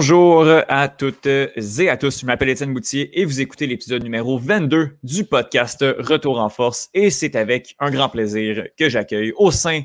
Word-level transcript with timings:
Bonjour 0.00 0.46
à 0.66 0.88
toutes 0.88 1.26
et 1.26 1.90
à 1.90 1.96
tous. 1.98 2.20
Je 2.20 2.24
m'appelle 2.24 2.48
Étienne 2.48 2.72
Boutier 2.72 3.20
et 3.20 3.26
vous 3.26 3.42
écoutez 3.42 3.66
l'épisode 3.66 4.02
numéro 4.02 4.38
22 4.38 4.96
du 5.02 5.24
podcast 5.24 5.84
Retour 5.98 6.40
en 6.40 6.48
force. 6.48 6.88
Et 6.94 7.10
c'est 7.10 7.36
avec 7.36 7.76
un 7.78 7.90
grand 7.90 8.08
plaisir 8.08 8.64
que 8.78 8.88
j'accueille 8.88 9.34
au 9.36 9.50
sein 9.50 9.82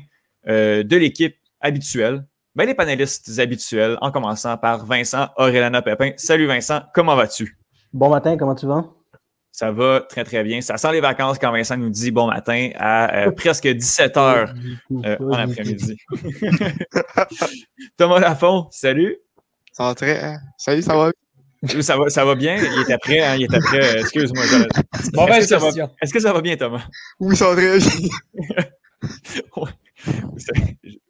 euh, 0.48 0.82
de 0.82 0.96
l'équipe 0.96 1.36
habituelle, 1.60 2.26
ben, 2.54 2.64
les 2.64 2.72
panélistes 2.72 3.38
habituels, 3.38 3.98
en 4.00 4.10
commençant 4.10 4.56
par 4.56 4.86
Vincent 4.86 5.28
Aurélana 5.36 5.82
Pépin. 5.82 6.12
Salut 6.16 6.46
Vincent, 6.46 6.80
comment 6.94 7.14
vas-tu? 7.14 7.58
Bon 7.92 8.08
matin, 8.08 8.38
comment 8.38 8.54
tu 8.54 8.64
vas? 8.64 8.86
Ça 9.52 9.70
va 9.70 10.00
très, 10.00 10.24
très 10.24 10.42
bien. 10.42 10.62
Ça 10.62 10.78
sent 10.78 10.92
les 10.92 11.02
vacances 11.02 11.38
quand 11.38 11.52
Vincent 11.52 11.76
nous 11.76 11.90
dit 11.90 12.10
bon 12.10 12.28
matin 12.28 12.70
à 12.76 13.26
euh, 13.26 13.30
presque 13.36 13.68
17 13.68 14.16
heures 14.16 14.54
euh, 15.04 15.16
en 15.20 15.32
après-midi. 15.32 15.98
Thomas 17.98 18.20
Lafont, 18.20 18.68
salut. 18.70 19.18
Ça 19.76 19.84
va 19.84 19.94
très. 19.94 20.24
Hein? 20.24 20.38
Salut, 20.56 20.80
ça 20.80 20.96
va? 20.96 21.12
Ça 21.82 21.98
va, 21.98 22.08
ça 22.08 22.24
va 22.24 22.34
bien? 22.34 22.56
Il 22.56 22.80
était 22.80 22.96
prêt, 22.96 23.20
hein? 23.20 23.36
Il 23.36 23.44
était 23.44 23.58
prêt. 23.58 24.00
Excuse-moi. 24.00 24.42
Est-ce 24.42 25.10
que, 25.10 25.80
est 26.02 26.12
que, 26.12 26.20
ça 26.20 26.32
va 26.32 26.40
bien, 26.40 26.56
Thomas? 26.56 26.86
Oui, 27.20 27.36
ça 27.36 27.50
va 27.50 27.56
très 27.56 27.78
bien. 27.78 27.88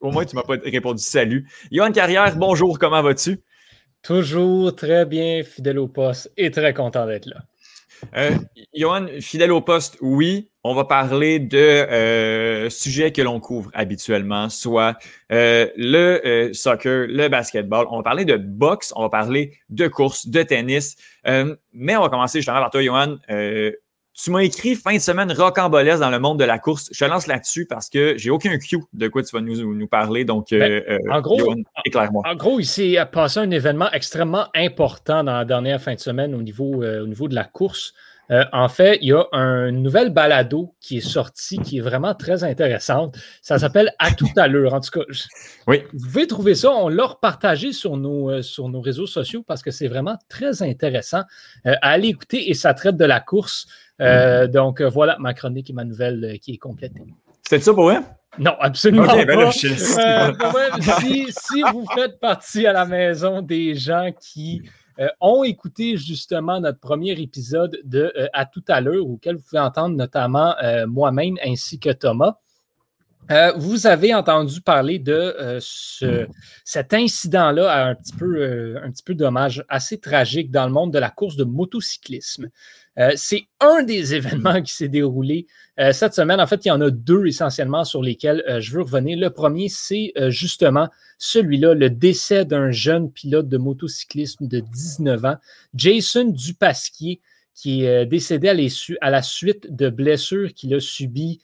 Au 0.01 0.11
moins, 0.11 0.25
tu 0.25 0.35
ne 0.35 0.41
m'as 0.41 0.47
pas 0.47 0.57
répondu 0.65 1.01
salut. 1.01 1.49
Yohan 1.71 1.93
Carrière, 1.93 2.35
bonjour, 2.37 2.77
comment 2.81 3.03
vas-tu? 3.03 3.41
Toujours 4.03 4.75
très 4.75 5.07
bien, 5.07 5.45
fidèle 5.45 5.79
au 5.79 5.87
poste 5.87 6.33
et 6.37 6.51
très 6.51 6.75
content 6.75 7.07
d'être 7.07 7.27
là. 7.27 7.45
Euh, 8.17 8.37
Johan, 8.75 9.07
fidèle 9.21 9.53
au 9.53 9.61
poste, 9.61 9.97
oui. 10.01 10.51
On 10.69 10.75
va 10.75 10.85
parler 10.85 11.39
de 11.39 11.57
euh, 11.59 12.69
sujets 12.71 13.13
que 13.13 13.23
l'on 13.23 13.39
couvre 13.39 13.71
habituellement, 13.73 14.49
soit 14.49 14.99
euh, 15.31 15.69
le 15.77 16.21
euh, 16.27 16.53
soccer, 16.55 17.07
le 17.09 17.29
basketball. 17.29 17.87
On 17.89 17.99
va 17.99 18.03
parler 18.03 18.25
de 18.25 18.37
boxe, 18.37 18.93
on 18.97 19.03
va 19.03 19.09
parler 19.09 19.53
de 19.69 19.87
course, 19.87 20.27
de 20.27 20.43
tennis. 20.43 20.97
mais 21.25 21.97
on 21.97 22.03
va 22.03 22.09
commencer 22.09 22.41
justement 22.41 22.59
par 22.59 22.71
toi, 22.71 22.83
Johan. 22.83 23.17
tu 23.29 24.31
m'as 24.33 24.41
écrit 24.41 24.75
fin 24.75 24.95
de 24.95 24.99
semaine 24.99 25.31
rocambolesque 25.31 26.01
dans 26.01 26.11
le 26.11 26.19
monde 26.19 26.41
de 26.41 26.45
la 26.45 26.59
course. 26.59 26.89
Je 26.91 27.05
te 27.05 27.09
lance 27.09 27.29
là-dessus 27.29 27.67
parce 27.67 27.89
que 27.89 28.19
j'ai 28.19 28.31
aucun 28.31 28.59
cue 28.59 28.83
de 28.93 29.07
quoi 29.07 29.23
tu 29.23 29.37
vas 29.37 29.43
nous, 29.43 29.73
nous 29.73 29.87
parler. 29.87 30.25
Donc, 30.25 30.49
ben, 30.51 30.83
en, 31.13 31.21
gros, 31.21 31.55
éclaire-moi. 31.85 32.25
En 32.27 32.35
gros, 32.35 32.59
il 32.59 32.67
s'est 32.67 32.97
passé 33.13 33.39
un 33.39 33.53
événement 33.53 33.93
extrêmement 33.93 34.47
important 34.53 35.23
dans 35.23 35.35
la 35.35 35.45
dernière 35.45 35.81
fin 35.81 35.95
de 35.95 36.01
semaine 36.01 36.35
au 36.35 36.43
niveau, 36.43 36.83
au 36.83 37.07
niveau 37.07 37.29
de 37.29 37.37
la 37.37 37.45
course. 37.45 37.95
Euh, 38.31 38.45
en 38.53 38.69
fait, 38.69 38.99
il 39.03 39.09
y 39.09 39.13
a 39.13 39.25
un 39.33 39.71
nouvel 39.71 40.11
balado 40.11 40.75
qui 40.81 40.99
est 40.99 41.09
sorti 41.09 41.59
qui 41.59 41.79
est 41.79 41.81
vraiment 41.81 42.15
très 42.15 42.45
intéressante. 42.45 43.17
Ça 43.43 43.59
s'appelle 43.59 43.95
À 43.99 44.13
tout 44.13 44.29
à 44.37 44.49
l'heure. 44.49 44.75
En 44.75 44.81
tout 44.81 44.91
cas, 44.91 45.07
oui. 45.67 45.83
vous 45.93 46.07
pouvez 46.07 46.27
trouver 46.27 46.55
ça. 46.55 46.71
On 46.71 46.89
l'a 46.89 47.07
repartagé 47.07 47.73
sur 47.73 47.97
nos, 47.97 48.31
euh, 48.31 48.43
sur 48.43 48.69
nos 48.69 48.81
réseaux 48.81 49.07
sociaux 49.07 49.45
parce 49.47 49.63
que 49.63 49.71
c'est 49.71 49.89
vraiment 49.89 50.17
très 50.29 50.63
intéressant 50.63 51.23
euh, 51.67 51.75
à 51.83 51.91
aller 51.91 52.09
écouter 52.09 52.51
et 52.51 52.55
ça 52.55 52.75
traite 52.75 52.97
de 52.97 53.05
la 53.05 53.21
course. 53.21 53.67
Mm-hmm. 53.99 54.49
Donc 54.49 54.83
voilà 54.83 55.17
ma 55.19 55.33
chronique 55.33 55.71
et 55.71 55.73
ma 55.73 55.85
nouvelle 55.85 56.39
qui 56.43 56.53
est 56.53 56.59
complétée. 56.59 57.01
C'était 57.43 57.65
ça 57.65 57.73
pour 57.73 57.85
vrai? 57.85 58.01
Non, 58.39 58.55
absolument 58.61 59.07
ben 59.07 59.27
pas. 59.27 59.53
si, 59.53 61.27
si, 61.31 61.63
vous 61.73 61.87
faites 61.95 62.21
partie 62.21 62.67
à 62.67 62.73
la 62.73 62.85
maison 62.85 63.41
des 63.41 63.75
gens 63.75 64.11
qui 64.21 64.63
euh, 64.99 65.09
ont 65.21 65.45
écouté 65.45 65.97
justement 65.97 66.61
notre 66.61 66.81
premier 66.81 67.13
épisode 67.13 67.79
de 67.85 68.13
euh, 68.17 68.29
À 68.33 68.47
tout 68.47 68.65
à 68.69 68.81
l'heure, 68.81 69.07
auquel 69.07 69.37
vous 69.37 69.43
pouvez 69.43 69.61
entendre 69.61 69.95
notamment 69.95 70.55
euh, 70.63 70.87
moi-même 70.87 71.37
ainsi 71.45 71.79
que 71.79 71.91
Thomas. 71.91 72.39
vous 73.57 73.87
avez 73.87 74.15
entendu 74.15 74.61
parler 74.61 74.99
de 74.99 75.59
ce, 75.61 76.27
cet 76.65 76.95
incident-là, 76.95 77.89
un 77.89 77.91
un 77.91 77.95
petit 77.95 79.03
peu 79.05 79.15
dommage, 79.15 79.65
assez 79.69 79.99
tragique 79.99 80.51
dans 80.51 80.67
le 80.67 80.73
monde 80.73 80.93
de 80.93 80.99
la 80.99 81.11
course 81.11 81.37
de 81.37 81.45
motocyclisme. 81.45 82.49
Euh, 82.99 83.13
c'est 83.17 83.45
un 83.61 83.83
des 83.83 84.15
événements 84.15 84.63
qui 84.63 84.73
s'est 84.75 84.89
déroulé 84.89 85.47
euh, 85.79 85.93
cette 85.93 86.15
semaine. 86.15 86.41
En 86.41 86.47
fait, 86.47 86.65
il 86.65 86.69
y 86.69 86.73
en 86.73 86.81
a 86.81 86.91
deux 86.91 87.27
essentiellement 87.27 87.85
sur 87.85 88.03
lesquels 88.03 88.43
euh, 88.49 88.61
je 88.61 88.73
veux 88.73 88.83
revenir. 88.83 89.19
Le 89.19 89.31
premier, 89.31 89.69
c'est 89.69 90.13
justement 90.29 90.89
celui-là, 91.19 91.75
le 91.75 91.91
décès 91.91 92.45
d'un 92.45 92.71
jeune 92.71 93.11
pilote 93.11 93.49
de 93.49 93.57
motocyclisme 93.59 94.47
de 94.47 94.61
19 94.61 95.25
ans, 95.25 95.37
Jason 95.75 96.25
Dupasquier, 96.25 97.21
qui 97.55 97.85
est 97.85 98.05
décédé 98.05 98.49
à, 99.01 99.11
la 99.11 99.23
suite 99.23 99.75
de 99.75 99.89
blessures 99.89 100.53
qu'il 100.53 100.75
a 100.75 100.81
subies 100.81 101.41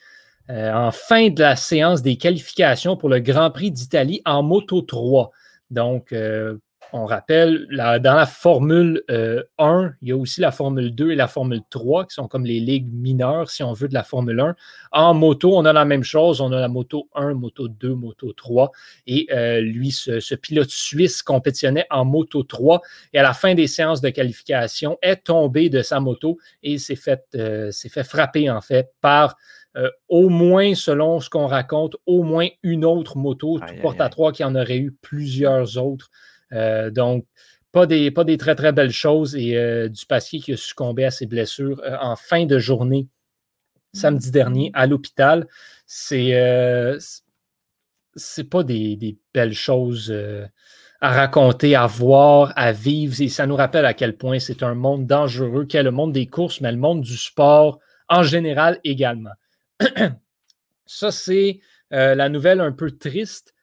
en 0.50 0.90
fin 0.90 1.30
de 1.30 1.40
la 1.40 1.56
séance 1.56 2.02
des 2.02 2.16
qualifications 2.16 2.98
pour 2.98 3.08
le 3.08 3.20
Grand 3.20 3.50
Prix 3.50 3.70
d'Italie 3.70 4.20
en 4.26 4.42
Moto 4.42 4.82
3. 4.82 5.30
Donc, 5.70 6.12
on 6.92 7.06
rappelle, 7.06 7.66
dans 7.70 8.14
la 8.14 8.26
Formule 8.26 9.02
1, 9.08 9.14
euh, 9.14 9.42
il 10.02 10.08
y 10.08 10.12
a 10.12 10.16
aussi 10.16 10.40
la 10.40 10.52
Formule 10.52 10.94
2 10.94 11.12
et 11.12 11.14
la 11.14 11.26
Formule 11.26 11.62
3 11.70 12.06
qui 12.06 12.14
sont 12.14 12.28
comme 12.28 12.44
les 12.44 12.60
ligues 12.60 12.92
mineures, 12.92 13.50
si 13.50 13.62
on 13.62 13.72
veut, 13.72 13.88
de 13.88 13.94
la 13.94 14.02
Formule 14.02 14.38
1. 14.40 14.56
En 14.92 15.14
moto, 15.14 15.56
on 15.56 15.64
a 15.64 15.72
la 15.72 15.84
même 15.84 16.02
chose. 16.02 16.40
On 16.40 16.52
a 16.52 16.60
la 16.60 16.68
moto 16.68 17.08
1, 17.14 17.34
moto 17.34 17.68
2, 17.68 17.94
moto 17.94 18.32
3. 18.32 18.70
Et 19.06 19.26
euh, 19.32 19.60
lui, 19.60 19.90
ce, 19.90 20.34
pilote 20.34 20.68
suisse 20.68 21.22
compétitionnait 21.22 21.86
en 21.90 22.04
moto 22.04 22.42
3 22.42 22.82
et 23.14 23.18
à 23.18 23.22
la 23.22 23.32
fin 23.32 23.54
des 23.54 23.66
séances 23.66 24.00
de 24.00 24.10
qualification 24.10 24.98
est 25.00 25.24
tombé 25.24 25.70
de 25.70 25.82
sa 25.82 25.98
moto 26.00 26.38
et 26.62 26.78
s'est 26.78 26.96
fait, 26.96 27.24
euh, 27.36 27.70
fait 27.72 28.04
frapper, 28.04 28.50
en 28.50 28.60
fait, 28.60 28.92
par 29.00 29.36
au 30.10 30.28
moins, 30.28 30.74
selon 30.74 31.20
ce 31.20 31.30
qu'on 31.30 31.46
raconte, 31.46 31.96
au 32.04 32.22
moins 32.22 32.46
une 32.62 32.84
autre 32.84 33.16
moto, 33.16 33.58
tout 33.58 33.74
porte 33.80 34.02
à 34.02 34.10
trois, 34.10 34.30
qui 34.30 34.44
en 34.44 34.54
aurait 34.54 34.76
eu 34.76 34.92
plusieurs 34.92 35.78
autres. 35.78 36.10
Euh, 36.52 36.90
donc, 36.90 37.26
pas 37.72 37.86
des, 37.86 38.10
pas 38.10 38.24
des 38.24 38.36
très, 38.36 38.54
très 38.54 38.72
belles 38.72 38.92
choses. 38.92 39.34
Et 39.36 39.56
euh, 39.56 39.88
du 39.88 40.06
passier 40.06 40.40
qui 40.40 40.52
a 40.52 40.56
succombé 40.56 41.04
à 41.04 41.10
ses 41.10 41.26
blessures 41.26 41.80
euh, 41.84 41.96
en 42.00 42.16
fin 42.16 42.46
de 42.46 42.58
journée 42.58 43.08
samedi 43.92 44.30
dernier 44.30 44.70
à 44.74 44.86
l'hôpital. 44.86 45.46
C'est 45.86 46.32
c'est 48.14 48.44
pas 48.44 48.62
des, 48.62 49.18
belles 49.32 49.54
choses 49.54 50.14
à 51.00 51.10
raconter, 51.10 51.74
à 51.74 51.86
voir, 51.86 52.52
à 52.56 52.72
vivre. 52.72 53.20
Et 53.20 53.28
ça 53.28 53.46
nous 53.46 53.56
rappelle 53.56 53.86
à 53.86 53.94
quel 53.94 54.16
point 54.16 54.38
c'est 54.38 54.62
un 54.62 54.74
monde 54.74 55.06
dangereux 55.06 55.64
qu'est 55.66 55.82
le 55.82 55.90
monde 55.90 56.12
des 56.12 56.26
courses, 56.26 56.60
mais 56.60 56.72
le 56.72 56.78
monde 56.78 57.02
du 57.02 57.16
sport 57.16 57.80
en 58.08 58.22
général 58.22 58.80
également. 58.84 59.32
ça, 60.86 61.10
c'est 61.10 61.60
la 61.90 62.28
nouvelle 62.30 62.60
un 62.60 62.72
peu 62.72 62.90
triste 62.90 63.54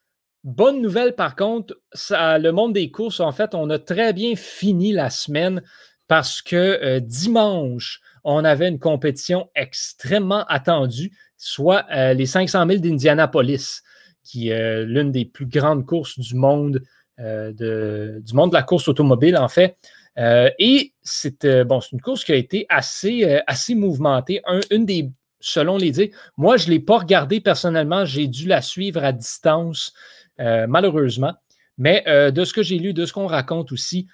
Bonne 0.50 0.82
nouvelle, 0.82 1.14
par 1.14 1.36
contre, 1.36 1.80
le 2.10 2.50
monde 2.50 2.74
des 2.74 2.90
courses, 2.90 3.20
en 3.20 3.32
fait, 3.32 3.54
on 3.54 3.70
a 3.70 3.78
très 3.78 4.14
bien 4.14 4.36
fini 4.36 4.92
la 4.92 5.12
semaine 5.12 5.62
parce 6.08 6.42
que 6.42 6.56
euh, 6.56 7.00
dimanche, 7.00 8.02
on 8.24 8.44
avait 8.44 8.68
une 8.68 8.80
compétition 8.80 9.52
extrêmement 9.54 10.46
attendue, 10.46 11.16
soit 11.38 11.86
euh, 11.96 12.16
les 12.16 12.26
500 12.26 12.66
000 12.66 12.80
d'Indianapolis, 12.80 13.84
qui 14.24 14.50
est 14.50 14.86
l'une 14.86 15.12
des 15.12 15.26
plus 15.26 15.46
grandes 15.46 15.86
courses 15.86 16.18
du 16.18 16.34
monde, 16.34 16.82
euh, 17.20 17.54
de, 17.54 18.20
du 18.26 18.34
monde 18.34 18.50
de 18.50 18.56
la 18.56 18.64
course 18.64 18.88
automobile, 18.88 19.38
en 19.38 19.50
fait. 19.50 19.78
et 20.18 20.94
c'est 21.04 21.46
une 21.46 22.02
course 22.02 22.24
qui 22.24 22.32
a 22.32 22.36
été 22.36 22.66
assez, 22.70 23.40
assez 23.46 23.76
mouvementée. 23.76 24.42
une 24.72 24.88
des, 24.88 25.12
selon 25.40 25.78
les 25.78 25.92
dires, 25.92 26.10
moi, 26.38 26.58
je 26.58 26.66
ne 26.66 26.72
l'ai 26.72 26.80
pas 26.80 26.98
regardée 26.98 27.40
personnellement, 27.40 28.04
j'ai 28.04 28.28
dû 28.28 28.48
la 28.48 28.64
suivre 28.64 29.04
à 29.04 29.12
distance 29.12 29.94
euh, 30.40 30.68
malheureusement. 30.68 31.34
Mais 31.78 32.04
euh, 32.08 32.32
de 32.32 32.46
ce 32.46 32.54
que 32.54 32.64
j'ai 32.64 32.80
lu, 32.80 32.94
de 32.94 33.06
ce 33.06 33.14
qu'on 33.14 33.28
raconte 33.28 33.72
aussi, 33.72 34.08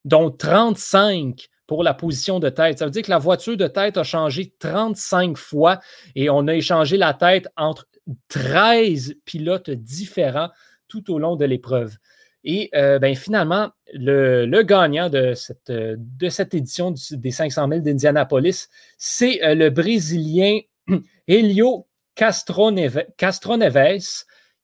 dont 0.05 0.31
35 0.31 1.49
pour 1.67 1.83
la 1.83 1.93
position 1.93 2.39
de 2.39 2.49
tête. 2.49 2.79
Ça 2.79 2.85
veut 2.85 2.91
dire 2.91 3.03
que 3.03 3.11
la 3.11 3.17
voiture 3.17 3.57
de 3.57 3.67
tête 3.67 3.97
a 3.97 4.03
changé 4.03 4.53
35 4.59 5.37
fois 5.37 5.79
et 6.15 6.29
on 6.29 6.47
a 6.47 6.55
échangé 6.55 6.97
la 6.97 7.13
tête 7.13 7.47
entre 7.57 7.87
13 8.29 9.15
pilotes 9.25 9.69
différents 9.69 10.49
tout 10.87 11.11
au 11.11 11.19
long 11.19 11.35
de 11.35 11.45
l'épreuve. 11.45 11.97
Et 12.43 12.69
ben, 12.73 13.13
finalement, 13.13 13.71
le, 13.93 14.61
gagnant 14.61 15.09
de 15.09 15.33
cette, 15.33 15.69
de 15.69 16.29
cette 16.29 16.53
édition 16.53 16.93
des 17.11 17.31
500 17.31 17.67
000 17.67 17.81
d'Indianapolis, 17.81 18.69
c'est 18.97 19.39
le 19.53 19.69
Brésilien 19.69 20.59
Helio 21.27 21.87
Castroneves, 22.15 23.03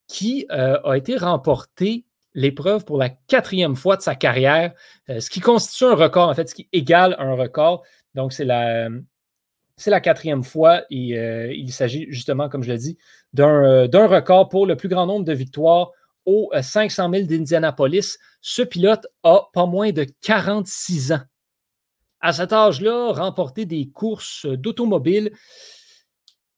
qui 0.07 0.45
a 0.49 0.95
été 0.95 1.17
remporté 1.17 2.05
l'épreuve 2.33 2.85
pour 2.85 2.97
la 2.97 3.09
quatrième 3.09 3.75
fois 3.75 3.97
de 3.97 4.01
sa 4.01 4.15
carrière, 4.15 4.73
ce 5.09 5.29
qui 5.29 5.41
constitue 5.41 5.83
un 5.83 5.95
record, 5.95 6.29
en 6.29 6.33
fait, 6.35 6.47
ce 6.47 6.55
qui 6.55 6.69
égale 6.71 7.17
un 7.19 7.33
record. 7.33 7.83
Donc, 8.15 8.31
c'est 8.31 8.45
la, 8.45 8.87
c'est 9.77 9.91
la 9.91 10.01
quatrième 10.01 10.43
fois 10.43 10.83
et 10.89 11.17
euh, 11.17 11.53
il 11.53 11.71
s'agit 11.71 12.05
justement, 12.09 12.49
comme 12.49 12.63
je 12.63 12.71
l'ai 12.71 12.77
dit, 12.77 12.97
euh, 12.97 13.22
d'un 13.33 14.07
record 14.07 14.49
pour 14.49 14.65
le 14.65 14.75
plus 14.75 14.89
grand 14.89 15.05
nombre 15.05 15.25
de 15.25 15.33
victoires 15.33 15.91
aux 16.25 16.51
500 16.59 17.11
000 17.11 17.25
d'Indianapolis. 17.25 18.17
Ce 18.41 18.61
pilote 18.61 19.07
a 19.23 19.49
pas 19.53 19.65
moins 19.65 19.91
de 19.91 20.05
46 20.21 21.13
ans. 21.13 21.21
À 22.21 22.31
cet 22.31 22.53
âge-là, 22.53 23.11
remporter 23.11 23.65
des 23.65 23.89
courses 23.89 24.45
d'automobile, 24.45 25.31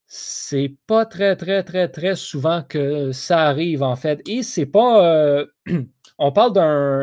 c'est 0.06 0.76
pas 0.86 1.04
très, 1.04 1.34
très, 1.34 1.64
très, 1.64 1.88
très 1.88 2.14
souvent 2.14 2.62
que 2.62 3.10
ça 3.10 3.46
arrive, 3.46 3.82
en 3.82 3.96
fait. 3.96 4.20
Et 4.28 4.42
c'est 4.42 4.66
pas. 4.66 5.04
Euh, 5.04 5.46
on 6.18 6.30
parle 6.30 6.52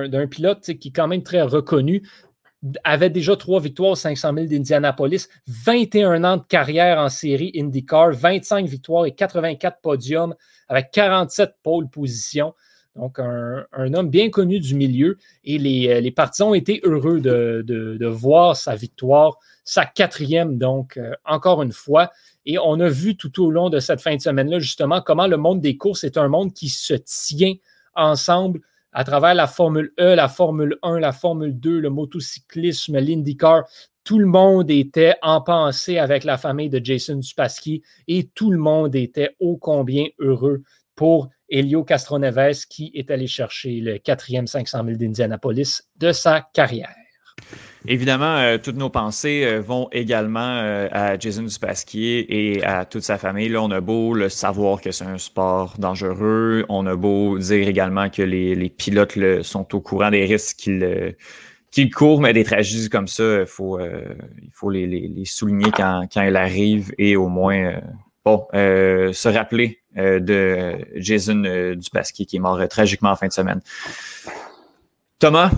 d'un 0.10 0.28
pilote 0.28 0.62
qui 0.62 0.88
est 0.88 0.92
quand 0.92 1.08
même 1.08 1.24
très 1.24 1.42
reconnu 1.42 2.08
avait 2.84 3.10
déjà 3.10 3.36
trois 3.36 3.60
victoires 3.60 3.92
aux 3.92 3.96
500 3.96 4.34
000 4.34 4.48
d'Indianapolis, 4.48 5.28
21 5.48 6.24
ans 6.24 6.38
de 6.38 6.44
carrière 6.44 7.00
en 7.00 7.10
série 7.10 7.52
IndyCar, 7.56 8.12
25 8.12 8.66
victoires 8.68 9.06
et 9.06 9.12
84 9.14 9.80
podiums 9.82 10.36
avec 10.70 10.92
47 10.92 11.56
pôles 11.62 11.90
positions. 11.90 12.54
Donc, 12.96 13.18
un, 13.18 13.94
homme 13.96 14.10
bien 14.10 14.30
connu 14.30 14.60
du 14.60 14.76
milieu 14.76 15.18
et 15.44 15.58
les, 15.58 15.90
euh, 15.90 16.12
partisans 16.12 16.50
ont 16.50 16.54
été 16.54 16.80
heureux 16.84 17.22
de, 17.22 18.06
voir 18.06 18.56
sa 18.56 18.76
victoire, 18.76 19.40
sa 19.64 19.86
quatrième, 19.86 20.60
donc, 20.60 20.98
euh, 20.98 21.14
encore 21.26 21.64
une 21.64 21.72
fois. 21.72 22.12
Et 22.46 22.60
on 22.60 22.80
a 22.80 22.90
vu 22.90 23.18
tout 23.18 23.44
au 23.44 23.50
long 23.50 23.72
de 23.72 23.80
cette 23.80 24.00
fin 24.00 24.16
de 24.16 24.22
semaine-là, 24.22 24.60
justement, 24.60 25.02
comment 25.02 25.26
le 25.26 25.38
monde 25.38 25.60
des 25.60 25.76
courses 25.76 26.04
est 26.04 26.18
un 26.18 26.28
monde 26.28 26.54
qui 26.54 26.70
se 26.70 26.94
tient 26.94 27.56
ensemble 27.96 28.62
à 28.94 29.04
travers 29.04 29.34
la 29.34 29.48
Formule 29.48 29.92
E, 30.00 30.16
la 30.16 30.30
Formule 30.30 30.78
1, 30.84 31.00
la 31.00 31.12
Formule 31.12 31.60
2, 31.60 31.80
le 31.80 31.90
motocyclisme, 31.90 32.98
l'IndyCar, 32.98 33.64
tout 34.04 34.20
le 34.20 34.26
monde 34.26 34.70
était 34.70 35.16
en 35.22 35.42
pensée 35.42 35.98
avec 35.98 36.24
la 36.24 36.38
famille 36.38 36.70
de 36.70 36.84
Jason 36.84 37.16
Dupasky 37.16 37.82
et 38.08 38.30
tout 38.36 38.52
le 38.52 38.58
monde 38.58 38.96
était 38.96 39.36
ô 39.40 39.58
combien 39.58 40.06
heureux 40.20 40.64
pour 40.96 41.30
Elio 41.50 41.84
Castroneves 41.84 42.66
qui 42.70 42.92
est 42.96 43.12
allé 43.12 43.28
chercher 43.28 43.80
le 43.80 43.98
quatrième 43.98 44.48
500 44.48 44.84
000 44.86 44.98
d'Indianapolis 44.98 45.84
de 45.98 46.12
sa 46.12 46.42
carrière. 46.54 46.94
Évidemment, 47.86 48.38
euh, 48.38 48.58
toutes 48.58 48.78
nos 48.78 48.90
pensées 48.90 49.44
euh, 49.44 49.60
vont 49.60 49.90
également 49.92 50.40
euh, 50.40 50.88
à 50.92 51.20
Jason 51.20 51.44
Dupasquier 51.44 52.26
et 52.30 52.64
à 52.64 52.86
toute 52.86 53.04
sa 53.04 53.18
famille. 53.18 53.58
On 53.58 53.72
a 53.72 53.82
beau 53.82 54.14
le 54.14 54.30
savoir 54.30 54.80
que 54.80 54.92
c'est 54.92 55.04
un 55.04 55.18
sport 55.18 55.76
dangereux, 55.78 56.66
on 56.70 56.86
a 56.86 56.96
beau 56.96 57.38
dire 57.38 57.68
également 57.68 58.10
que 58.10 58.22
les, 58.22 58.70
pilotes 58.70 59.18
sont 59.42 59.76
au 59.76 59.82
courant 59.82 60.12
des 60.12 60.24
risques 60.24 60.70
qu'ils 61.72 61.92
courent, 61.92 62.22
mais 62.22 62.32
des 62.32 62.46
tragédies 62.46 62.90
comme 62.90 63.10
ça, 63.10 63.42
il 63.42 63.46
faut, 63.46 63.78
les, 64.70 65.24
souligner 65.26 65.72
quand, 65.72 66.08
elles 66.16 66.38
arrivent 66.38 66.94
et 66.98 67.18
au 67.18 67.28
moins 67.28 67.82
se 68.26 69.28
rappeler 69.28 69.82
de 69.96 70.78
Jason 70.96 71.74
Dupasquier 71.76 72.26
qui 72.26 72.38
est 72.38 72.40
mort 72.40 72.66
tragiquement 72.70 73.12
en 73.12 73.16
fin 73.18 73.28
de 73.28 73.34
semaine. 73.34 73.60
Thomas, 75.20 75.52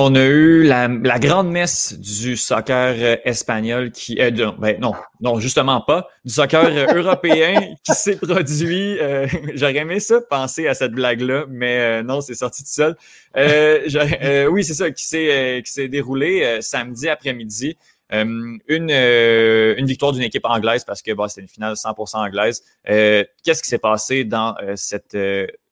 on 0.00 0.14
a 0.14 0.24
eu 0.24 0.62
la, 0.62 0.88
grande 1.18 1.50
messe 1.50 1.98
du 1.98 2.36
soccer 2.36 2.94
euh, 2.98 3.16
espagnol 3.24 3.90
qui 3.90 4.18
est 4.18 4.40
euh, 4.40 4.52
ben 4.58 4.78
non, 4.80 4.94
non, 5.20 5.40
justement 5.40 5.80
pas, 5.80 6.08
du 6.24 6.32
soccer 6.32 6.66
euh, 6.66 6.86
européen 6.94 7.74
qui 7.84 7.92
s'est 7.92 8.16
produit. 8.16 8.96
J'aurais 9.54 9.76
aimé 9.76 10.00
ça, 10.00 10.20
penser 10.20 10.68
à 10.68 10.74
cette 10.74 10.92
blague-là, 10.92 11.46
mais 11.48 12.02
non, 12.02 12.20
c'est 12.20 12.34
sorti 12.34 12.62
tout 12.62 12.70
seul. 12.70 12.96
oui, 14.50 14.64
c'est 14.64 14.74
ça, 14.74 14.90
qui 14.90 15.04
s'est 15.04 15.62
qui 15.64 15.72
s'est 15.72 15.88
déroulé 15.88 16.58
samedi 16.60 17.08
après-midi. 17.08 17.76
une, 18.10 18.60
une 18.68 19.86
victoire 19.86 20.12
d'une 20.12 20.22
équipe 20.22 20.44
anglaise 20.44 20.84
parce 20.84 21.02
que 21.02 21.12
bon, 21.12 21.28
c'était 21.28 21.42
une 21.42 21.48
finale 21.48 21.74
100% 21.74 22.16
anglaise. 22.16 22.62
Qu'est-ce 22.84 23.62
qui 23.62 23.68
s'est 23.68 23.78
passé 23.78 24.24
dans 24.24 24.54
cette 24.76 25.16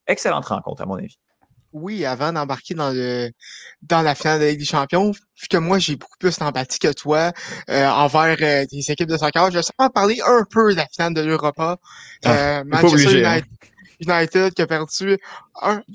excellente 0.06 0.46
rencontre, 0.46 0.82
à 0.82 0.86
mon 0.86 0.96
avis? 0.96 1.18
Oui, 1.76 2.06
avant 2.06 2.32
d'embarquer 2.32 2.74
dans 2.74 2.90
le 2.90 3.30
dans 3.82 4.00
la 4.00 4.14
finale 4.14 4.40
de 4.40 4.44
la 4.44 4.50
Ligue 4.50 4.60
des 4.60 4.64
Champions, 4.64 5.10
vu 5.10 5.48
que 5.48 5.58
moi 5.58 5.78
j'ai 5.78 5.96
beaucoup 5.96 6.16
plus 6.18 6.38
d'empathie 6.38 6.78
que 6.78 6.92
toi 6.92 7.32
euh, 7.68 7.86
envers 7.86 8.36
euh, 8.40 8.64
des 8.72 8.90
équipes 8.90 9.08
de 9.08 9.16
soccer, 9.18 9.50
je 9.50 9.58
vais 9.58 9.62
simplement 9.62 9.90
parler 9.90 10.18
un 10.26 10.44
peu 10.50 10.72
de 10.72 10.76
la 10.76 10.86
finale 10.86 11.12
de 11.12 11.20
l'Europa. 11.20 11.76
Ah, 12.24 12.60
euh, 12.60 12.64
Manchester 12.64 13.26
hein. 13.26 13.40
United, 14.00 14.54
qui 14.54 14.62
a 14.62 14.66
perdu 14.66 15.18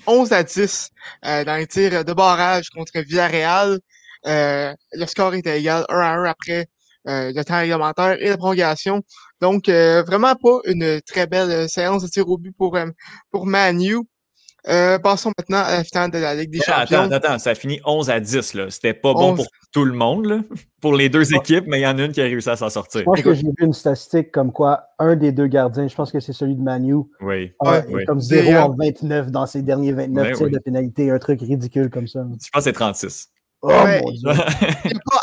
11 0.06 0.32
à 0.34 0.44
10 0.44 0.90
euh, 1.26 1.44
dans 1.46 1.56
les 1.56 1.68
tirs 1.68 2.06
de 2.06 2.14
barrage 2.14 2.70
contre 2.70 3.00
Villarreal. 3.00 3.80
le 4.26 5.06
score 5.08 5.34
était 5.34 5.60
égal 5.60 5.86
1 5.90 6.00
à 6.00 6.14
1 6.14 6.26
après 6.26 6.68
le 7.06 7.42
temps 7.42 7.58
réglementaire 7.58 8.22
et 8.22 8.30
la 8.30 8.38
prolongation. 8.38 9.02
Donc, 9.42 9.68
vraiment 9.68 10.36
pas 10.36 10.60
une 10.66 11.02
très 11.02 11.26
belle 11.26 11.68
séance 11.68 12.04
de 12.04 12.08
tir 12.08 12.30
au 12.30 12.38
but 12.38 12.56
pour, 12.56 12.78
pour 13.32 13.48
Manu. 13.48 13.98
Euh, 14.68 15.00
passons 15.00 15.32
maintenant 15.38 15.64
à 15.64 15.78
la 15.78 15.84
finale 15.84 16.12
de 16.12 16.20
la 16.20 16.36
Ligue 16.36 16.52
des 16.52 16.60
Champions. 16.60 17.02
Attends, 17.02 17.12
attends, 17.12 17.40
ça 17.40 17.52
a 17.52 17.56
fini 17.56 17.80
11 17.84 18.10
à 18.10 18.20
10. 18.20 18.54
Là. 18.54 18.70
C'était 18.70 18.94
pas 18.94 19.14
bon 19.14 19.36
pour 19.36 19.48
tout 19.72 19.86
le 19.86 19.94
monde, 19.94 20.26
là, 20.26 20.42
pour 20.82 20.96
les 20.96 21.10
deux 21.10 21.34
équipes, 21.34 21.66
mais 21.68 21.80
il 21.80 21.84
y 21.84 21.88
en 21.88 21.98
a 21.98 22.06
une 22.06 22.12
qui 22.12 22.22
a 22.22 22.26
réussi 22.26 22.50
à 22.50 22.56
s'en 22.56 22.70
sortir. 22.70 23.02
Je 23.02 23.06
pense 23.06 23.22
que 23.22 23.34
j'ai 23.34 23.48
vu 23.48 23.66
une 23.66 23.74
statistique 23.74 24.32
comme 24.32 24.52
quoi 24.52 24.84
un 25.00 25.16
des 25.16 25.32
deux 25.32 25.48
gardiens, 25.48 25.88
je 25.88 25.96
pense 25.96 26.12
que 26.12 26.20
c'est 26.20 26.34
celui 26.34 26.56
de 26.56 26.62
Manu, 26.62 26.96
oui. 27.22 27.54
comme 28.06 28.20
0 28.20 28.54
en 28.54 28.76
29 28.76 29.32
dans 29.32 29.46
ses 29.46 29.62
derniers 29.62 29.94
29 29.94 30.34
tirs 30.34 30.50
de 30.50 30.60
pénalité, 30.60 31.10
un 31.10 31.20
truc 31.20 31.42
ridicule 31.42 31.90
comme 31.90 32.08
ça. 32.08 32.20
Je 32.20 32.50
pense 32.50 32.50
que 32.54 32.62
c'est 32.62 32.74
36. 32.74 33.30
Oh, 33.64 33.74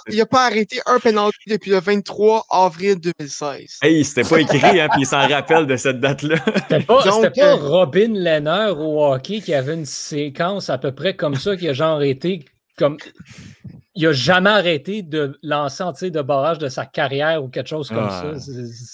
il 0.08 0.16
n'a 0.16 0.26
pas, 0.26 0.46
arrêté 0.46 0.80
un 0.86 1.00
penalty 1.00 1.48
depuis 1.48 1.72
le 1.72 1.80
23 1.80 2.46
avril 2.50 2.96
2016. 3.00 3.78
Hey, 3.82 4.04
c'était 4.04 4.28
pas 4.28 4.40
écrit, 4.40 4.80
hein, 4.80 4.88
puis 4.92 5.02
il 5.02 5.06
s'en 5.06 5.26
rappelle 5.26 5.66
de 5.66 5.76
cette 5.76 5.98
date-là. 5.98 6.36
C'était 6.54 6.80
pas, 6.80 7.02
pas 7.02 7.30
euh, 7.38 7.54
Robin 7.56 8.12
Lehner 8.14 8.72
au 8.76 9.04
hockey 9.04 9.40
qui 9.40 9.54
avait 9.54 9.74
une 9.74 9.86
séquence 9.86 10.70
à 10.70 10.78
peu 10.78 10.92
près 10.92 11.14
comme 11.14 11.34
ça, 11.34 11.56
qui 11.56 11.68
a 11.68 11.72
genre 11.72 12.00
été 12.02 12.44
comme 12.76 12.96
il 13.98 14.04
n'a 14.04 14.12
jamais 14.12 14.50
arrêté 14.50 15.02
de 15.02 15.36
lancer 15.42 15.82
en 15.82 15.90
de 15.90 16.22
barrage 16.22 16.58
de 16.58 16.68
sa 16.68 16.86
carrière 16.86 17.42
ou 17.42 17.48
quelque 17.48 17.66
chose 17.66 17.88
comme 17.88 18.08
ça. 18.08 18.32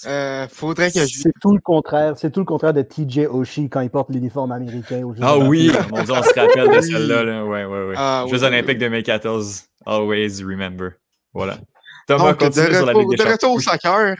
Euh, 0.09 0.47
faudrait 0.49 0.91
que 0.91 1.05
C'est 1.05 1.31
tout 1.39 1.53
le 1.53 1.61
contraire. 1.61 2.13
C'est 2.17 2.31
tout 2.31 2.39
le 2.39 2.45
contraire 2.45 2.73
de 2.73 2.81
TJ 2.81 3.27
Oshie 3.29 3.69
quand 3.69 3.81
il 3.81 3.91
porte 3.91 4.09
l'uniforme 4.09 4.51
américain. 4.51 5.03
ah 5.21 5.37
oui, 5.37 5.71
mon 5.91 6.03
Dieu, 6.03 6.13
on 6.13 6.23
se 6.23 6.39
rappelle 6.39 6.75
de 6.75 6.81
celle-là. 6.81 7.23
Là. 7.23 7.45
Ouais, 7.45 7.65
ouais, 7.65 7.87
ouais. 7.89 7.93
Ah, 7.95 8.25
Jeux 8.31 8.43
olympiques 8.43 8.79
2014. 8.79 9.65
Always 9.85 10.43
remember. 10.43 10.93
Voilà. 11.35 11.59
Thomas, 12.07 12.31
Donc, 12.31 12.39
continue 12.39 12.69
de, 12.69 12.73
sur 12.73 12.85
la 12.87 12.93
Ligue 12.93 13.09
des 13.11 13.17
de 13.17 13.31
retour 13.31 13.53
au 13.53 13.59
soccer. 13.59 14.15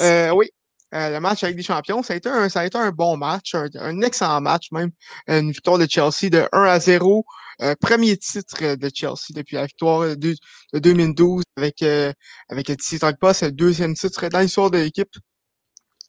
euh, 0.00 0.30
oui. 0.34 0.50
Euh, 0.94 1.10
le 1.10 1.20
match 1.20 1.42
avec 1.42 1.56
des 1.56 1.62
champions, 1.62 2.02
ça 2.02 2.14
a 2.14 2.16
été 2.16 2.28
un, 2.28 2.48
ça 2.48 2.60
a 2.60 2.66
été 2.66 2.78
un 2.78 2.90
bon 2.90 3.16
match, 3.16 3.54
un, 3.54 3.68
un 3.74 4.00
excellent 4.02 4.40
match 4.40 4.70
même. 4.72 4.90
Une 5.26 5.50
victoire 5.50 5.78
de 5.78 5.86
Chelsea 5.88 6.30
de 6.30 6.48
1 6.52 6.62
à 6.62 6.80
0 6.80 7.24
euh, 7.62 7.74
premier 7.80 8.16
titre 8.16 8.74
de 8.74 8.90
Chelsea 8.92 9.30
depuis 9.30 9.56
la 9.56 9.66
victoire 9.66 10.16
de, 10.16 10.34
2012 10.72 11.44
avec, 11.56 11.82
euh, 11.82 12.12
avec 12.48 12.72
c'est 12.80 13.00
le 13.00 13.52
deuxième 13.52 13.94
titre 13.94 14.26
dans 14.28 14.40
l'histoire 14.40 14.70
de 14.70 14.78
l'équipe 14.78 15.14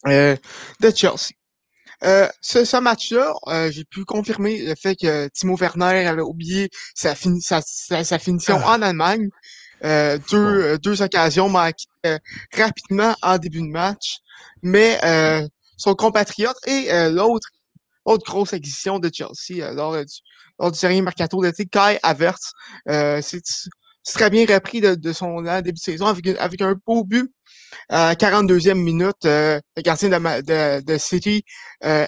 euh, 0.07 0.35
de 0.79 0.91
Chelsea. 0.95 1.33
Euh, 2.03 2.27
ce, 2.41 2.65
ce 2.65 2.77
match-là, 2.77 3.33
euh, 3.47 3.71
j'ai 3.71 3.85
pu 3.85 4.05
confirmer 4.05 4.61
le 4.65 4.75
fait 4.75 4.95
que 4.95 5.27
Timo 5.29 5.55
Werner 5.55 6.07
avait 6.07 6.21
oublié 6.21 6.69
sa, 6.93 7.15
sa, 7.15 7.61
sa, 7.61 8.19
finition 8.19 8.59
ah. 8.63 8.75
en 8.75 8.81
Allemagne. 8.81 9.29
Euh, 9.83 10.17
deux, 10.31 10.77
deux 10.79 11.01
occasions 11.01 11.49
manquées 11.49 11.85
rapidement 12.53 13.15
en 13.21 13.37
début 13.37 13.61
de 13.61 13.67
match. 13.67 14.19
Mais 14.61 14.99
son 15.77 15.95
compatriote 15.95 16.57
et 16.67 16.87
l'autre 17.09 17.49
autre 18.05 18.25
grosse 18.25 18.53
acquisition 18.53 18.99
de 18.99 19.09
Chelsea 19.11 19.71
lors 19.73 19.97
du, 19.97 20.13
lors 20.59 20.71
du 20.71 20.79
dernier 20.79 21.01
mercato 21.01 21.41
d'été, 21.41 21.65
Kai 21.65 21.99
Havertz. 22.03 22.53
Euh, 22.87 23.19
c'est 23.21 23.41
très 24.13 24.29
bien 24.29 24.45
repris 24.45 24.81
de, 24.81 24.93
de 24.95 25.13
son 25.13 25.41
début 25.41 25.73
de 25.73 25.77
saison 25.79 26.05
avec, 26.05 26.27
avec 26.27 26.61
un 26.61 26.75
beau 26.85 27.03
but. 27.03 27.31
À 27.89 28.13
42e 28.13 28.75
minute, 28.75 29.25
euh, 29.25 29.59
le 29.75 29.81
gardien 29.81 30.09
de, 30.09 30.41
de, 30.41 30.83
de 30.85 30.97
City, 30.97 31.43
euh, 31.83 32.05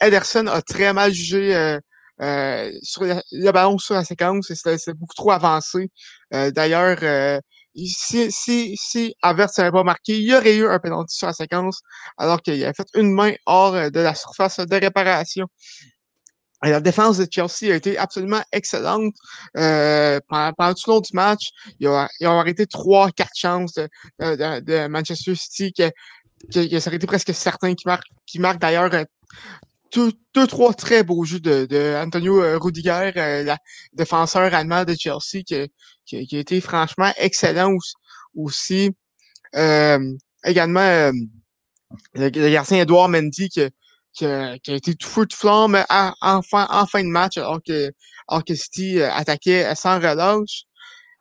Ederson 0.00 0.46
a 0.46 0.62
très 0.62 0.92
mal 0.92 1.12
jugé 1.12 1.54
euh, 1.54 1.78
euh, 2.22 2.70
sur 2.82 3.02
le 3.04 3.50
ballon 3.50 3.78
sur 3.78 3.94
la 3.94 4.04
séquence 4.04 4.52
c'est 4.54 4.94
beaucoup 4.94 5.14
trop 5.14 5.32
avancé. 5.32 5.90
Euh, 6.34 6.50
d'ailleurs, 6.50 6.98
si, 7.74 8.30
si, 8.32 8.76
si 8.76 9.14
Avertz 9.22 9.58
n'avait 9.58 9.70
pas 9.70 9.84
marqué, 9.84 10.18
il 10.18 10.24
y 10.24 10.34
aurait 10.34 10.56
eu 10.56 10.66
un 10.66 10.78
penalty 10.78 11.16
sur 11.16 11.26
la 11.26 11.32
séquence 11.32 11.80
alors 12.18 12.42
qu'il 12.42 12.64
a 12.64 12.72
fait 12.72 12.88
une 12.94 13.12
main 13.12 13.32
hors 13.46 13.72
de 13.72 14.00
la 14.00 14.14
surface 14.14 14.58
de 14.58 14.76
réparation. 14.76 15.46
la 16.62 16.80
défense 16.80 17.18
de 17.18 17.26
Chelsea 17.30 17.72
a 17.72 17.76
été 17.76 17.96
absolument 17.96 18.42
excellente 18.52 19.14
euh, 19.56 20.18
pendant, 20.28 20.74
tout 20.74 20.90
le 20.90 20.94
long 20.94 21.00
du 21.00 21.14
match. 21.14 21.50
Ils 21.78 21.88
ont, 21.88 22.38
arrêté 22.38 22.66
trois, 22.66 23.10
quatre 23.10 23.34
chances 23.34 23.74
de, 23.74 24.60
de, 24.60 24.86
Manchester 24.88 25.34
City 25.34 25.72
que, 25.72 25.90
que, 26.52 26.78
ça 26.80 26.90
aurait 26.90 26.96
été 26.96 27.06
presque 27.06 27.32
certain 27.34 27.74
qui 27.74 27.86
marque, 27.86 28.06
qui 28.26 28.38
marque 28.40 28.60
d'ailleurs 28.60 28.90
euh, 29.96 30.12
deux, 30.34 30.46
trois 30.46 30.74
très 30.74 31.02
beaux 31.02 31.24
jeux 31.24 31.40
de, 31.40 31.66
de 31.66 31.96
Antonio 31.96 32.42
euh, 32.42 32.58
Rudiger, 32.58 33.12
euh, 33.16 33.44
le 33.44 33.54
défenseur 33.92 34.54
allemand 34.54 34.84
de 34.84 34.94
Chelsea, 34.94 35.42
qui, 35.44 35.70
qui, 36.06 36.36
a 36.36 36.38
été 36.38 36.60
franchement 36.60 37.12
excellent 37.16 37.76
aussi. 38.34 38.90
également, 40.44 41.12
le, 42.14 42.28
gardien 42.50 42.82
Edouard 42.82 43.08
Mendy 43.08 43.48
qui, 43.48 43.62
qui, 44.12 44.26
a, 44.26 44.54
été 44.66 44.94
tout 44.94 45.08
feu 45.08 45.26
de 45.26 45.32
flamme 45.32 45.84
en, 45.88 46.42
fin, 46.42 46.66
en 46.70 46.86
fin 46.86 47.02
de 47.02 47.08
match 47.08 47.36
alors 47.36 47.60
que, 47.66 47.90
alors 48.28 48.44
que 48.44 48.54
City 48.54 49.02
attaquait 49.02 49.74
sans 49.74 49.96
relâche. 49.96 50.64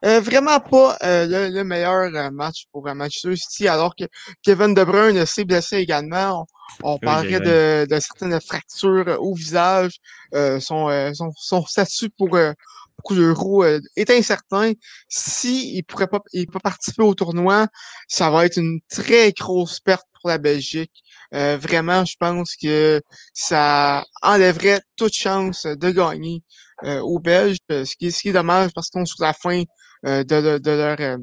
Euh, 0.05 0.21
vraiment 0.21 0.61
pas 0.61 0.97
euh, 1.03 1.49
le, 1.49 1.63
meilleur 1.65 2.15
euh, 2.15 2.31
match 2.31 2.67
pour 2.71 2.83
Manchester 2.83 3.35
City, 3.35 3.67
alors 3.67 3.93
que 3.95 4.05
Kevin 4.43 4.73
De 4.73 4.83
Bruyne 4.85 5.25
s'est 5.25 5.43
blessé 5.43 5.77
également. 5.77 6.47
On, 6.83 6.97
parlerait 6.97 7.41
de, 7.41 7.85
de, 7.89 7.99
certaines 7.99 8.39
fractures 8.39 9.17
au 9.19 9.33
visage. 9.33 9.99
son, 10.31 11.11
son, 11.13 11.31
son, 11.35 11.65
statut 11.65 12.09
pour, 12.11 12.29
pour 12.29 13.13
l'Euro 13.13 13.65
est 13.65 14.09
incertain. 14.09 14.71
Si 15.09 15.75
il 15.75 15.83
pourrait 15.83 16.07
pas, 16.07 16.19
il 16.31 16.47
peut 16.47 16.59
participer 16.59 17.03
au 17.03 17.15
tournoi, 17.15 17.67
ça 18.07 18.29
va 18.29 18.45
être 18.45 18.57
une 18.57 18.79
très 18.89 19.31
grosse 19.33 19.79
perte 19.79 20.05
pour 20.21 20.29
la 20.29 20.37
Belgique. 20.37 20.93
vraiment, 21.31 22.05
je 22.05 22.15
pense 22.17 22.55
que 22.55 23.01
ça 23.33 24.05
enlèverait 24.21 24.81
toute 24.95 25.13
chance 25.13 25.65
de 25.65 25.89
gagner 25.89 26.43
aux 26.83 27.19
Belges, 27.19 27.57
ce 27.69 27.95
qui, 27.97 28.11
ce 28.11 28.21
qui 28.21 28.29
est 28.29 28.33
dommage 28.33 28.71
parce 28.73 28.89
qu'on 28.89 29.01
est 29.01 29.05
sur 29.05 29.23
la 29.23 29.33
fin 29.33 29.63
euh, 30.05 30.23
de, 30.23 30.57
de, 30.57 30.71
leur 30.71 30.99
euh, 30.99 31.17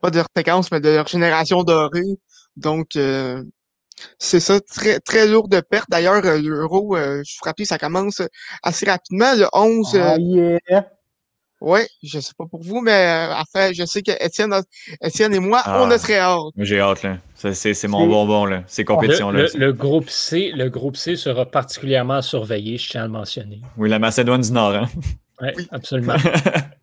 pas 0.00 0.10
de 0.10 0.16
leur 0.16 0.26
séquence, 0.36 0.70
mais 0.70 0.80
de 0.80 0.90
leur 0.90 1.06
génération 1.06 1.62
dorée. 1.62 2.18
Donc 2.56 2.96
euh, 2.96 3.42
c'est 4.18 4.40
ça, 4.40 4.60
très, 4.60 5.00
très 5.00 5.26
lourd 5.26 5.48
de 5.48 5.60
perte. 5.60 5.88
D'ailleurs, 5.90 6.22
l'euro, 6.22 6.96
je 6.96 7.22
suis 7.24 7.38
frappé, 7.38 7.64
ça 7.64 7.78
commence 7.78 8.22
assez 8.62 8.86
rapidement. 8.86 9.34
Le 9.34 9.46
11. 9.52 9.96
Ah, 9.96 10.16
yeah. 10.18 10.90
Oui, 11.62 11.80
je 12.02 12.20
sais 12.20 12.32
pas 12.38 12.46
pour 12.46 12.62
vous, 12.62 12.80
mais 12.80 13.28
enfin, 13.32 13.70
je 13.74 13.84
sais 13.84 14.00
que 14.00 14.12
Étienne, 14.24 14.54
Étienne 15.02 15.34
et 15.34 15.38
moi, 15.38 15.62
on 15.66 15.90
a 15.90 15.94
ah. 15.96 15.98
très 15.98 16.16
hâte. 16.16 16.54
J'ai 16.56 16.80
hâte, 16.80 17.02
là. 17.02 17.18
C'est 17.34 17.88
mon 17.88 18.06
bonbon, 18.06 18.46
là. 18.46 18.64
Ces 18.66 18.86
compétitions-là. 18.86 19.42
Le, 19.42 19.58
le, 19.58 19.72
groupe 19.74 20.08
C, 20.08 20.52
le 20.54 20.70
groupe 20.70 20.96
C 20.96 21.16
sera 21.16 21.44
particulièrement 21.44 22.22
surveillé, 22.22 22.78
je 22.78 22.88
tiens 22.88 23.02
à 23.02 23.04
le 23.04 23.12
mentionner. 23.12 23.60
Oui, 23.76 23.90
la 23.90 23.98
Macédoine 23.98 24.40
du 24.40 24.52
Nord, 24.52 24.74
hein? 24.74 24.88
oui, 25.42 25.68
absolument. 25.70 26.16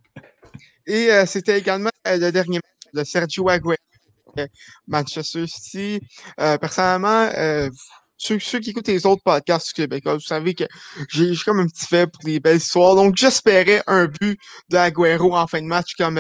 Et 0.88 1.12
euh, 1.12 1.26
c'était 1.26 1.60
également 1.60 1.90
euh, 2.08 2.18
le 2.18 2.32
dernier 2.32 2.58
match 2.58 2.94
de 2.94 3.04
Sergio 3.04 3.50
Aguero, 3.50 3.76
euh, 4.40 4.48
Manchester 4.88 5.46
City. 5.46 6.00
personnellement, 6.38 7.30
ceux, 8.18 8.40
ceux, 8.40 8.60
qui 8.60 8.72
écoutent 8.72 8.88
les 8.88 9.06
autres 9.06 9.22
podcasts 9.24 9.74
québécois, 9.74 10.16
vous 10.16 10.22
savez 10.22 10.56
que 10.56 10.64
j'ai 11.10 11.36
comme 11.46 11.60
un 11.60 11.68
petit 11.68 11.86
fait 11.86 12.08
pour 12.08 12.22
les 12.24 12.40
belles 12.40 12.58
histoires. 12.58 12.96
Donc, 12.96 13.16
j'espérais 13.16 13.84
un 13.86 14.08
but 14.08 14.40
d'Aguero 14.70 15.36
en 15.36 15.46
fin 15.46 15.62
de 15.62 15.68
match 15.68 15.94
comme 15.98 16.20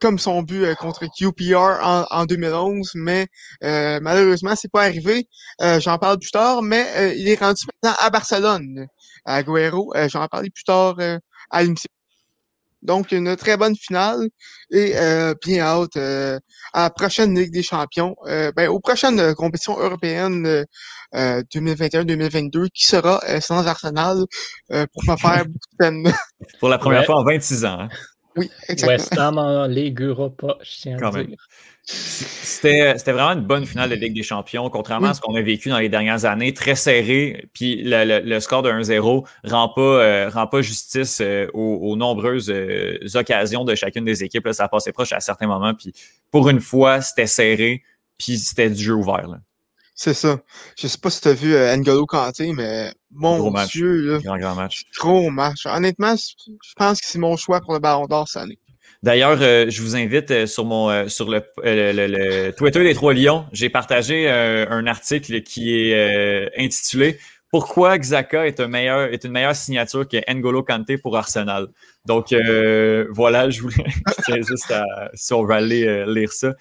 comme 0.00 0.18
son 0.18 0.42
but 0.42 0.74
contre 0.76 1.04
QPR 1.14 1.78
en, 1.84 2.06
en 2.10 2.24
2011, 2.24 2.92
mais 2.94 3.26
euh, 3.62 4.00
malheureusement, 4.00 4.56
c'est 4.56 4.72
pas 4.72 4.84
arrivé. 4.84 5.28
J'en 5.60 5.98
parle 5.98 6.18
plus 6.18 6.30
tard, 6.30 6.62
mais 6.62 7.14
il 7.18 7.28
est 7.28 7.38
rendu 7.38 7.64
maintenant 7.66 7.96
à 8.00 8.08
Barcelone, 8.08 8.86
Aguero. 9.26 9.92
J'en 10.08 10.26
parler 10.26 10.48
plus 10.48 10.64
tard 10.64 10.96
à 11.50 11.62
l'émission. 11.62 11.90
Donc, 12.82 13.12
une 13.12 13.36
très 13.36 13.56
bonne 13.56 13.76
finale 13.76 14.28
et 14.70 14.92
euh, 14.96 15.34
bien 15.44 15.62
hâte 15.62 15.96
euh, 15.96 16.38
à 16.72 16.84
la 16.84 16.90
prochaine 16.90 17.38
Ligue 17.38 17.52
des 17.52 17.62
Champions, 17.62 18.16
euh, 18.26 18.52
ben, 18.56 18.68
aux 18.68 18.80
prochaines 18.80 19.34
compétitions 19.34 19.78
européennes 19.78 20.64
2021-2022 21.14 22.68
qui 22.70 22.86
sera 22.86 23.20
sans 23.40 23.66
Arsenal 23.66 24.24
pour 24.68 25.04
me 25.06 25.16
faire 25.16 25.44
beaucoup 25.44 25.70
de 25.72 25.76
peine. 25.78 26.12
Pour 26.60 26.68
la 26.68 26.78
première 26.78 27.04
fois 27.04 27.16
en 27.16 27.24
26 27.24 27.64
ans. 27.64 27.80
Hein. 27.80 27.88
Oui, 28.36 28.50
exactement. 28.68 28.92
West 28.92 29.18
Ham 29.18 29.38
en 29.38 29.66
Ligue 29.66 30.02
Europa, 30.02 30.56
je 30.62 30.80
tiens 30.80 30.98
à 31.02 31.22
dire. 31.22 31.36
C'était 31.82 32.94
vraiment 33.06 33.32
une 33.32 33.46
bonne 33.46 33.66
finale 33.66 33.90
de 33.90 33.94
Ligue 33.96 34.14
des 34.14 34.22
Champions, 34.22 34.68
contrairement 34.70 35.08
à 35.08 35.14
ce 35.14 35.20
qu'on 35.20 35.34
a 35.34 35.42
vécu 35.42 35.70
dans 35.70 35.78
les 35.78 35.88
dernières 35.88 36.24
années, 36.24 36.54
très 36.54 36.76
serré. 36.76 37.48
Puis 37.52 37.82
le, 37.84 38.38
score 38.40 38.62
de 38.62 38.70
1-0 38.70 39.26
rend 39.44 39.68
pas 39.70 39.80
euh, 39.80 40.28
rend 40.28 40.46
pas 40.46 40.62
justice 40.62 41.20
euh, 41.20 41.48
aux, 41.52 41.96
nombreuses 41.96 42.50
euh, 42.50 42.98
occasions 43.14 43.64
de 43.64 43.74
chacune 43.74 44.04
des 44.04 44.22
équipes. 44.22 44.46
Là, 44.46 44.52
ça 44.52 44.68
passait 44.68 44.92
proche 44.92 45.12
à 45.12 45.20
certains 45.20 45.46
moments. 45.46 45.74
Puis 45.74 45.92
pour 46.30 46.48
une 46.48 46.60
fois, 46.60 47.00
c'était 47.00 47.26
serré, 47.26 47.82
puis 48.18 48.38
c'était 48.38 48.70
du 48.70 48.82
jeu 48.82 48.94
ouvert. 48.94 49.26
C'est 50.02 50.14
ça. 50.14 50.38
Je 50.78 50.86
sais 50.86 50.96
pas 50.96 51.10
si 51.10 51.20
tu 51.20 51.28
as 51.28 51.34
vu 51.34 51.52
N'Golo 51.52 52.06
Kanté, 52.06 52.54
mais 52.54 52.90
mon 53.10 53.52
Dieu, 53.66 54.12
là, 54.12 54.18
grand, 54.20 54.38
grand 54.38 54.54
match. 54.54 54.84
Gros 54.98 55.28
match. 55.28 55.66
Honnêtement, 55.66 56.14
je 56.16 56.72
pense 56.74 57.02
que 57.02 57.06
c'est 57.06 57.18
mon 57.18 57.36
choix 57.36 57.60
pour 57.60 57.74
le 57.74 57.80
Ballon 57.80 58.06
d'Or 58.06 58.26
cette 58.26 58.44
année. 58.44 58.58
D'ailleurs, 59.02 59.36
euh, 59.42 59.66
je 59.68 59.82
vous 59.82 59.96
invite 59.96 60.30
euh, 60.30 60.46
sur 60.46 60.64
mon 60.64 60.88
euh, 60.88 61.08
sur 61.08 61.28
le, 61.28 61.42
le, 61.62 62.50
Twitter 62.52 62.82
des 62.82 62.94
Trois 62.94 63.12
Lions. 63.12 63.44
J'ai 63.52 63.68
partagé 63.68 64.30
un 64.30 64.86
article 64.86 65.42
qui 65.42 65.90
est 65.90 66.50
intitulé 66.58 67.18
Pourquoi 67.50 67.98
Xhaka 67.98 68.46
est 68.46 68.60
un 68.60 68.68
meilleur 68.68 69.12
est 69.12 69.24
une 69.24 69.32
meilleure 69.32 69.56
signature 69.56 70.06
que 70.06 70.18
N'Golo 70.32 70.62
Kanté 70.62 70.98
pour 70.98 71.16
Arsenal? 71.16 71.68
Donc 72.06 72.32
voilà, 73.10 73.50
je 73.50 73.62
voulais 73.62 73.84
je 74.28 74.42
juste 74.42 74.70
à 74.70 74.84
si 75.14 75.32
on 75.32 75.44
va 75.44 75.56
aller 75.56 76.04
lire 76.06 76.32
ça. 76.32 76.54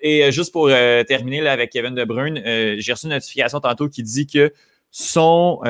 et 0.00 0.30
juste 0.30 0.52
pour 0.52 0.68
terminer 0.68 1.40
là, 1.40 1.52
avec 1.52 1.70
Kevin 1.70 1.94
De 1.94 2.04
Bruyne, 2.04 2.40
j'ai 2.78 2.92
reçu 2.92 3.06
une 3.06 3.12
notification 3.12 3.60
tantôt 3.60 3.88
qui 3.88 4.02
dit 4.02 4.26
que 4.26 4.52
son 4.90 5.60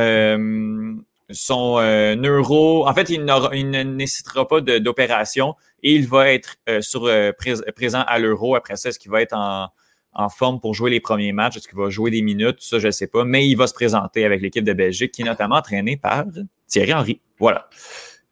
son 1.30 1.80
neuro, 2.16 2.86
en 2.86 2.92
fait, 2.94 3.08
il, 3.08 3.24
il 3.54 3.70
ne 3.70 3.82
nécessitera 3.82 4.46
pas 4.46 4.60
d'opération 4.60 5.54
et 5.82 5.94
il 5.94 6.06
va 6.06 6.32
être 6.32 6.56
euh, 6.68 6.80
sur, 6.80 7.06
euh, 7.06 7.32
présent 7.74 8.02
à 8.06 8.18
l'Euro. 8.18 8.54
Après 8.54 8.76
ça, 8.76 8.88
est-ce 8.88 8.98
qu'il 8.98 9.10
va 9.10 9.22
être 9.22 9.34
en, 9.34 9.68
forme 10.28 10.60
pour 10.60 10.74
jouer 10.74 10.90
les 10.90 11.00
premiers 11.00 11.32
matchs? 11.32 11.56
Est-ce 11.56 11.68
qu'il 11.68 11.78
va 11.78 11.90
jouer 11.90 12.10
des 12.10 12.22
minutes? 12.22 12.58
Ça, 12.60 12.78
je 12.78 12.86
ne 12.86 12.92
sais 12.92 13.06
pas. 13.06 13.24
Mais 13.24 13.46
il 13.46 13.54
va 13.56 13.66
se 13.66 13.74
présenter 13.74 14.24
avec 14.24 14.42
l'équipe 14.42 14.64
de 14.64 14.72
Belgique, 14.72 15.12
qui 15.12 15.22
est 15.22 15.26
notamment 15.26 15.56
entraînée 15.56 15.96
par 15.96 16.24
Thierry 16.66 16.92
Henry. 16.92 17.20
Voilà. 17.38 17.68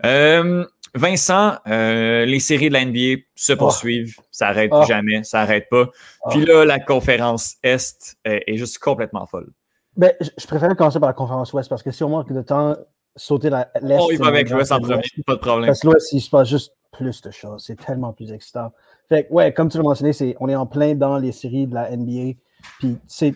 Euh, 0.05 0.65
Vincent, 0.95 1.59
les 1.67 2.41
séries 2.41 2.69
de 2.69 2.75
la 2.75 2.85
NBA 2.85 3.23
se 3.35 3.53
oh. 3.53 3.57
poursuivent. 3.57 4.17
Ça 4.31 4.47
n'arrête 4.47 4.71
oh. 4.73 4.85
jamais. 4.87 5.23
Ça 5.25 5.39
n'arrête 5.39 5.69
pas. 5.71 5.89
Oh. 6.25 6.29
Puis 6.31 6.45
là, 6.45 6.65
la 6.65 6.81
conférence 6.81 7.57
Est 7.63 8.17
est 8.25 8.57
juste 8.57 8.79
complètement 8.79 9.27
folle. 9.27 9.53
Ben, 9.97 10.13
je 10.21 10.47
préfère 10.47 10.75
commencer 10.77 11.01
par 11.01 11.09
la 11.09 11.15
conférence 11.15 11.53
Ouest 11.53 11.69
parce 11.69 11.83
que 11.83 11.91
si 11.91 12.05
on 12.05 12.11
manque 12.11 12.33
de 12.33 12.43
temps, 12.43 12.77
sauter 13.17 13.51
l'Est. 13.51 13.99
Oh, 14.01 14.09
il 14.11 14.19
va 14.19 14.29
avec 14.29 14.49
l'Ouest 14.51 14.73
en 14.73 14.81
premier, 14.81 15.03
pas 15.27 15.35
de 15.35 15.41
problème. 15.41 15.67
Parce 15.67 15.81
que 15.81 15.89
l'Ouest, 15.89 16.13
il 16.13 16.21
se 16.21 16.31
passe 16.31 16.49
juste 16.49 16.73
plus 16.93 17.21
de 17.21 17.31
choses. 17.31 17.65
C'est 17.67 17.77
tellement 17.77 18.13
plus 18.13 18.33
excitant. 18.33 18.73
Fait 19.11 19.27
que, 19.27 19.33
ouais, 19.33 19.53
comme 19.53 19.69
tu 19.69 19.77
l'as 19.77 19.83
mentionné, 19.83 20.13
c'est, 20.13 20.37
on 20.39 20.49
est 20.49 20.55
en 20.55 20.67
plein 20.67 20.95
dans 20.95 21.19
les 21.19 21.33
séries 21.33 21.67
de 21.67 21.75
la 21.75 21.95
NBA. 21.95 22.39
Puis 22.79 22.97
c'est 23.09 23.35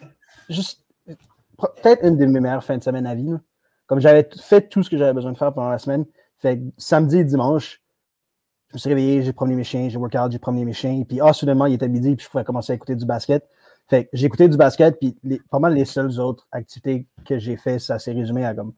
juste 0.49 0.85
peut-être 1.59 2.05
une 2.05 2.17
de 2.17 2.27
mes 2.27 2.39
meilleures 2.39 2.63
fins 2.63 2.79
de 2.79 2.83
semaine 2.83 3.07
à 3.07 3.15
vie. 3.17 3.35
Comme 3.87 3.99
j'avais 3.99 4.29
fait 4.41 4.69
tout 4.69 4.85
ce 4.85 4.89
que 4.89 4.97
j'avais 4.97 5.13
besoin 5.13 5.33
de 5.33 5.37
faire 5.37 5.53
pendant 5.53 5.71
la 5.71 5.79
semaine. 5.79 6.07
Fait 6.39 6.63
samedi 6.79 7.19
et 7.19 7.25
dimanche, 7.25 7.83
je 8.69 8.75
me 8.75 8.79
suis 8.79 8.89
réveillé, 8.89 9.23
j'ai 9.23 9.33
promené 9.33 9.57
mes 9.57 9.65
chiens, 9.65 9.89
j'ai 9.89 9.99
workout, 9.99 10.31
j'ai 10.31 10.39
promené 10.39 10.65
mes 10.65 10.73
chiens. 10.73 11.03
Puis 11.09 11.21
ah, 11.21 11.33
soudainement, 11.33 11.67
il 11.67 11.75
était 11.75 11.89
midi, 11.89 12.15
puis 12.15 12.25
je 12.25 12.31
pouvais 12.31 12.45
commencer 12.45 12.73
à 12.73 12.77
écouter 12.77 12.95
du 12.95 13.05
basket. 13.05 13.45
Fait 13.89 14.05
que 14.05 14.11
j'ai 14.13 14.27
écouté 14.27 14.49
du 14.49 14.57
basket, 14.57 14.97
puis 15.01 15.17
les, 15.25 15.41
pas 15.51 15.59
mal 15.59 15.75
les 15.75 15.85
seules 15.85 16.21
autres 16.21 16.47
activités 16.53 17.09
que 17.27 17.39
j'ai 17.39 17.57
fait, 17.57 17.81
ça 17.81 17.99
s'est 17.99 18.13
résumé 18.13 18.45
à 18.45 18.55
comme 18.55 18.73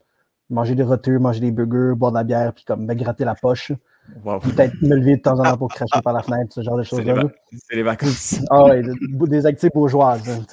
manger 0.48 0.74
des 0.74 0.82
rotures, 0.82 1.20
manger 1.20 1.40
des 1.40 1.50
burgers, 1.50 1.94
boire 1.94 2.12
de 2.12 2.16
la 2.16 2.24
bière, 2.24 2.54
puis 2.54 2.64
comme 2.64 2.86
me 2.86 2.94
gratter 2.94 3.24
la 3.24 3.34
poche. 3.34 3.72
Peut-être 4.22 4.80
me 4.82 4.96
lever 4.96 5.16
de 5.16 5.22
temps 5.22 5.38
en 5.38 5.44
temps 5.44 5.56
pour 5.56 5.68
cracher 5.74 6.00
par 6.02 6.12
la 6.12 6.22
fenêtre, 6.22 6.52
ce 6.52 6.62
genre 6.62 6.76
de 6.76 6.82
choses-là. 6.82 7.22
C'est 7.68 7.76
les, 7.76 7.82
vacances. 7.82 8.40
Ah 8.50 8.64
ouais, 8.64 8.82
des 8.82 9.46
activités 9.46 9.72
bourgeoises. 9.72 10.22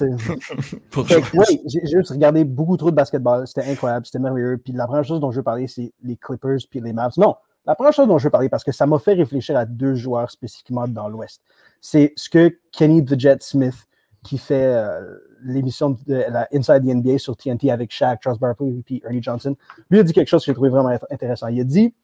oui, 0.96 1.62
j'ai 1.66 1.86
juste 1.86 2.10
regardé 2.10 2.44
beaucoup 2.44 2.76
trop 2.76 2.90
de 2.90 2.96
basketball. 2.96 3.46
C'était 3.46 3.70
incroyable, 3.70 4.06
c'était 4.06 4.20
merveilleux. 4.20 4.58
Puis 4.58 4.72
la 4.72 4.86
première 4.86 5.04
chose 5.04 5.20
dont 5.20 5.30
je 5.30 5.38
veux 5.38 5.42
parler, 5.42 5.66
c'est 5.66 5.92
les 6.02 6.16
Clippers 6.16 6.58
puis 6.70 6.80
les 6.80 6.92
Mavs. 6.92 7.14
Non, 7.16 7.34
la 7.66 7.74
première 7.74 7.92
chose 7.92 8.08
dont 8.08 8.18
je 8.18 8.24
veux 8.24 8.30
parler, 8.30 8.48
parce 8.48 8.64
que 8.64 8.72
ça 8.72 8.86
m'a 8.86 8.98
fait 8.98 9.14
réfléchir 9.14 9.56
à 9.56 9.64
deux 9.64 9.94
joueurs 9.94 10.30
spécifiquement 10.30 10.86
dans 10.86 11.08
l'Ouest, 11.08 11.42
c'est 11.80 12.12
ce 12.16 12.28
que 12.28 12.58
Kenny 12.72 13.04
the 13.04 13.18
Jet 13.18 13.42
Smith, 13.42 13.86
qui 14.22 14.38
fait 14.38 14.64
euh, 14.64 15.18
l'émission 15.44 15.90
de 16.06 16.24
la 16.28 16.48
Inside 16.52 16.82
the 16.82 16.94
NBA 16.94 17.18
sur 17.18 17.36
TNT 17.36 17.70
avec 17.70 17.90
Shaq, 17.90 18.20
Charles 18.22 18.38
Barkley 18.38 18.82
et 18.88 19.02
Ernie 19.04 19.22
Johnson, 19.22 19.54
lui 19.90 19.98
a 19.98 20.02
dit 20.02 20.12
quelque 20.12 20.28
chose 20.28 20.42
que 20.42 20.46
j'ai 20.46 20.54
trouvé 20.54 20.70
vraiment 20.70 20.96
intéressant. 21.10 21.48
Il 21.48 21.60
a 21.60 21.64
dit 21.64 21.94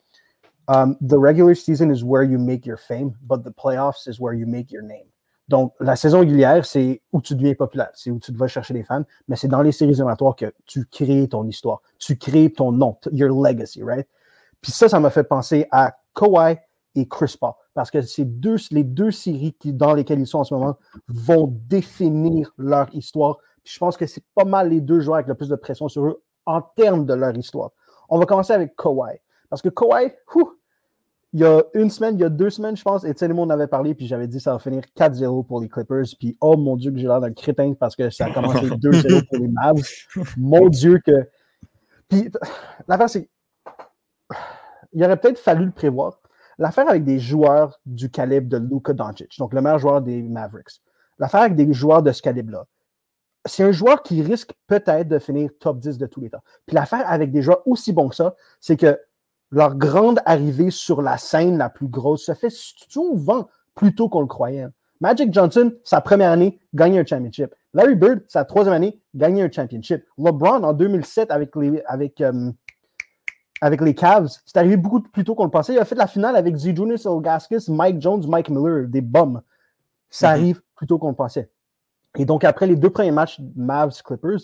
um, 0.71 0.97
The 1.01 1.19
regular 1.19 1.55
season 1.55 1.91
is 1.91 2.03
where 2.03 2.23
you 2.23 2.39
make 2.39 2.65
your 2.65 2.79
fame, 2.79 3.15
but 3.23 3.43
the 3.45 3.51
playoffs 3.51 4.09
is 4.09 4.21
where 4.21 4.35
you 4.35 4.47
make 4.47 4.71
your 4.71 4.83
name. 4.83 5.07
Donc, 5.49 5.75
la 5.81 5.97
saison 5.97 6.21
régulière, 6.21 6.65
c'est 6.65 7.03
où 7.13 7.21
tu 7.21 7.35
deviens 7.35 7.55
populaire, 7.55 7.91
c'est 7.95 8.13
où 8.13 8.21
tu 8.21 8.33
vas 8.33 8.47
chercher 8.47 8.73
des 8.73 8.85
fans, 8.85 9.03
mais 9.27 9.35
c'est 9.35 9.49
dans 9.49 9.63
les 9.63 9.73
séries 9.73 9.91
éliminatoires 9.91 10.37
que 10.37 10.55
tu 10.65 10.87
crées 10.87 11.27
ton 11.29 11.45
histoire, 11.45 11.83
tu 11.99 12.17
crées 12.17 12.53
ton 12.53 12.71
nom, 12.71 12.97
your 13.11 13.31
legacy, 13.31 13.83
right? 13.83 14.07
Puis 14.61 14.71
ça, 14.71 14.89
ça 14.89 15.01
m'a 15.01 15.11
fait 15.11 15.25
penser 15.25 15.67
à 15.73 15.97
Kawhi 16.15 16.57
et 16.95 17.09
Chris 17.09 17.35
Paul, 17.41 17.55
parce 17.75 17.91
que 17.91 18.01
c'est 18.01 18.25
deux, 18.25 18.57
les 18.71 18.85
deux 18.85 19.11
séries 19.11 19.57
qui, 19.59 19.73
dans 19.73 19.93
lesquelles 19.95 20.21
ils 20.21 20.27
sont 20.27 20.39
en 20.39 20.45
ce 20.45 20.55
moment 20.55 20.79
vont 21.09 21.53
définir 21.67 22.53
leur 22.57 22.95
histoire. 22.95 23.39
Puis 23.65 23.75
je 23.75 23.79
pense 23.81 23.97
que 23.97 24.07
c'est 24.07 24.25
pas 24.37 24.45
mal 24.45 24.69
les 24.69 24.81
deux 24.81 25.01
joueurs 25.01 25.17
avec 25.17 25.27
le 25.27 25.35
plus 25.35 25.49
de 25.49 25.57
pression 25.57 25.89
sur 25.89 26.07
eux 26.07 26.23
en 26.47 26.63
termes 26.63 27.07
de 27.07 27.15
leur 27.15 27.37
histoire. 27.37 27.71
On 28.09 28.21
va 28.21 28.25
commencer 28.25 28.53
avec 28.53 28.77
Kawhi, 28.77 29.19
parce 29.49 29.63
que 29.63 29.69
Kawhi, 29.69 30.13
il 31.33 31.41
y 31.41 31.45
a 31.45 31.63
une 31.75 31.91
semaine, 31.91 32.17
il 32.17 32.21
y 32.21 32.25
a 32.25 32.29
deux 32.29 32.51
semaines, 32.51 32.77
je 32.77 32.83
pense, 32.83 33.05
Étienne 33.05 33.31
et 33.31 33.35
moi, 33.35 33.47
on 33.47 33.51
avait 33.51 33.69
parlé, 33.69 33.95
puis 33.95 34.07
j'avais 34.07 34.27
dit 34.27 34.41
ça 34.41 34.53
va 34.53 34.59
finir 34.59 34.83
4-0 34.97 35.47
pour 35.47 35.61
les 35.61 35.69
Clippers. 35.69 36.07
Puis, 36.19 36.37
oh 36.41 36.57
mon 36.57 36.77
Dieu, 36.77 36.91
que 36.91 36.99
j'ai 36.99 37.07
l'air 37.07 37.21
d'un 37.21 37.33
crétin 37.33 37.73
parce 37.79 37.95
que 37.95 38.11
ça 38.11 38.27
a 38.27 38.33
commencé 38.33 38.67
2-0 38.67 39.27
pour 39.29 39.39
les 39.39 39.49
Mavs. 39.49 39.83
Mon 40.37 40.69
Dieu, 40.69 41.01
que. 41.05 41.29
Puis, 42.09 42.31
l'affaire, 42.89 43.09
c'est. 43.09 43.29
Il 44.93 45.05
aurait 45.05 45.19
peut-être 45.19 45.39
fallu 45.39 45.67
le 45.67 45.71
prévoir. 45.71 46.21
L'affaire 46.59 46.89
avec 46.89 47.05
des 47.05 47.21
joueurs 47.21 47.81
du 47.87 48.11
calibre 48.11 48.49
de 48.49 48.59
Luka 48.59 48.93
Doncic, 48.93 49.39
donc 49.39 49.55
le 49.55 49.63
meilleur 49.63 49.79
joueur 49.79 50.03
des 50.03 50.21
Mavericks. 50.23 50.83
L'affaire 51.19 51.43
avec 51.43 51.55
des 51.55 51.73
joueurs 51.73 52.03
de 52.03 52.13
ce 52.13 52.21
calibre-là, 52.21 52.67
c'est 53.47 53.63
un 53.63 53.73
joueur 53.73 54.03
qui 54.03 54.21
risque 54.21 54.53
peut-être 54.67 55.09
de 55.09 55.19
finir 55.19 55.51
top 55.59 55.79
10 55.79 55.97
de 55.97 56.07
tous 56.07 56.21
les 56.21 56.29
temps. 56.29 56.43
Puis 56.67 56.75
l'affaire 56.75 57.05
avec 57.07 57.31
des 57.31 57.41
joueurs 57.41 57.67
aussi 57.67 57.93
bons 57.93 58.09
que 58.09 58.17
ça, 58.17 58.35
c'est 58.61 58.77
que 58.77 58.99
leur 59.51 59.77
grande 59.77 60.21
arrivée 60.27 60.71
sur 60.71 61.03
la 61.03 61.19
scène 61.19 61.59
la 61.59 61.69
plus 61.69 61.89
grosse 61.89 62.27
se 62.27 62.35
fait 62.35 62.53
souvent 62.53 63.49
plus 63.75 63.95
tôt 63.95 64.09
qu'on 64.09 64.21
le 64.21 64.27
croyait. 64.27 64.67
Magic 65.01 65.33
Johnson, 65.33 65.73
sa 65.83 66.01
première 66.01 66.31
année, 66.31 66.61
gagne 66.75 66.99
un 66.99 67.05
championship. 67.05 67.55
Larry 67.73 67.95
Bird, 67.95 68.23
sa 68.29 68.45
troisième 68.45 68.75
année, 68.75 69.01
gagne 69.15 69.43
un 69.43 69.51
championship. 69.51 70.05
LeBron, 70.19 70.63
en 70.63 70.73
2007, 70.73 71.31
avec 71.31 71.57
les, 71.57 71.83
avec, 71.87 72.21
euh, 72.21 72.53
avec 73.61 73.81
les 73.81 73.95
Cavs, 73.95 74.29
c'est 74.45 74.59
arrivé 74.59 74.77
beaucoup 74.77 75.01
plus 75.01 75.25
tôt 75.25 75.35
qu'on 75.35 75.45
le 75.45 75.51
pensait. 75.51 75.73
Il 75.73 75.79
a 75.79 75.85
fait 75.85 75.95
la 75.95 76.07
finale 76.07 76.37
avec 76.37 76.55
Zydrunas 76.57 77.07
Ilgaskis, 77.07 77.71
Mike 77.71 78.01
Jones, 78.01 78.25
Mike 78.29 78.51
Miller, 78.51 78.87
des 78.89 79.01
bums. 79.01 79.41
Ça 80.11 80.29
mm-hmm. 80.29 80.31
arrive 80.31 80.63
plus 80.75 80.87
tôt 80.87 80.99
qu'on 80.99 81.11
le 81.11 81.15
pensait. 81.15 81.51
Et 82.19 82.25
donc, 82.25 82.45
après 82.45 82.67
les 82.67 82.77
deux 82.77 82.91
premiers 82.91 83.13
matchs 83.13 83.41
Mavs-Clippers, 83.57 84.41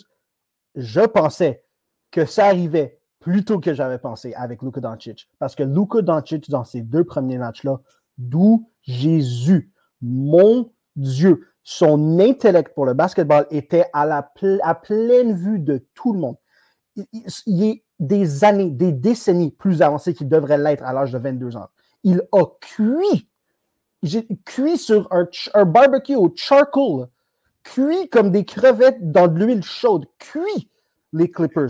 je 0.75 1.01
pensais 1.01 1.63
que 2.11 2.25
ça 2.25 2.45
arrivait 2.45 2.99
plutôt 3.19 3.59
que 3.59 3.73
j'avais 3.73 3.97
pensé 3.97 4.33
avec 4.35 4.61
Luka 4.61 4.81
Doncic. 4.81 5.29
Parce 5.39 5.55
que 5.55 5.63
Luka 5.63 6.01
Doncic, 6.01 6.49
dans 6.49 6.63
ces 6.63 6.81
deux 6.81 7.03
premiers 7.03 7.37
matchs-là, 7.37 7.79
d'où 8.17 8.69
Jésus, 8.81 9.71
mon 10.01 10.71
Dieu, 10.95 11.47
son 11.63 12.19
intellect 12.19 12.73
pour 12.73 12.85
le 12.85 12.93
basketball 12.93 13.45
était 13.51 13.85
à, 13.93 14.05
la 14.05 14.23
pleine 14.75 15.35
vue 15.35 15.59
de 15.59 15.85
tout 15.93 16.13
le 16.13 16.19
monde. 16.19 16.37
Il, 17.45 17.63
est 17.63 17.83
des 17.99 18.43
années, 18.43 18.71
des 18.71 18.91
décennies 18.91 19.51
plus 19.51 19.81
avancé 19.81 20.13
qu'il 20.13 20.29
devrait 20.29 20.57
l'être 20.57 20.83
à 20.83 20.93
l'âge 20.93 21.11
de 21.11 21.17
22 21.17 21.57
ans. 21.57 21.67
Il 22.03 22.23
a 22.31 22.45
cuit. 22.61 23.29
Cuit 24.45 24.77
sur 24.77 25.11
un, 25.11 25.27
un, 25.55 25.65
barbecue 25.65 26.15
au 26.15 26.31
charcoal, 26.35 27.07
cuit 27.63 28.07
comme 28.09 28.31
des 28.31 28.45
crevettes 28.45 29.11
dans 29.11 29.27
de 29.27 29.43
l'huile 29.43 29.63
chaude, 29.63 30.05
cuit 30.19 30.69
les 31.13 31.31
Clippers. 31.31 31.69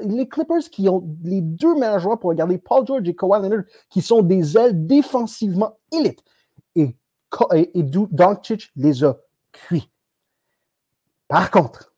les 0.00 0.28
Clippers 0.28 0.70
qui 0.70 0.88
ont 0.88 1.04
les 1.22 1.40
deux 1.40 1.74
meilleurs 1.74 2.00
joueurs 2.00 2.18
pour 2.18 2.30
regarder 2.30 2.58
Paul 2.58 2.86
George 2.86 3.08
et 3.08 3.14
Kawhi 3.14 3.42
Leonard, 3.42 3.64
qui 3.90 4.02
sont 4.02 4.22
des 4.22 4.56
ailes 4.56 4.86
défensivement 4.86 5.78
élites. 5.92 6.22
Et, 6.74 6.96
et, 7.54 7.82
Doncic 7.82 8.70
les 8.76 9.04
a 9.04 9.16
cuits. 9.52 9.90
Par 11.26 11.50
contre, 11.50 11.92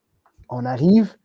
on 0.48 0.64
arrive 0.64 1.16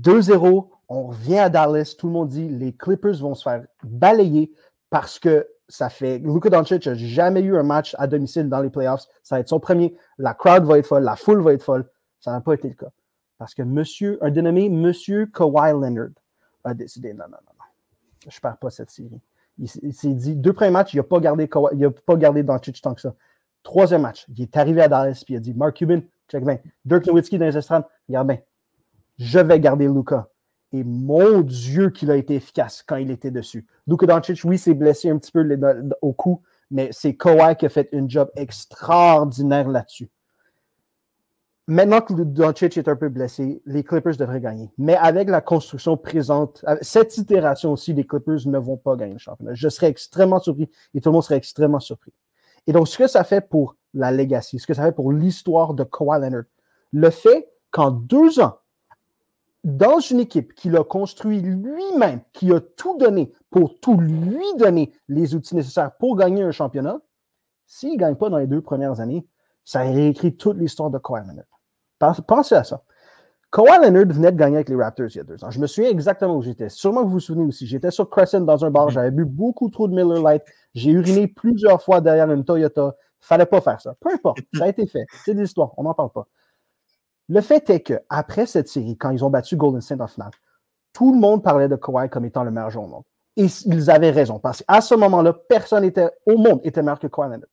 2-0, 0.00 0.68
on 0.88 1.06
revient 1.06 1.38
à 1.38 1.48
Dallas, 1.48 1.94
tout 1.96 2.08
le 2.08 2.12
monde 2.12 2.28
dit 2.28 2.48
les 2.48 2.74
Clippers 2.74 3.16
vont 3.16 3.34
se 3.34 3.42
faire 3.44 3.64
balayer 3.82 4.52
parce 4.90 5.18
que 5.18 5.48
ça 5.68 5.88
fait. 5.88 6.18
Luka 6.18 6.50
Doncic 6.50 6.86
n'a 6.86 6.94
jamais 6.94 7.40
eu 7.40 7.56
un 7.56 7.62
match 7.62 7.96
à 7.98 8.06
domicile 8.06 8.48
dans 8.48 8.60
les 8.60 8.68
playoffs. 8.68 9.06
Ça 9.22 9.36
va 9.36 9.40
être 9.40 9.48
son 9.48 9.60
premier. 9.60 9.96
La 10.18 10.34
crowd 10.34 10.64
va 10.64 10.78
être 10.78 10.86
folle, 10.86 11.04
la 11.04 11.16
foule 11.16 11.42
va 11.42 11.54
être 11.54 11.62
folle. 11.62 11.88
Ça 12.20 12.32
n'a 12.32 12.40
pas 12.40 12.54
été 12.54 12.68
le 12.68 12.74
cas. 12.74 12.90
Parce 13.38 13.54
que 13.54 13.62
monsieur, 13.62 14.18
un 14.22 14.30
dénommé 14.30 14.68
Monsieur 14.68 15.26
Kawhi 15.26 15.72
Leonard 15.72 16.10
a 16.62 16.74
décidé 16.74 17.12
non, 17.12 17.24
non, 17.24 17.38
non, 17.46 17.52
non. 17.58 17.64
Je 18.28 18.36
ne 18.36 18.40
perds 18.40 18.58
pas 18.58 18.70
cette 18.70 18.90
série. 18.90 19.20
Il, 19.58 19.68
s'est 19.68 20.14
dit, 20.14 20.34
deux 20.34 20.52
premiers 20.52 20.70
matchs, 20.70 20.94
il 20.94 20.96
n'a 20.96 21.02
pas 21.04 21.20
gardé 21.20 21.48
Kawhi, 21.48 21.68
il 21.74 21.78
n'a 21.78 21.90
pas 21.90 22.16
gardé 22.16 22.44
tant 22.44 22.94
que 22.94 23.00
ça. 23.00 23.14
Troisième 23.62 24.02
match, 24.02 24.26
il 24.28 24.42
est 24.42 24.56
arrivé 24.56 24.82
à 24.82 24.88
Dallas 24.88 25.22
puis 25.24 25.34
il 25.34 25.36
a 25.38 25.40
dit 25.40 25.54
Mark 25.54 25.76
Cuban, 25.76 26.00
check 26.30 26.44
bien. 26.44 26.58
Dirk 26.84 27.06
Nowitzki 27.06 27.38
dans 27.38 27.46
les 27.46 27.56
estrades, 27.56 27.84
regarde 28.08 28.28
bien. 28.28 28.38
Je 29.18 29.38
vais 29.38 29.60
garder 29.60 29.86
Luca. 29.88 30.28
Et 30.72 30.82
mon 30.82 31.40
Dieu 31.40 31.90
qu'il 31.90 32.10
a 32.10 32.16
été 32.16 32.34
efficace 32.34 32.82
quand 32.82 32.96
il 32.96 33.10
était 33.10 33.30
dessus. 33.30 33.66
Luka 33.86 34.06
Doncic, 34.06 34.42
oui, 34.44 34.58
s'est 34.58 34.74
blessé 34.74 35.08
un 35.08 35.18
petit 35.18 35.30
peu 35.30 35.48
au 36.02 36.12
cou, 36.12 36.42
mais 36.70 36.88
c'est 36.90 37.16
Kawhi 37.16 37.56
qui 37.56 37.66
a 37.66 37.68
fait 37.68 37.88
un 37.94 38.08
job 38.08 38.30
extraordinaire 38.34 39.68
là-dessus. 39.68 40.10
Maintenant 41.66 42.02
que 42.02 42.12
Doncic 42.12 42.76
est 42.76 42.88
un 42.88 42.96
peu 42.96 43.08
blessé, 43.08 43.62
les 43.64 43.82
Clippers 43.82 44.18
devraient 44.18 44.40
gagner. 44.40 44.70
Mais 44.76 44.96
avec 44.96 45.30
la 45.30 45.40
construction 45.40 45.96
présente, 45.96 46.62
cette 46.82 47.16
itération 47.16 47.72
aussi, 47.72 47.94
les 47.94 48.04
Clippers 48.04 48.46
ne 48.46 48.58
vont 48.58 48.76
pas 48.76 48.96
gagner 48.96 49.14
le 49.14 49.18
championnat. 49.18 49.54
Je 49.54 49.70
serais 49.70 49.88
extrêmement 49.88 50.40
surpris 50.40 50.68
et 50.92 51.00
tout 51.00 51.08
le 51.08 51.14
monde 51.14 51.22
serait 51.22 51.38
extrêmement 51.38 51.80
surpris. 51.80 52.12
Et 52.66 52.72
donc, 52.72 52.88
ce 52.88 52.98
que 52.98 53.06
ça 53.06 53.24
fait 53.24 53.40
pour 53.40 53.76
la 53.94 54.12
legacy, 54.12 54.58
ce 54.58 54.66
que 54.66 54.74
ça 54.74 54.82
fait 54.82 54.92
pour 54.92 55.10
l'histoire 55.10 55.72
de 55.72 55.84
Kawhi 55.84 56.20
Leonard, 56.20 56.44
le 56.92 57.10
fait 57.10 57.48
qu'en 57.70 57.90
deux 57.90 58.40
ans, 58.40 58.58
dans 59.62 60.00
une 60.00 60.20
équipe 60.20 60.54
qu'il 60.54 60.76
a 60.76 60.84
construit 60.84 61.40
lui-même, 61.40 62.20
qui 62.34 62.52
a 62.52 62.60
tout 62.60 62.98
donné 62.98 63.32
pour 63.48 63.80
tout 63.80 63.98
lui 63.98 64.44
donner 64.58 64.92
les 65.08 65.34
outils 65.34 65.56
nécessaires 65.56 65.96
pour 65.96 66.16
gagner 66.16 66.42
un 66.42 66.50
championnat, 66.50 67.00
s'il 67.66 67.92
ne 67.92 67.98
gagne 67.98 68.16
pas 68.16 68.28
dans 68.28 68.36
les 68.36 68.46
deux 68.46 68.60
premières 68.60 69.00
années, 69.00 69.26
ça 69.64 69.80
réécrit 69.80 70.36
toute 70.36 70.58
l'histoire 70.58 70.90
de 70.90 70.98
Kawhi 70.98 71.22
Leonard. 71.26 71.46
Pensez 72.26 72.54
à 72.54 72.64
ça. 72.64 72.82
Kawhi 73.54 73.70
Leonard 73.84 74.12
venait 74.12 74.32
de 74.32 74.36
gagner 74.36 74.56
avec 74.56 74.68
les 74.68 74.74
Raptors 74.74 75.06
il 75.10 75.16
y 75.16 75.20
a 75.20 75.22
deux 75.22 75.44
ans. 75.44 75.50
Je 75.50 75.60
me 75.60 75.68
souviens 75.68 75.88
exactement 75.88 76.36
où 76.36 76.42
j'étais. 76.42 76.68
Sûrement 76.68 77.02
que 77.02 77.06
vous 77.06 77.12
vous 77.12 77.20
souvenez 77.20 77.46
aussi. 77.46 77.68
J'étais 77.68 77.92
sur 77.92 78.10
Crescent 78.10 78.40
dans 78.40 78.64
un 78.64 78.70
bar. 78.70 78.86
Mhm. 78.86 78.90
J'avais 78.90 79.10
bu 79.12 79.24
beaucoup 79.24 79.68
trop 79.68 79.86
de 79.86 79.94
Miller 79.94 80.28
Lite. 80.28 80.42
J'ai 80.74 80.90
uriné 80.90 81.28
plusieurs 81.28 81.80
fois 81.80 82.00
derrière 82.00 82.28
une 82.32 82.44
Toyota. 82.44 82.96
Fallait 83.20 83.46
pas 83.46 83.60
faire 83.60 83.80
ça. 83.80 83.94
Peu 84.00 84.12
importe. 84.12 84.38
Ça 84.58 84.64
a 84.64 84.68
été 84.68 84.88
fait. 84.88 85.06
C'est 85.24 85.34
des 85.34 85.44
histoires. 85.44 85.70
On 85.76 85.84
n'en 85.84 85.94
parle 85.94 86.10
pas. 86.10 86.26
Le 87.28 87.40
fait 87.40 87.70
est 87.70 87.80
qu'après 87.80 88.46
cette 88.46 88.66
série, 88.66 88.98
quand 88.98 89.10
ils 89.10 89.24
ont 89.24 89.30
battu 89.30 89.56
Golden 89.56 89.80
State 89.80 90.00
en 90.00 90.08
finale, 90.08 90.32
tout 90.92 91.12
le 91.12 91.20
monde 91.20 91.44
parlait 91.44 91.68
de 91.68 91.76
Kawhi 91.76 92.10
comme 92.10 92.24
étant 92.24 92.42
le 92.42 92.50
meilleur 92.50 92.70
joueur 92.70 92.86
au 92.86 92.88
monde. 92.88 93.04
Et 93.36 93.46
ils 93.66 93.88
avaient 93.88 94.10
raison. 94.10 94.40
Parce 94.40 94.62
qu'à 94.62 94.80
ce 94.80 94.96
moment-là, 94.96 95.32
personne 95.48 95.84
était, 95.84 96.10
au 96.26 96.36
monde 96.36 96.60
était 96.64 96.82
meilleur 96.82 96.98
que 96.98 97.06
Kawhi 97.06 97.28
Leonard. 97.28 97.48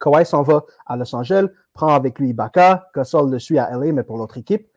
Kawhi 0.00 0.24
s'en 0.24 0.42
va 0.42 0.64
à 0.86 0.96
Los 0.96 1.14
Angeles, 1.14 1.48
prend 1.72 1.94
avec 1.94 2.18
lui 2.18 2.30
Ibaka, 2.30 2.88
Gasol 2.94 3.30
le 3.30 3.38
suit 3.38 3.58
à 3.58 3.70
LA, 3.76 3.92
mais 3.92 4.02
pour 4.02 4.16
l'autre 4.16 4.38
équipe. 4.38 4.68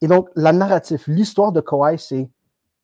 Et 0.00 0.06
donc, 0.06 0.28
la 0.36 0.52
narrative, 0.52 1.02
l'histoire 1.08 1.52
de 1.52 1.60
Kawhi, 1.60 1.98
c'est 1.98 2.30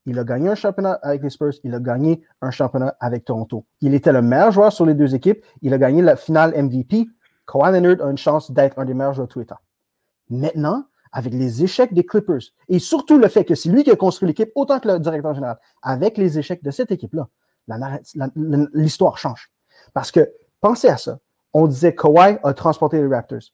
il 0.07 0.19
a 0.19 0.25
gagné 0.25 0.51
un 0.51 0.55
championnat 0.55 0.99
avec 1.03 1.23
les 1.23 1.31
Spurs, 1.31 1.55
il 1.63 1.75
a 1.75 1.81
gagné 1.81 2.23
un 2.43 2.51
championnat 2.51 2.95
avec 3.01 3.25
Toronto. 3.25 3.65
Il 3.81 3.95
était 3.95 4.13
le 4.13 4.21
meilleur 4.21 4.51
joueur 4.51 4.73
sur 4.73 4.85
les 4.85 4.95
deux 4.95 5.15
équipes, 5.15 5.43
il 5.63 5.73
a 5.73 5.79
gagné 5.79 6.03
la 6.03 6.17
finale 6.17 6.53
MVP. 6.63 7.07
Kawhi 7.47 7.73
Leonard 7.73 8.07
a 8.07 8.11
une 8.11 8.19
chance 8.19 8.51
d'être 8.51 8.79
un 8.79 8.85
des 8.85 8.93
meilleurs 8.93 9.15
joueurs 9.15 9.29
de 9.29 9.33
tous 9.33 9.39
les 9.39 9.47
temps. 9.47 9.61
Maintenant, 10.29 10.85
avec 11.13 11.33
les 11.33 11.63
échecs 11.63 11.95
des 11.95 12.05
Clippers, 12.05 12.43
et 12.69 12.79
surtout 12.79 13.19
le 13.19 13.29
fait 13.29 13.45
que 13.45 13.55
c'est 13.55 13.69
lui 13.69 13.85
qui 13.85 13.91
a 13.91 13.97
construit 13.97 14.27
l'équipe 14.27 14.51
autant 14.57 14.81
que 14.81 14.89
le 14.89 14.99
directeur 14.99 15.35
général, 15.35 15.59
avec 15.81 16.19
les 16.19 16.39
échecs 16.39 16.63
de 16.63 16.71
cette 16.71 16.91
équipe-là, 16.91 17.29
l'histoire 18.75 19.17
change. 19.17 19.53
Parce 19.95 20.11
que, 20.11 20.33
pensez 20.61 20.89
à 20.89 20.97
ça, 20.97 21.19
on 21.55 21.69
disait 21.69 21.95
Kawhi 21.95 22.39
a 22.43 22.53
transporté 22.53 23.01
les 23.01 23.07
Raptors. 23.07 23.53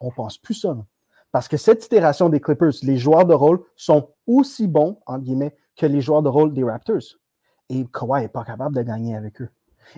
On 0.00 0.10
pense 0.10 0.38
plus 0.38 0.54
ça. 0.54 0.76
Parce 1.32 1.48
que 1.48 1.56
cette 1.56 1.84
itération 1.84 2.28
des 2.28 2.40
Clippers, 2.40 2.72
les 2.82 2.96
joueurs 2.96 3.26
de 3.26 3.34
rôle 3.34 3.60
sont 3.76 4.10
aussi 4.26 4.66
bons, 4.66 4.98
guillemets, 5.18 5.54
que 5.76 5.86
les 5.86 6.00
joueurs 6.00 6.22
de 6.22 6.28
rôle 6.28 6.54
des 6.54 6.64
Raptors. 6.64 7.02
Et 7.68 7.84
Kawhi 7.86 8.22
n'est 8.22 8.28
pas 8.28 8.44
capable 8.44 8.76
de 8.76 8.82
gagner 8.82 9.16
avec 9.16 9.42
eux. 9.42 9.50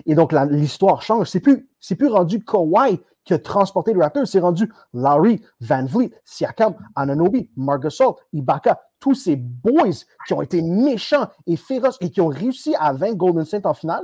Et 0.05 0.15
donc, 0.15 0.33
l'histoire 0.49 1.01
change. 1.03 1.27
C'est 1.27 1.39
plus, 1.39 1.69
plus 1.97 2.07
rendu 2.07 2.43
Kawhi 2.43 2.99
qui 3.23 3.33
a 3.33 3.39
transporté 3.39 3.93
les 3.93 4.01
Raptors, 4.01 4.27
c'est 4.27 4.39
rendu 4.39 4.71
Larry, 4.93 5.41
Van 5.61 5.85
Vliet, 5.85 6.11
Siakam, 6.25 6.75
Ananobi, 6.95 7.49
Margasol, 7.55 8.15
Ibaka, 8.33 8.81
tous 8.99 9.15
ces 9.15 9.37
boys 9.37 10.03
qui 10.27 10.33
ont 10.33 10.41
été 10.41 10.61
méchants 10.61 11.27
et 11.47 11.55
féroces 11.55 11.97
et 12.01 12.09
qui 12.09 12.19
ont 12.21 12.27
réussi 12.27 12.75
à 12.77 12.91
vaincre 12.91 13.15
Golden 13.15 13.45
State 13.45 13.65
en 13.65 13.73
finale 13.73 14.03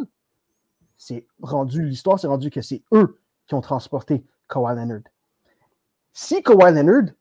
c'est 1.00 1.26
rendu, 1.42 1.82
l'histoire, 1.86 2.20
c'est 2.20 2.28
rendu 2.28 2.52
que 2.52 2.62
c'est 2.62 2.84
eux 2.92 3.20
qui 3.48 3.56
ont 3.56 3.62
transporté 3.62 4.24
Kawhi 4.50 4.76
Leonard. 4.76 5.02
Si 6.12 6.44
Kawhi 6.44 6.74
Leonard, 6.74 7.14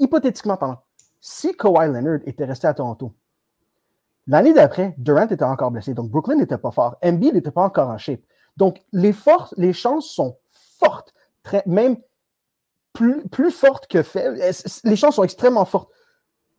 hypothétiquement 0.00 0.56
parlant, 0.56 0.82
si 1.20 1.56
Kawhi 1.56 1.86
Leonard 1.86 2.18
était 2.26 2.44
resté 2.44 2.66
à 2.66 2.74
Toronto, 2.74 3.14
l'année 4.26 4.52
d'après, 4.52 4.96
Durant 4.98 5.28
était 5.28 5.44
encore 5.44 5.70
blessé, 5.70 5.94
donc 5.94 6.10
Brooklyn 6.10 6.34
n'était 6.34 6.58
pas 6.58 6.72
fort, 6.72 6.96
Embiid 7.04 7.34
n'était 7.34 7.52
pas 7.52 7.62
encore 7.62 7.88
en 7.88 7.98
shape. 7.98 8.20
Donc, 8.56 8.82
les 8.92 9.72
chances 9.72 10.10
sont 10.10 10.36
forte, 10.50 11.14
très, 11.44 11.62
même 11.66 11.96
plus, 12.92 13.26
plus 13.28 13.52
forte 13.52 13.86
que 13.86 14.02
faible. 14.02 14.40
Les 14.82 14.96
chances 14.96 15.14
sont 15.14 15.24
extrêmement 15.24 15.64
fortes 15.64 15.90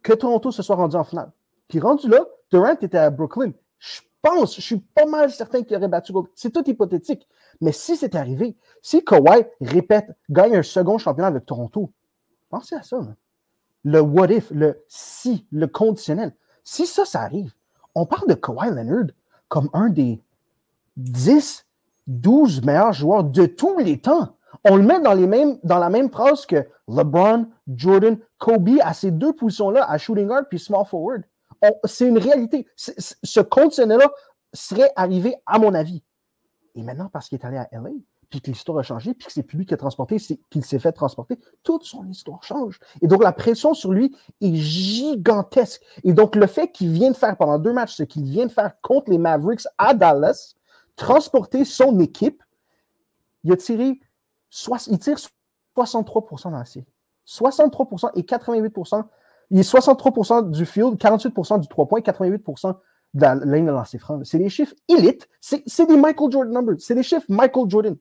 que 0.03 0.13
Toronto 0.13 0.51
se 0.51 0.63
soit 0.63 0.77
rendu 0.77 0.95
en 0.95 1.03
finale. 1.03 1.31
Puis 1.67 1.81
rendu 1.81 2.07
là, 2.07 2.25
Durant 2.49 2.77
était 2.79 2.97
à 2.97 3.09
Brooklyn. 3.09 3.51
Je 3.79 4.01
pense, 4.25 4.55
je 4.55 4.61
suis 4.61 4.79
pas 4.79 5.05
mal 5.05 5.31
certain 5.31 5.61
qu'il 5.63 5.77
aurait 5.77 5.87
battu 5.87 6.11
C'est 6.33 6.51
tout 6.51 6.67
hypothétique. 6.67 7.27
Mais 7.61 7.71
si 7.71 7.95
c'est 7.95 8.15
arrivé, 8.15 8.57
si 8.81 9.03
Kawhi 9.03 9.45
répète, 9.61 10.11
gagne 10.29 10.57
un 10.57 10.63
second 10.63 10.97
championnat 10.97 11.27
avec 11.27 11.45
Toronto, 11.45 11.91
pensez 12.49 12.75
à 12.75 12.81
ça. 12.81 12.97
Le 13.83 14.01
what 14.01 14.31
if, 14.31 14.49
le 14.49 14.83
si, 14.87 15.45
le 15.51 15.67
conditionnel. 15.67 16.35
Si 16.63 16.87
ça, 16.87 17.05
ça 17.05 17.21
arrive, 17.21 17.53
on 17.93 18.05
parle 18.05 18.27
de 18.27 18.33
Kawhi 18.33 18.69
Leonard 18.69 19.11
comme 19.47 19.69
un 19.73 19.89
des 19.89 20.19
10, 20.97 21.65
12 22.07 22.63
meilleurs 22.63 22.93
joueurs 22.93 23.23
de 23.23 23.45
tous 23.45 23.77
les 23.77 23.99
temps. 23.99 24.35
On 24.63 24.75
le 24.75 24.83
met 24.83 24.99
dans, 24.99 25.13
les 25.13 25.27
mêmes, 25.27 25.59
dans 25.63 25.77
la 25.77 25.89
même 25.89 26.09
phrase 26.09 26.47
que 26.47 26.67
LeBron, 26.87 27.45
Jordan, 27.67 28.17
Kobe 28.39 28.79
à 28.81 28.93
ces 28.93 29.11
deux 29.11 29.33
positions-là, 29.33 29.87
à 29.87 29.97
shooting 29.99 30.27
guard 30.27 30.47
puis 30.49 30.57
small 30.57 30.85
forward. 30.85 31.23
C'est 31.83 32.07
une 32.07 32.17
réalité. 32.17 32.67
ce 32.75 33.39
conditionnel-là 33.39 34.09
serait 34.53 34.91
arrivé, 34.95 35.35
à 35.45 35.59
mon 35.59 35.73
avis. 35.73 36.03
Et 36.75 36.83
maintenant, 36.83 37.09
parce 37.11 37.29
qu'il 37.29 37.39
est 37.39 37.45
allé 37.45 37.57
à 37.57 37.67
LA, 37.71 37.91
puis 38.29 38.41
que 38.41 38.49
l'histoire 38.49 38.79
a 38.79 38.83
changé, 38.83 39.13
puis 39.13 39.27
que 39.27 39.31
c'est 39.31 39.43
plus 39.43 39.59
lui 39.59 39.65
qui 39.65 39.73
a 39.73 39.77
transporté, 39.77 40.17
qu'il 40.49 40.65
s'est 40.65 40.79
fait 40.79 40.91
transporter, 40.91 41.39
toute 41.63 41.83
son 41.83 42.05
histoire 42.07 42.43
change. 42.43 42.79
Et 43.01 43.07
donc, 43.07 43.23
la 43.23 43.31
pression 43.31 43.73
sur 43.73 43.91
lui 43.91 44.15
est 44.41 44.55
gigantesque. 44.55 45.81
Et 46.03 46.13
donc, 46.13 46.35
le 46.35 46.47
fait 46.47 46.71
qu'il 46.71 46.91
vienne 46.91 47.13
faire 47.13 47.37
pendant 47.37 47.59
deux 47.59 47.73
matchs 47.73 47.95
ce 47.95 48.03
qu'il 48.03 48.23
vient 48.23 48.45
de 48.45 48.51
faire 48.51 48.79
contre 48.81 49.11
les 49.11 49.17
Mavericks 49.17 49.67
à 49.77 49.93
Dallas, 49.93 50.55
transporter 50.95 51.65
son 51.65 51.99
équipe, 51.99 52.41
il 53.43 53.53
a 53.53 53.57
tiré, 53.57 53.99
il 54.87 54.99
tire 54.99 55.17
63% 55.77 56.43
dans 56.43 56.57
la 56.57 56.65
série. 56.65 56.85
63% 57.27 58.11
et 58.15 58.21
88%. 58.21 59.03
Il 59.51 59.59
est 59.59 59.69
63% 59.69 60.51
du 60.51 60.65
field, 60.65 60.95
48% 60.97 61.59
du 61.59 61.67
3 61.67 61.87
points, 61.87 61.99
88% 61.99 62.75
de 63.13 63.21
la 63.21 63.35
ligne 63.35 63.65
de 63.65 63.71
lancer 63.71 63.97
franc. 63.97 64.19
C'est 64.23 64.37
des 64.37 64.49
chiffres 64.49 64.75
élites. 64.89 65.27
C'est 65.39 65.85
des 65.87 65.97
Michael 65.97 66.31
Jordan 66.31 66.53
numbers. 66.53 66.75
C'est 66.79 66.95
des 66.95 67.03
chiffres 67.03 67.25
Michael 67.29 67.69
Jordan. 67.69 67.95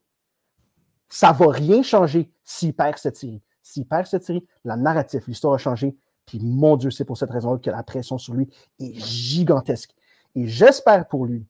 Ça 1.08 1.32
ne 1.32 1.38
va 1.38 1.50
rien 1.50 1.82
changer 1.82 2.30
s'il 2.42 2.74
perd 2.74 2.98
cette 2.98 3.16
série. 3.16 3.42
S'il 3.62 3.86
perd 3.86 4.06
cette 4.06 4.24
série, 4.24 4.44
la 4.64 4.76
narrative, 4.76 5.22
l'histoire 5.28 5.54
a 5.54 5.58
changé. 5.58 5.96
Puis 6.26 6.40
mon 6.40 6.76
Dieu, 6.76 6.90
c'est 6.90 7.04
pour 7.04 7.16
cette 7.16 7.30
raison-là 7.30 7.58
que 7.58 7.70
la 7.70 7.82
pression 7.82 8.18
sur 8.18 8.34
lui 8.34 8.48
est 8.80 8.94
gigantesque. 8.94 9.94
Et 10.34 10.46
j'espère 10.46 11.06
pour 11.06 11.26
lui, 11.26 11.46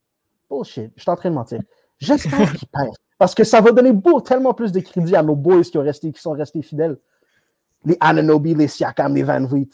bullshit, 0.51 0.93
je 0.97 1.03
suis 1.03 1.11
en 1.11 1.17
train 1.17 1.31
de 1.31 1.35
mentir, 1.35 1.61
j'espère 1.99 2.53
qu'il 2.53 2.69
perd. 2.69 2.95
Parce 3.19 3.35
que 3.35 3.45
ça 3.45 3.61
va 3.61 3.73
donner 3.73 3.93
tellement 4.25 4.53
plus 4.53 4.73
de 4.73 4.81
crédit 4.81 5.17
à 5.17 5.23
nos 5.23 5.37
boys 5.37 5.63
qui, 5.63 5.79
ont 5.79 5.83
resté, 5.83 6.13
qui 6.13 6.21
sont 6.21 6.33
restés 6.33 6.63
fidèles. 6.63 6.99
Les 7.85 7.97
Ananobi, 8.01 8.55
les 8.55 8.69
Siakam, 8.69 9.15
les 9.15 9.23
Van 9.23 9.45
Vliet. 9.45 9.69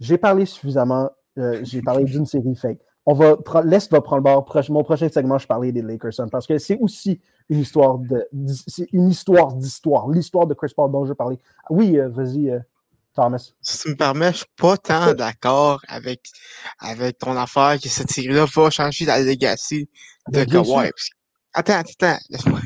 J'ai 0.00 0.18
parlé 0.18 0.46
suffisamment, 0.46 1.10
euh, 1.38 1.60
j'ai 1.62 1.82
parlé 1.82 2.04
d'une 2.04 2.26
série 2.26 2.54
fake 2.54 2.80
on 3.06 3.14
va 3.14 3.36
l'Est 3.64 3.90
va 3.92 4.00
prendre 4.00 4.16
le 4.16 4.22
bord. 4.22 4.64
Mon 4.68 4.82
prochain 4.82 5.08
segment, 5.08 5.38
je 5.38 5.46
parlais 5.46 5.70
des 5.70 5.80
Lakers 5.80 6.18
hein, 6.18 6.26
parce 6.30 6.46
que 6.46 6.58
c'est 6.58 6.76
aussi 6.80 7.20
une 7.48 7.60
histoire 7.60 7.98
de 7.98 8.28
c'est 8.66 8.88
une 8.92 9.08
histoire 9.08 9.54
d'histoire, 9.54 10.08
l'histoire 10.10 10.46
de 10.46 10.54
Chris 10.54 10.72
Paul 10.76 10.90
dont 10.90 11.06
je 11.06 11.12
parlais. 11.12 11.38
Oui, 11.70 11.96
euh, 11.98 12.08
vas-y, 12.08 12.50
euh, 12.50 12.58
Thomas. 13.14 13.52
Si 13.62 13.78
tu 13.78 13.90
me 13.90 13.94
permets, 13.94 14.32
je 14.32 14.38
suis 14.38 14.46
pas 14.56 14.76
tant 14.76 15.14
d'accord 15.14 15.80
avec, 15.86 16.20
avec 16.80 17.18
ton 17.18 17.36
affaire 17.36 17.78
que 17.80 17.88
cette 17.88 18.10
série-là 18.10 18.44
va 18.52 18.70
changer 18.70 19.04
la 19.04 19.20
legacy 19.20 19.88
de 20.28 20.42
Kawhi. 20.42 20.90
Attends, 21.54 21.74
attends, 21.74 22.18
laisse-moi. 22.28 22.60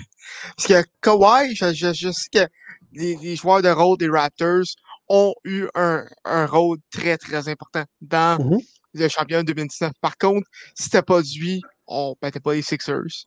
Parce 0.57 0.69
que 0.69 0.89
Kawhi, 1.03 1.55
je, 1.55 1.93
je, 1.93 2.11
sais 2.11 2.29
que 2.33 2.49
les, 2.93 3.37
joueurs 3.37 3.61
de 3.61 3.69
rôle 3.69 3.99
des 3.99 4.09
Raptors 4.09 4.65
ont 5.11 5.35
eu 5.45 5.67
un, 5.75 6.07
un 6.25 6.47
rôle 6.47 6.79
très, 6.91 7.19
très 7.19 7.49
important 7.49 7.85
dans 8.01 8.39
mm-hmm 8.39 8.65
le 8.95 9.09
champion 9.09 9.43
2019. 9.43 9.93
Par 10.01 10.17
contre, 10.17 10.47
si 10.75 10.85
c'était 10.85 11.03
pas 11.03 11.21
lui, 11.21 11.63
on 11.87 12.15
battait 12.21 12.41
pas 12.41 12.55
les 12.55 12.63
Sixers. 12.63 13.27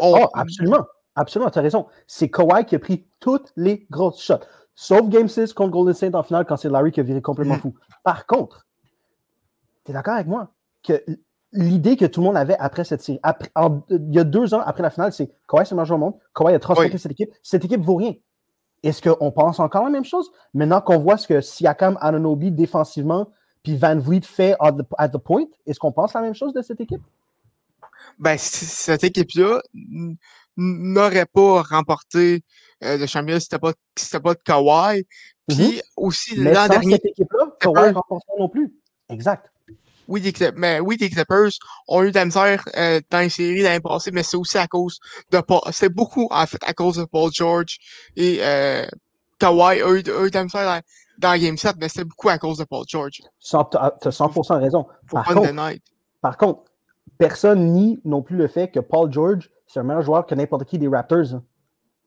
Oh, 0.00 0.26
absolument. 0.34 0.86
Absolument, 1.14 1.50
tu 1.50 1.58
as 1.58 1.62
raison. 1.62 1.86
C'est 2.06 2.30
Kawhi 2.30 2.66
qui 2.66 2.74
a 2.74 2.78
pris 2.78 3.06
toutes 3.20 3.50
les 3.56 3.86
grosses 3.90 4.22
shots. 4.22 4.44
Sauf 4.74 5.08
Game 5.08 5.28
6 5.28 5.54
contre 5.54 5.70
Golden 5.70 5.94
State 5.94 6.14
en 6.14 6.22
finale 6.22 6.44
quand 6.44 6.58
c'est 6.58 6.68
Larry 6.68 6.92
qui 6.92 7.00
a 7.00 7.02
viré 7.02 7.22
complètement 7.22 7.56
mm. 7.56 7.60
fou. 7.60 7.74
Par 8.04 8.26
contre, 8.26 8.66
tu 9.84 9.92
es 9.92 9.94
d'accord 9.94 10.14
avec 10.14 10.26
moi 10.26 10.52
que 10.82 11.02
l'idée 11.52 11.96
que 11.96 12.04
tout 12.04 12.20
le 12.20 12.26
monde 12.26 12.36
avait 12.36 12.56
après 12.58 12.84
cette 12.84 13.00
série, 13.00 13.18
il 13.88 14.14
y 14.14 14.18
a 14.18 14.24
deux 14.24 14.52
ans 14.52 14.60
après 14.60 14.82
la 14.82 14.90
finale, 14.90 15.14
c'est 15.14 15.32
Kawhi 15.48 15.64
c'est 15.64 15.74
le 15.74 15.80
meilleur 15.80 15.96
au 15.96 15.98
monde, 15.98 16.14
Kawhi 16.34 16.54
a 16.54 16.58
transporté 16.58 16.98
cette 16.98 17.12
équipe, 17.12 17.30
cette 17.42 17.64
équipe 17.64 17.80
vaut 17.80 17.96
rien. 17.96 18.12
Est-ce 18.86 19.02
qu'on 19.02 19.32
pense 19.32 19.58
encore 19.58 19.82
la 19.82 19.90
même 19.90 20.04
chose? 20.04 20.30
Maintenant 20.54 20.80
qu'on 20.80 20.98
voit 20.98 21.16
ce 21.16 21.26
que 21.26 21.40
Siakam, 21.40 21.98
Ananobi 22.00 22.52
défensivement, 22.52 23.32
puis 23.64 23.76
Van 23.76 23.98
Vliet 23.98 24.20
fait 24.22 24.54
at 24.60 25.08
the, 25.08 25.18
point. 25.18 25.46
Est-ce 25.66 25.80
qu'on 25.80 25.90
pense 25.90 26.14
la 26.14 26.20
même 26.20 26.34
chose 26.34 26.52
de 26.52 26.62
cette 26.62 26.80
équipe? 26.80 27.02
Ben, 28.20 28.38
cette 28.38 29.02
équipe-là 29.02 29.60
n'aurait 30.56 31.26
pas 31.26 31.62
remporté 31.62 32.44
euh, 32.84 32.96
le 32.96 33.06
championnat 33.06 33.40
si 33.40 33.46
c'était 33.46 33.58
pas, 33.58 33.72
pas 34.20 34.34
de 34.34 34.40
Kawhi. 34.44 35.04
Puis 35.48 35.56
mm-hmm. 35.56 35.82
aussi, 35.96 36.36
l'an 36.36 36.68
dernier. 36.68 36.92
cette 36.92 37.06
équipe-là, 37.06 37.56
Kawhi 37.58 37.88
ne 37.88 37.94
remporte 37.94 38.22
pas 38.24 38.34
non 38.38 38.48
plus. 38.48 38.72
Exact. 39.08 39.50
Oui, 40.08 40.20
les 40.20 40.32
Clippers, 40.32 40.54
mais 40.56 40.80
oui, 40.80 40.96
les 41.00 41.10
Clippers 41.10 41.50
ont 41.88 42.02
eu 42.02 42.10
de 42.10 42.14
la 42.14 42.24
misère 42.24 42.64
euh, 42.76 43.00
dans 43.10 43.20
les 43.20 43.28
séries 43.28 43.62
l'année 43.62 43.80
passée, 43.80 44.10
mais 44.12 44.22
c'est 44.22 44.36
aussi 44.36 44.58
à 44.58 44.66
cause 44.66 44.98
de 45.30 45.40
Paul. 45.40 45.60
C'est 45.72 45.88
beaucoup, 45.88 46.28
en 46.30 46.46
fait, 46.46 46.62
à 46.64 46.72
cause 46.72 46.96
de 46.96 47.04
Paul 47.04 47.30
George 47.32 47.78
et 48.16 48.38
euh, 48.40 48.86
Kawhi 49.38 49.82
a 49.82 49.90
eu, 49.90 50.02
de 50.02 50.30
la 50.32 50.44
misère 50.44 50.82
dans 51.18 51.40
Game 51.40 51.56
7, 51.56 51.76
mais 51.80 51.88
c'était 51.88 52.04
beaucoup 52.04 52.28
à 52.28 52.38
cause 52.38 52.58
de 52.58 52.64
Paul 52.64 52.84
George. 52.86 53.22
Tu 53.40 53.56
as 53.56 53.60
100% 53.60 54.60
raison. 54.60 54.86
Par 55.10 55.24
contre, 55.24 55.52
par 56.20 56.36
contre, 56.36 56.62
personne 57.18 57.72
nie 57.72 58.00
non 58.04 58.22
plus 58.22 58.36
le 58.36 58.48
fait 58.48 58.68
que 58.68 58.80
Paul 58.80 59.12
George, 59.12 59.50
c'est 59.66 59.80
un 59.80 59.82
meilleur 59.82 60.02
joueur 60.02 60.26
que 60.26 60.34
n'importe 60.34 60.64
qui 60.64 60.78
des 60.78 60.88
Raptors. 60.88 61.34
Hein. 61.34 61.42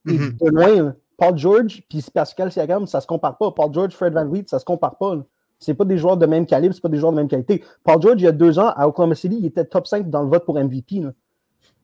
Mm-hmm. 0.06 0.38
de 0.40 0.50
loin, 0.50 0.96
Paul 1.18 1.38
George 1.38 1.84
puis 1.90 2.04
Pascal 2.14 2.52
Siakam, 2.52 2.88
ça 2.88 3.02
se 3.02 3.08
compare 3.08 3.38
pas. 3.38 3.52
Paul 3.52 3.74
George, 3.74 3.94
Fred 3.94 4.14
Van 4.14 4.26
Vliet, 4.26 4.46
ça 4.48 4.60
se 4.60 4.66
compare 4.66 4.98
pas. 4.98 5.16
C'est 5.60 5.74
pas 5.74 5.86
des 5.86 5.98
joueurs 5.98 6.18
de 6.18 6.26
même 6.26 6.46
calibre, 6.46 6.74
c'est 6.74 6.82
pas 6.82 6.90
des 6.90 6.98
joueurs 6.98 7.12
de 7.12 7.18
même 7.18 7.28
qualité. 7.28 7.64
Paul 7.84 8.02
George, 8.02 8.22
il 8.22 8.24
y 8.24 8.28
a 8.28 8.32
deux 8.32 8.58
ans, 8.60 8.72
à 8.76 8.88
Oklahoma 8.88 9.16
City, 9.16 9.38
il 9.40 9.46
était 9.46 9.66
top 9.66 9.88
5 9.88 10.10
dans 10.10 10.24
le 10.24 10.30
vote 10.30 10.46
pour 10.46 10.58
MVP. 10.58 11.04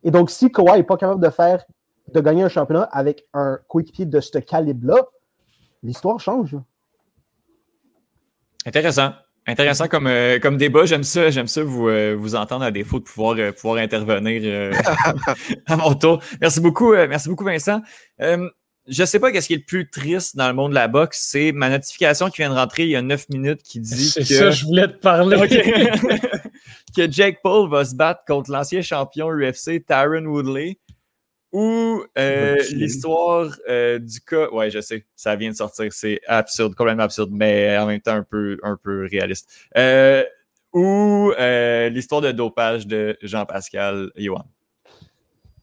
Et 0.03 0.11
donc, 0.11 0.29
si 0.29 0.51
Kawhi 0.51 0.77
n'est 0.77 0.83
pas 0.83 0.97
capable 0.97 1.21
de 1.21 1.29
faire, 1.29 1.65
de 2.13 2.19
gagner 2.21 2.43
un 2.43 2.49
championnat 2.49 2.83
avec 2.83 3.25
un 3.33 3.59
coéquipier 3.67 4.05
de 4.05 4.19
ce 4.19 4.38
calibre-là, 4.38 4.95
l'histoire 5.83 6.19
change. 6.19 6.55
Intéressant. 8.65 9.11
Intéressant 9.47 9.88
comme, 9.88 10.07
euh, 10.07 10.39
comme 10.39 10.57
débat. 10.57 10.85
J'aime 10.85 11.03
ça, 11.03 11.29
j'aime 11.29 11.47
ça 11.47 11.63
vous, 11.63 11.88
euh, 11.88 12.15
vous 12.17 12.35
entendre 12.35 12.65
à 12.65 12.71
défaut 12.71 12.99
de 12.99 13.03
pouvoir, 13.03 13.35
euh, 13.38 13.51
pouvoir 13.51 13.77
intervenir 13.77 14.71
à 15.67 15.75
mon 15.75 15.93
tour. 15.93 16.19
Merci 16.41 16.61
beaucoup, 16.61 16.93
merci 16.93 17.29
beaucoup, 17.29 17.43
Vincent. 17.43 17.81
Je 18.88 19.04
sais 19.04 19.19
pas 19.19 19.32
qu'est-ce 19.32 19.48
qui 19.48 19.54
est 19.54 19.58
le 19.58 19.63
plus 19.63 19.89
triste 19.89 20.36
dans 20.36 20.48
le 20.48 20.54
monde 20.54 20.71
de 20.71 20.76
la 20.76 20.88
boxe. 20.88 21.26
C'est 21.30 21.52
ma 21.52 21.69
notification 21.69 22.30
qui 22.30 22.41
vient 22.41 22.50
de 22.50 22.56
rentrer 22.56 22.84
il 22.84 22.89
y 22.89 22.95
a 22.95 23.02
neuf 23.02 23.28
minutes 23.30 23.63
qui 23.63 23.80
dit 23.80 24.13
que. 24.15 24.24
Ça, 24.24 24.52
je 24.52 24.65
voulais 24.65 24.88
te 24.88 24.98
parler. 24.98 25.38
que 26.95 27.12
Jake 27.12 27.39
Paul 27.43 27.69
va 27.69 27.86
se 27.86 27.95
battre 27.95 28.21
contre 28.28 28.52
l'ancien 28.52 28.82
champion 28.82 29.30
UFC, 29.30 29.86
Tyron 29.86 30.26
Woodley. 30.26 30.80
Ou 31.52 32.04
euh, 32.17 32.58
l'histoire 32.71 33.50
euh, 33.69 33.98
du 33.98 34.19
cas. 34.19 34.50
Ouais, 34.50 34.69
je 34.69 34.82
sais, 34.82 35.06
ça 35.15 35.36
vient 35.38 35.52
de 35.52 35.56
sortir. 35.56 35.91
C'est 35.93 36.19
absurde, 36.28 36.76
complètement 36.76 37.04
absurde, 37.04 37.30
mais 37.32 37.78
en 37.78 37.86
même 37.86 38.02
temps 38.02 38.15
un 38.15 38.24
peu, 38.24 38.58
un 38.62 38.78
peu 38.82 39.08
réaliste. 39.10 39.50
Euh, 39.78 40.24
ou 40.74 41.32
l'histoire 41.89 42.19
de 42.19 42.32
dopage 42.32 42.86
de 42.86 43.17
Jean-Pascal 43.21 44.12
Yohan. 44.17 44.45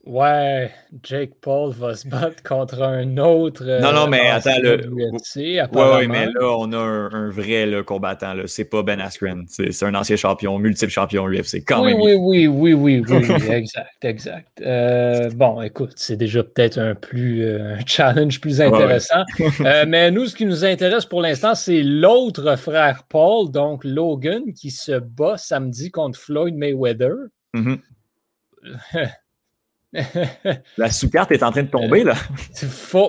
Ouais, 0.04 0.72
Jake 1.04 1.34
Paul 1.40 1.72
va 1.72 1.94
se 1.94 2.08
battre 2.08 2.42
contre 2.42 2.82
un 2.82 3.18
autre. 3.18 3.64
Non, 3.80 3.92
non, 3.92 4.08
mais 4.08 4.30
attends, 4.30 4.58
le. 4.60 4.88
ouais, 4.92 6.06
mais 6.08 6.26
là, 6.26 6.56
on 6.58 6.72
a 6.72 6.76
un, 6.76 7.30
vrai 7.30 7.70
combattant. 7.86 8.34
C'est 8.46 8.64
pas 8.64 8.82
Ben 8.82 9.00
Askren. 9.00 9.44
C'est 9.46 9.84
un 9.84 9.94
ancien 9.94 10.16
champion, 10.16 10.58
multiple 10.58 10.90
champion 10.90 11.28
UFC. 11.28 11.62
Quand 11.64 11.84
oui, 11.84 11.92
même. 11.92 12.02
Oui, 12.02 12.14
oui, 12.14 12.46
oui, 12.48 12.74
oui, 12.74 13.04
oui, 13.08 13.26
oui, 13.30 13.50
exact, 13.52 14.04
exact. 14.04 14.60
Euh, 14.60 15.30
bon, 15.30 15.62
écoute, 15.62 15.92
c'est 15.94 16.16
déjà 16.16 16.42
peut-être 16.42 16.78
un 16.78 16.96
plus 16.96 17.44
euh, 17.44 17.76
challenge 17.86 18.40
plus 18.40 18.60
intéressant. 18.60 19.22
Euh, 19.60 19.84
mais 19.86 20.10
nous, 20.10 20.26
ce 20.26 20.34
qui 20.34 20.46
nous 20.46 20.64
intéresse 20.64 21.04
pour 21.04 21.20
l'instant, 21.20 21.54
c'est 21.54 21.82
l'autre 21.82 22.56
frère 22.56 23.04
Paul, 23.08 23.50
donc 23.50 23.84
Logan, 23.84 24.52
qui 24.54 24.70
se 24.70 24.98
bat 24.98 25.36
samedi 25.36 25.90
contre 25.90 26.18
Floyd 26.18 26.56
Mayweather. 26.56 27.14
Mm-hmm. 27.54 27.78
la 30.78 30.90
sous-carte 30.90 31.32
est 31.32 31.42
en 31.42 31.50
train 31.50 31.64
de 31.64 31.68
tomber, 31.68 32.02
là. 32.02 32.14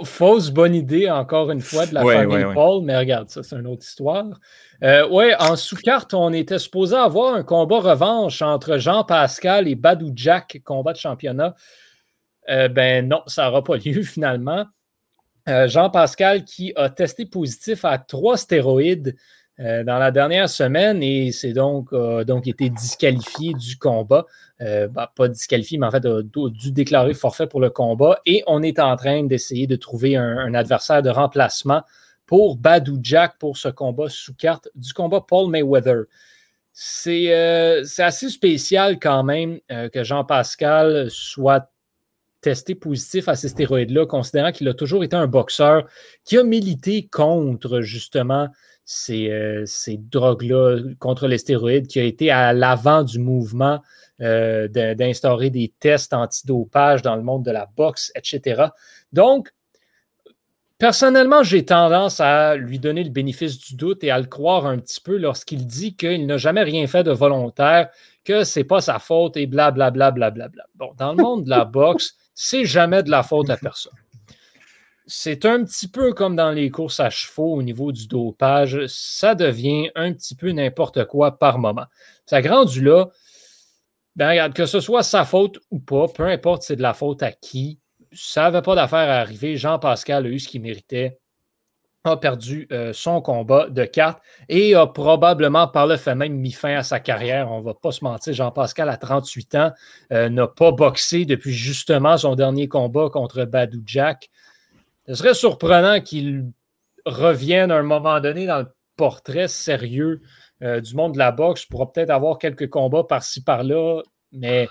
fausse 0.04 0.50
bonne 0.50 0.76
idée, 0.76 1.10
encore 1.10 1.50
une 1.52 1.62
fois, 1.62 1.86
de 1.86 1.94
la 1.94 2.02
famille 2.02 2.54
Paul, 2.54 2.84
mais 2.84 2.98
regarde, 2.98 3.30
ça, 3.30 3.42
c'est 3.42 3.56
une 3.56 3.68
autre 3.68 3.86
histoire. 3.86 4.40
Euh, 4.84 5.08
oui, 5.10 5.34
en 5.40 5.56
sous-carte, 5.56 6.14
on 6.14 6.34
était 6.34 6.60
supposé 6.60 6.96
avoir 6.96 7.36
un 7.36 7.44
combat 7.44 7.80
revanche 7.80 8.42
entre 8.42 8.78
Jean-Pascal 8.78 9.68
et 9.68 9.76
Badou 9.76 10.12
Jack, 10.14 10.62
combat 10.66 10.92
de 10.92 10.98
championnat. 10.98 11.56
Euh, 12.50 12.68
ben 12.68 13.08
non, 13.08 13.22
ça 13.28 13.46
n'aura 13.46 13.64
pas 13.64 13.78
lieu 13.78 14.02
finalement. 14.04 14.66
Jean-Pascal 15.46 16.46
qui 16.46 16.72
a 16.78 16.90
testé 16.90 17.26
positif 17.26 17.84
à 17.84 17.98
trois 17.98 18.38
stéroïdes 18.38 19.14
dans 19.60 20.00
la 20.00 20.12
dernière 20.12 20.50
semaine 20.50 21.04
et 21.04 21.32
c'est 21.32 21.54
donc, 21.54 21.94
donc 21.94 22.48
été 22.48 22.70
disqualifié 22.70 23.54
du 23.54 23.78
combat. 23.78 24.26
Bah, 24.60 25.12
pas 25.16 25.28
disqualifié, 25.28 25.78
mais 25.78 25.88
en 25.88 25.92
fait 25.92 26.06
a, 26.06 26.22
dû 26.24 26.72
déclarer 26.72 27.14
forfait 27.14 27.48
pour 27.48 27.62
le 27.62 27.70
combat. 27.70 28.20
Et 28.26 28.44
on 28.48 28.64
est 28.64 28.80
en 28.80 28.96
train 28.96 29.24
d'essayer 29.24 29.68
de 29.68 29.76
trouver 29.76 30.16
un, 30.16 30.54
adversaire 30.54 31.04
de 31.04 31.10
remplacement 31.10 31.84
pour 32.26 32.58
Badou 32.58 32.98
Jack 33.02 33.38
pour 33.38 33.58
ce 33.58 33.68
combat 33.68 34.10
sous 34.10 34.34
carte 34.34 34.70
du 34.76 34.94
combat 34.94 35.22
Paul 35.22 35.50
Mayweather. 35.50 36.06
C'est 36.72 37.32
assez 38.00 38.30
spécial 38.30 39.00
quand 39.00 39.24
même 39.24 39.60
que 39.70 40.04
Jean-Pascal 40.04 41.12
soit 41.12 41.70
testé 42.44 42.76
positif 42.76 43.28
à 43.28 43.36
ces 43.36 43.48
stéroïdes-là, 43.48 44.06
considérant 44.06 44.52
qu'il 44.52 44.68
a 44.68 44.74
toujours 44.76 45.04
été 45.04 45.16
un 45.16 45.28
boxeur 45.28 45.88
qui 46.26 46.38
a 46.38 46.44
milité 46.44 47.08
contre 47.08 47.82
justement 47.82 48.50
ces, 48.86 49.30
euh, 49.30 49.64
ces 49.66 49.98
drogues-là, 49.98 50.80
contre 51.00 51.28
les 51.28 51.38
stéroïdes, 51.38 51.88
qui 51.88 52.00
a 52.00 52.04
été 52.04 52.32
à 52.32 52.54
l'avant 52.54 53.04
du 53.04 53.20
mouvement 53.20 53.82
euh, 54.22 54.68
d'instaurer 54.68 55.50
des 55.50 55.74
tests 55.80 56.14
antidopage 56.14 57.02
dans 57.02 57.16
le 57.16 57.24
monde 57.24 57.44
de 57.44 57.52
la 57.52 57.68
boxe, 57.76 58.12
etc. 58.16 58.66
Donc, 59.12 59.52
personnellement, 60.78 61.44
j'ai 61.44 61.66
tendance 61.66 62.20
à 62.20 62.56
lui 62.56 62.80
donner 62.80 63.04
le 63.04 63.10
bénéfice 63.10 63.58
du 63.58 63.76
doute 63.76 64.04
et 64.04 64.12
à 64.12 64.20
le 64.20 64.26
croire 64.26 64.66
un 64.66 64.78
petit 64.78 65.02
peu 65.02 65.18
lorsqu'il 65.18 65.66
dit 65.66 65.96
qu'il 65.96 66.26
n'a 66.26 66.38
jamais 66.38 66.64
rien 66.64 66.86
fait 66.88 67.04
de 67.04 67.12
volontaire, 67.12 67.90
que 68.24 68.44
c'est 68.44 68.64
pas 68.64 68.82
sa 68.82 69.00
faute 69.00 69.36
et 69.38 69.48
blablabla. 69.48 70.12
Bla, 70.12 70.30
bla, 70.30 70.48
bla, 70.48 70.48
bla, 70.50 70.64
Bon, 70.76 70.94
dans 70.98 71.14
le 71.14 71.24
monde 71.24 71.46
de 71.46 71.50
la 71.50 71.66
boxe, 71.66 72.16
c'est 72.34 72.66
jamais 72.66 73.04
de 73.04 73.10
la 73.10 73.24
faute 73.24 73.50
à 73.50 73.58
personne. 73.58 73.94
C'est 75.06 75.46
un 75.46 75.64
petit 75.64 75.88
peu 75.88 76.14
comme 76.14 76.36
dans 76.36 76.52
les 76.52 76.70
courses 76.70 77.00
à 77.00 77.10
chevaux 77.10 77.56
au 77.56 77.62
niveau 77.62 77.92
du 77.92 78.08
dopage, 78.08 78.86
ça 78.88 79.36
devient 79.36 79.92
un 79.96 80.14
petit 80.14 80.36
peu 80.36 80.52
n'importe 80.52 81.06
quoi 81.06 81.38
par 81.38 81.60
moment. 81.60 81.86
Ça 82.26 82.42
grandit 82.42 82.82
là, 82.82 83.10
ben 84.16 84.30
regarde, 84.30 84.54
que 84.54 84.66
ce 84.66 84.80
soit 84.80 85.04
sa 85.04 85.26
faute 85.26 85.60
ou 85.72 85.80
pas, 85.80 86.08
peu 86.08 86.24
importe 86.24 86.64
c'est 86.64 86.76
de 86.76 86.82
la 86.82 86.94
faute 86.94 87.24
à 87.24 87.32
qui, 87.32 87.80
ça 88.12 88.44
n'avait 88.44 88.62
pas 88.62 88.76
d'affaire 88.76 89.10
à 89.10 89.16
arriver. 89.16 89.58
Jean-Pascal 89.58 90.26
a 90.26 90.30
eu 90.30 90.40
ce 90.40 90.48
qu'il 90.48 90.62
méritait 90.62 91.20
a 92.04 92.18
perdu 92.18 92.68
euh, 92.72 92.92
son 92.94 93.22
combat 93.22 93.70
de 93.70 93.86
cartes 93.86 94.22
et 94.50 94.76
a 94.76 94.86
probablement 94.88 95.68
par 95.68 95.88
le 95.88 95.96
fait 95.96 96.16
même 96.16 96.34
mis 96.34 96.52
fin 96.52 96.76
à 96.76 96.84
sa 96.84 97.00
carrière. 97.00 97.50
On 97.50 97.60
ne 97.60 97.64
va 97.64 97.74
pas 97.74 97.92
se 97.92 98.04
mentir, 98.04 98.34
Jean-Pascal, 98.34 98.90
à 98.90 98.98
38 98.98 99.56
ans, 99.56 99.72
euh, 100.12 100.30
n'a 100.30 100.48
pas 100.48 100.72
boxé 100.72 101.26
depuis 101.26 101.54
justement 101.54 102.18
son 102.18 102.36
dernier 102.36 102.68
combat 102.68 103.10
contre 103.10 103.46
Badou 103.46 103.82
Jack. 103.86 104.30
Ce 105.08 105.16
serait 105.16 105.34
surprenant 105.34 106.00
qu'il 106.02 106.52
revienne 107.06 107.72
à 107.72 107.78
un 107.78 107.84
moment 107.84 108.20
donné 108.20 108.46
dans 108.46 108.60
le 108.60 108.68
portrait 108.96 109.48
sérieux 109.48 110.22
euh, 110.62 110.80
du 110.80 110.96
monde 110.96 111.14
de 111.14 111.18
la 111.18 111.32
boxe. 111.32 111.66
Pourra 111.66 111.92
peut-être 111.92 112.10
avoir 112.10 112.38
quelques 112.38 112.70
combats 112.70 113.04
par-ci 113.04 113.44
par-là, 113.44 114.02
mais 114.32 114.70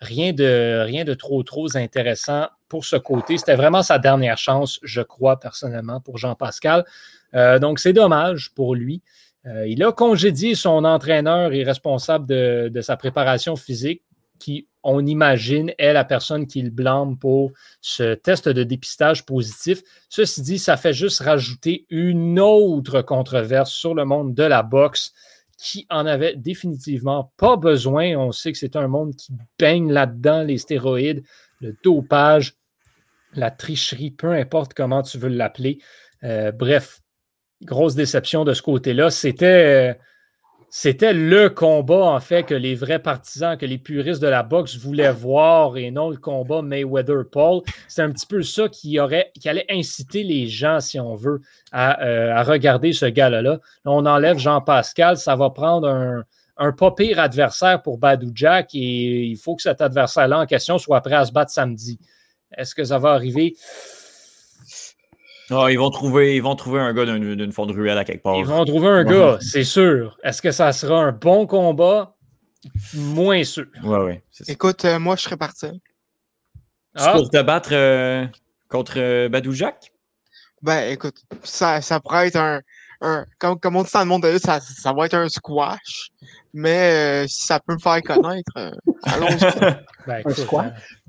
rien 0.00 0.32
de, 0.32 0.82
rien 0.84 1.04
de 1.04 1.14
trop, 1.14 1.42
trop 1.42 1.76
intéressant 1.76 2.48
pour 2.68 2.84
ce 2.84 2.96
côté. 2.96 3.38
C'était 3.38 3.56
vraiment 3.56 3.82
sa 3.82 3.98
dernière 3.98 4.38
chance, 4.38 4.78
je 4.82 5.00
crois, 5.00 5.40
personnellement, 5.40 6.00
pour 6.00 6.18
Jean-Pascal. 6.18 6.84
Euh, 7.34 7.58
donc, 7.58 7.78
c'est 7.80 7.92
dommage 7.92 8.50
pour 8.54 8.74
lui. 8.74 9.02
Euh, 9.46 9.66
il 9.66 9.82
a 9.82 9.92
congédié 9.92 10.54
son 10.54 10.84
entraîneur 10.84 11.52
et 11.52 11.64
responsable 11.64 12.26
de, 12.26 12.80
sa 12.80 12.96
préparation 12.96 13.56
physique, 13.56 14.02
qui, 14.38 14.68
on 14.82 15.04
imagine, 15.04 15.72
est 15.78 15.92
la 15.92 16.04
personne 16.04 16.46
qui 16.46 16.62
le 16.62 16.70
blâme 16.70 17.18
pour 17.18 17.52
ce 17.80 18.14
test 18.14 18.48
de 18.48 18.62
dépistage 18.62 19.26
positif. 19.26 19.82
Ceci 20.08 20.42
dit, 20.42 20.58
ça 20.58 20.76
fait 20.76 20.94
juste 20.94 21.20
rajouter 21.20 21.86
une 21.90 22.40
autre 22.40 23.02
controverse 23.02 23.70
sur 23.70 23.94
le 23.94 24.04
monde 24.04 24.34
de 24.34 24.42
la 24.42 24.62
boxe 24.62 25.12
qui 25.58 25.86
en 25.90 26.06
avait 26.06 26.36
définitivement 26.36 27.32
pas 27.36 27.56
besoin. 27.56 28.16
On 28.16 28.32
sait 28.32 28.52
que 28.52 28.58
c'est 28.58 28.76
un 28.76 28.88
monde 28.88 29.14
qui 29.14 29.32
baigne 29.58 29.92
là-dedans, 29.92 30.42
les 30.42 30.56
stéroïdes, 30.56 31.22
le 31.60 31.76
dopage, 31.84 32.54
la 33.34 33.50
tricherie, 33.50 34.10
peu 34.10 34.32
importe 34.32 34.72
comment 34.72 35.02
tu 35.02 35.18
veux 35.18 35.28
l'appeler. 35.28 35.78
Euh, 36.24 36.50
bref, 36.50 37.00
grosse 37.62 37.94
déception 37.94 38.44
de 38.44 38.54
ce 38.54 38.62
côté-là. 38.62 39.10
C'était, 39.10 39.98
c'était 40.72 41.12
le 41.12 41.50
combat, 41.50 42.04
en 42.04 42.20
fait, 42.20 42.44
que 42.44 42.54
les 42.54 42.76
vrais 42.76 43.00
partisans, 43.00 43.58
que 43.58 43.66
les 43.66 43.76
puristes 43.76 44.22
de 44.22 44.28
la 44.28 44.44
boxe 44.44 44.76
voulaient 44.76 45.12
voir 45.12 45.76
et 45.76 45.90
non 45.90 46.10
le 46.10 46.16
combat 46.16 46.62
Mayweather-Paul. 46.62 47.62
C'est 47.88 48.02
un 48.02 48.12
petit 48.12 48.26
peu 48.26 48.42
ça 48.42 48.68
qui, 48.68 49.00
aurait, 49.00 49.32
allait 49.44 49.66
inciter 49.68 50.22
les 50.22 50.46
gens, 50.46 50.78
si 50.78 51.00
on 51.00 51.16
veut, 51.16 51.40
à, 51.72 52.02
euh, 52.04 52.42
regarder 52.44 52.92
ce 52.92 53.06
gars-là. 53.06 53.58
on 53.84 54.06
enlève 54.06 54.38
Jean-Pascal, 54.38 55.16
ça 55.16 55.34
va 55.34 55.50
prendre 55.50 55.88
un, 55.88 56.24
un 56.56 56.72
pas 56.72 56.92
pire 56.92 57.18
adversaire 57.18 57.82
pour 57.82 57.98
Badou 57.98 58.30
Jack 58.32 58.74
et 58.74 59.24
il 59.24 59.36
faut 59.36 59.56
que 59.56 59.62
cet 59.62 59.80
adversaire-là 59.80 60.38
en 60.38 60.46
question 60.46 60.78
soit 60.78 61.00
prêt 61.00 61.16
à 61.16 61.24
se 61.24 61.32
battre 61.32 61.50
samedi. 61.50 61.98
Est-ce 62.56 62.76
que 62.76 62.84
ça 62.84 62.98
va 62.98 63.10
arriver? 63.10 63.54
Ah, 65.50 65.66
ils, 65.70 65.78
vont 65.78 65.90
trouver, 65.90 66.36
ils 66.36 66.42
vont 66.42 66.54
trouver 66.54 66.80
un 66.80 66.92
gars 66.92 67.04
d'une 67.04 67.52
fond 67.52 67.66
de 67.66 67.72
ruelle 67.72 67.98
à 67.98 68.04
quelque 68.04 68.22
part. 68.22 68.36
Ils 68.36 68.44
vont 68.44 68.64
trouver 68.64 68.88
un 68.88 69.04
gars, 69.04 69.38
c'est 69.40 69.64
sûr. 69.64 70.16
Est-ce 70.22 70.40
que 70.40 70.50
ça 70.50 70.72
sera 70.72 71.02
un 71.02 71.12
bon 71.12 71.46
combat? 71.46 72.14
Moins 72.94 73.42
sûr. 73.44 73.66
Ouais, 73.82 73.98
ouais, 73.98 74.24
Écoute, 74.46 74.84
euh, 74.84 74.98
moi, 74.98 75.16
je 75.16 75.22
serais 75.22 75.36
parti. 75.36 75.66
Ah. 76.94 77.12
Pour 77.12 77.30
te 77.30 77.40
battre 77.42 77.70
euh, 77.72 78.26
contre 78.68 78.94
euh, 78.98 79.28
Badou 79.28 79.52
Jacques? 79.52 79.92
Ben, 80.60 80.92
écoute, 80.92 81.22
ça, 81.42 81.80
ça 81.80 82.00
pourrait 82.00 82.28
être 82.28 82.36
un. 82.36 82.60
comme, 83.38 83.58
comme, 83.58 83.76
on 83.76 83.82
dit 83.82 83.90
dans 83.92 84.00
le 84.00 84.06
monde 84.06 84.22
de 84.24 84.36
ça, 84.36 84.60
ça 84.60 84.92
va 84.92 85.06
être 85.06 85.14
un 85.14 85.28
squash. 85.28 86.10
Mais 86.52 87.26
si 87.28 87.46
ça 87.46 87.58
peut 87.60 87.74
me 87.74 87.78
faire 87.78 88.02
connaître, 88.02 88.52
allons-y. 89.04 89.40
Ben, 90.06 90.22
un 90.24 90.30
squash? 90.34 91.00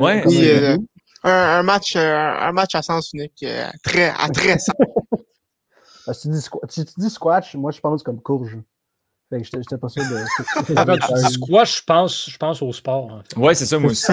Ouais. 0.00 0.22
Euh, 0.26 0.78
un, 1.22 1.62
match, 1.62 1.96
euh, 1.96 2.00
un 2.00 2.52
match 2.52 2.74
à 2.74 2.82
sens 2.82 3.12
unique, 3.12 3.42
euh, 3.42 3.68
très, 3.82 4.08
à 4.08 4.28
très 4.28 4.58
simple. 4.58 4.84
si, 6.12 6.22
tu 6.22 6.28
dis 6.28 6.48
si 6.68 6.84
tu 6.84 6.92
dis 6.98 7.10
squash, 7.10 7.54
moi 7.54 7.70
je 7.70 7.80
pense 7.80 8.02
comme 8.02 8.20
courge. 8.20 8.58
Fait 9.30 9.40
que 9.40 9.46
j'étais 9.46 9.78
pas 9.78 9.88
sûr 9.88 10.02
de. 10.02 10.74
Quand 10.74 10.96
tu 10.96 11.24
dis 11.24 11.32
squash, 11.34 11.78
je 11.78 11.84
pense, 11.84 12.30
je 12.30 12.36
pense 12.36 12.62
au 12.62 12.72
sport. 12.72 13.12
En 13.12 13.22
fait. 13.22 13.36
Ouais, 13.36 13.54
c'est 13.54 13.66
ça, 13.66 13.78
moi 13.78 13.90
aussi. 13.92 14.12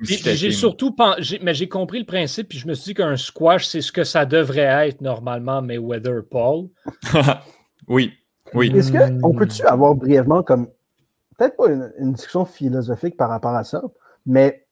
J'ai 0.00 0.52
surtout 0.52 0.94
mais 1.42 1.54
j'ai 1.54 1.68
compris 1.68 1.98
le 1.98 2.06
principe, 2.06 2.50
puis 2.50 2.58
je 2.58 2.68
me 2.68 2.74
suis 2.74 2.90
dit 2.90 2.94
qu'un 2.94 3.16
squash, 3.16 3.66
c'est 3.66 3.80
ce 3.80 3.90
que 3.90 4.04
ça 4.04 4.24
devrait 4.24 4.88
être 4.88 5.00
normalement, 5.00 5.62
mais 5.62 5.78
Weather 5.78 6.22
Paul. 6.30 6.68
oui, 7.88 8.12
oui. 8.54 8.72
Est-ce 8.76 8.92
qu'on 8.92 9.34
peut-tu 9.34 9.62
avoir 9.62 9.96
brièvement 9.96 10.44
comme 10.44 10.68
peut-être 11.36 11.56
pas 11.56 11.68
une, 11.68 12.12
discussion 12.12 12.44
philosophique 12.44 13.16
par 13.16 13.28
rapport 13.28 13.54
à 13.54 13.64
ça, 13.64 13.82
mais 14.24 14.65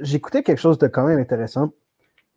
j'écoutais 0.00 0.42
quelque 0.42 0.60
chose 0.60 0.78
de 0.78 0.86
quand 0.86 1.06
même 1.06 1.18
intéressant. 1.18 1.72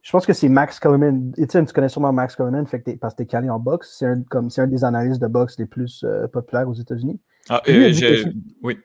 Je 0.01 0.11
pense 0.11 0.25
que 0.25 0.33
c'est 0.33 0.47
Max 0.47 0.79
Coleman. 0.79 1.33
Etienne, 1.37 1.65
tu 1.65 1.73
connais 1.73 1.89
sûrement 1.89 2.13
Max 2.13 2.35
Coleman 2.35 2.65
fait 2.65 2.81
que 2.81 2.91
parce 2.91 3.13
que 3.13 3.17
tu 3.17 3.23
es 3.23 3.25
calé 3.25 3.49
en 3.49 3.59
boxe. 3.59 3.97
C'est 3.99 4.05
un, 4.05 4.23
un 4.57 4.67
des 4.67 4.83
analystes 4.83 5.21
de 5.21 5.27
boxe 5.27 5.59
les 5.59 5.65
plus 5.65 6.03
euh, 6.03 6.27
populaires 6.27 6.69
aux 6.69 6.73
États-Unis. 6.73 7.19
Ah, 7.49 7.61
euh, 7.67 7.91
oui. 8.63 8.79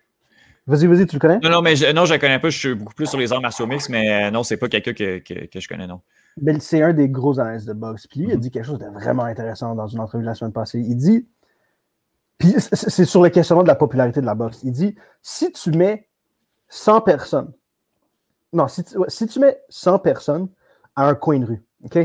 Vas-y, 0.66 0.86
vas-y, 0.86 1.06
tu 1.06 1.16
le 1.16 1.20
connais? 1.20 1.38
Non, 1.40 1.50
non, 1.50 1.62
mais 1.62 1.74
je, 1.74 1.92
non, 1.92 2.04
je 2.04 2.14
ne 2.14 2.18
connais 2.18 2.38
pas. 2.38 2.50
Je 2.50 2.58
suis 2.58 2.74
beaucoup 2.74 2.94
plus 2.94 3.06
sur 3.06 3.18
les 3.18 3.32
arts 3.32 3.40
martiaux 3.40 3.66
mix, 3.66 3.88
mais 3.88 4.26
euh, 4.26 4.30
non, 4.30 4.42
c'est 4.42 4.56
pas 4.56 4.68
quelqu'un 4.68 4.92
que, 4.92 5.18
que, 5.18 5.60
je 5.60 5.68
connais, 5.68 5.86
non. 5.86 6.00
Ben, 6.36 6.60
c'est 6.60 6.82
un 6.82 6.92
des 6.92 7.08
gros 7.08 7.38
analystes 7.40 7.66
de 7.66 7.72
boxe. 7.72 8.06
Puis 8.06 8.20
lui, 8.20 8.28
il 8.28 8.32
a 8.32 8.36
mm-hmm. 8.36 8.40
dit 8.40 8.50
quelque 8.50 8.66
chose 8.66 8.78
de 8.78 8.86
vraiment 8.86 9.24
intéressant 9.24 9.74
dans 9.74 9.88
une 9.88 10.00
entrevue 10.00 10.24
la 10.24 10.34
semaine 10.34 10.52
passée. 10.52 10.78
Il 10.78 10.96
dit, 10.96 11.28
puis 12.38 12.54
c'est 12.58 13.04
sur 13.04 13.22
le 13.22 13.28
questionnement 13.28 13.62
de 13.64 13.68
la 13.68 13.74
popularité 13.74 14.20
de 14.20 14.26
la 14.26 14.34
boxe. 14.34 14.60
Il 14.62 14.72
dit, 14.72 14.94
si 15.20 15.52
tu 15.52 15.70
mets 15.70 16.08
100 16.68 17.02
personnes 17.02 17.52
non, 18.52 18.68
si 18.68 18.84
tu, 18.84 19.40
mets 19.40 19.62
100 19.68 19.98
personnes 20.00 20.48
à 20.94 21.08
un 21.08 21.14
coin 21.14 21.38
de 21.38 21.46
rue, 21.46 21.64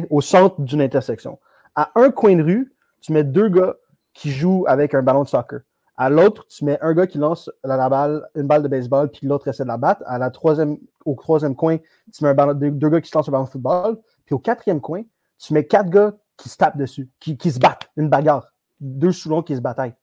au 0.09 0.21
centre 0.21 0.61
d'une 0.61 0.81
intersection, 0.81 1.39
à 1.75 1.91
un 1.95 2.09
coin 2.09 2.35
de 2.35 2.43
rue, 2.43 2.73
tu 3.01 3.11
mets 3.11 3.23
deux 3.23 3.49
gars 3.49 3.75
qui 4.13 4.31
jouent 4.31 4.65
avec 4.67 4.93
un 4.93 5.03
ballon 5.03 5.23
de 5.23 5.27
soccer. 5.27 5.61
À 5.97 6.09
l'autre, 6.09 6.45
tu 6.47 6.63
mets 6.63 6.77
un 6.81 6.93
gars 6.93 7.07
qui 7.07 7.17
lance 7.17 7.51
la, 7.63 7.89
balle, 7.89 8.27
une 8.35 8.47
balle 8.47 8.63
de 8.63 8.67
baseball, 8.67 9.09
puis 9.09 9.25
l'autre 9.27 9.47
essaie 9.47 9.63
de 9.63 9.67
la 9.67 9.77
battre. 9.77 10.03
À 10.05 10.17
la 10.17 10.29
troisième, 10.29 10.77
au 11.05 11.15
troisième 11.15 11.55
coin, 11.55 11.77
tu 12.13 12.23
mets 12.23 12.33
deux, 12.35 12.89
gars 12.89 13.01
qui 13.01 13.09
se 13.09 13.17
lancent 13.17 13.29
un 13.29 13.31
ballon 13.31 13.45
de 13.45 13.49
football. 13.49 13.99
Puis 14.25 14.35
au 14.35 14.39
quatrième 14.39 14.79
coin, 14.79 15.03
tu 15.39 15.53
mets 15.53 15.65
quatre 15.65 15.89
gars 15.89 16.13
qui 16.37 16.49
se 16.49 16.57
tapent 16.57 16.77
dessus, 16.77 17.09
qui, 17.19 17.51
se 17.51 17.59
battent, 17.59 17.89
une 17.97 18.09
bagarre. 18.09 18.53
Deux 18.79 19.11
sous 19.11 19.41
qui 19.41 19.55
se 19.55 19.61
bataillent. 19.61 19.95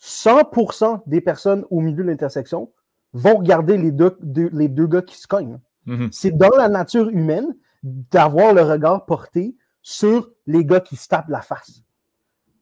100% 0.00 1.02
des 1.06 1.22
personnes 1.22 1.64
au 1.70 1.80
milieu 1.80 2.04
de 2.04 2.10
l'intersection 2.10 2.70
vont 3.16 3.36
regarder 3.36 3.76
les 3.76 3.92
deux, 3.92 4.16
les 4.52 4.68
deux 4.68 4.86
gars 4.86 5.02
qui 5.02 5.16
se 5.16 5.26
cognent. 5.26 5.58
Mhm. 5.86 6.08
C'est 6.12 6.36
dans 6.36 6.54
la 6.56 6.68
nature 6.68 7.08
humaine 7.08 7.56
d'avoir 7.82 8.52
le 8.52 8.62
regard 8.62 9.06
porté 9.06 9.56
sur 9.82 10.30
les 10.46 10.64
gars 10.64 10.80
qui 10.80 10.96
se 10.96 11.08
tapent 11.08 11.28
la 11.28 11.40
face. 11.40 11.82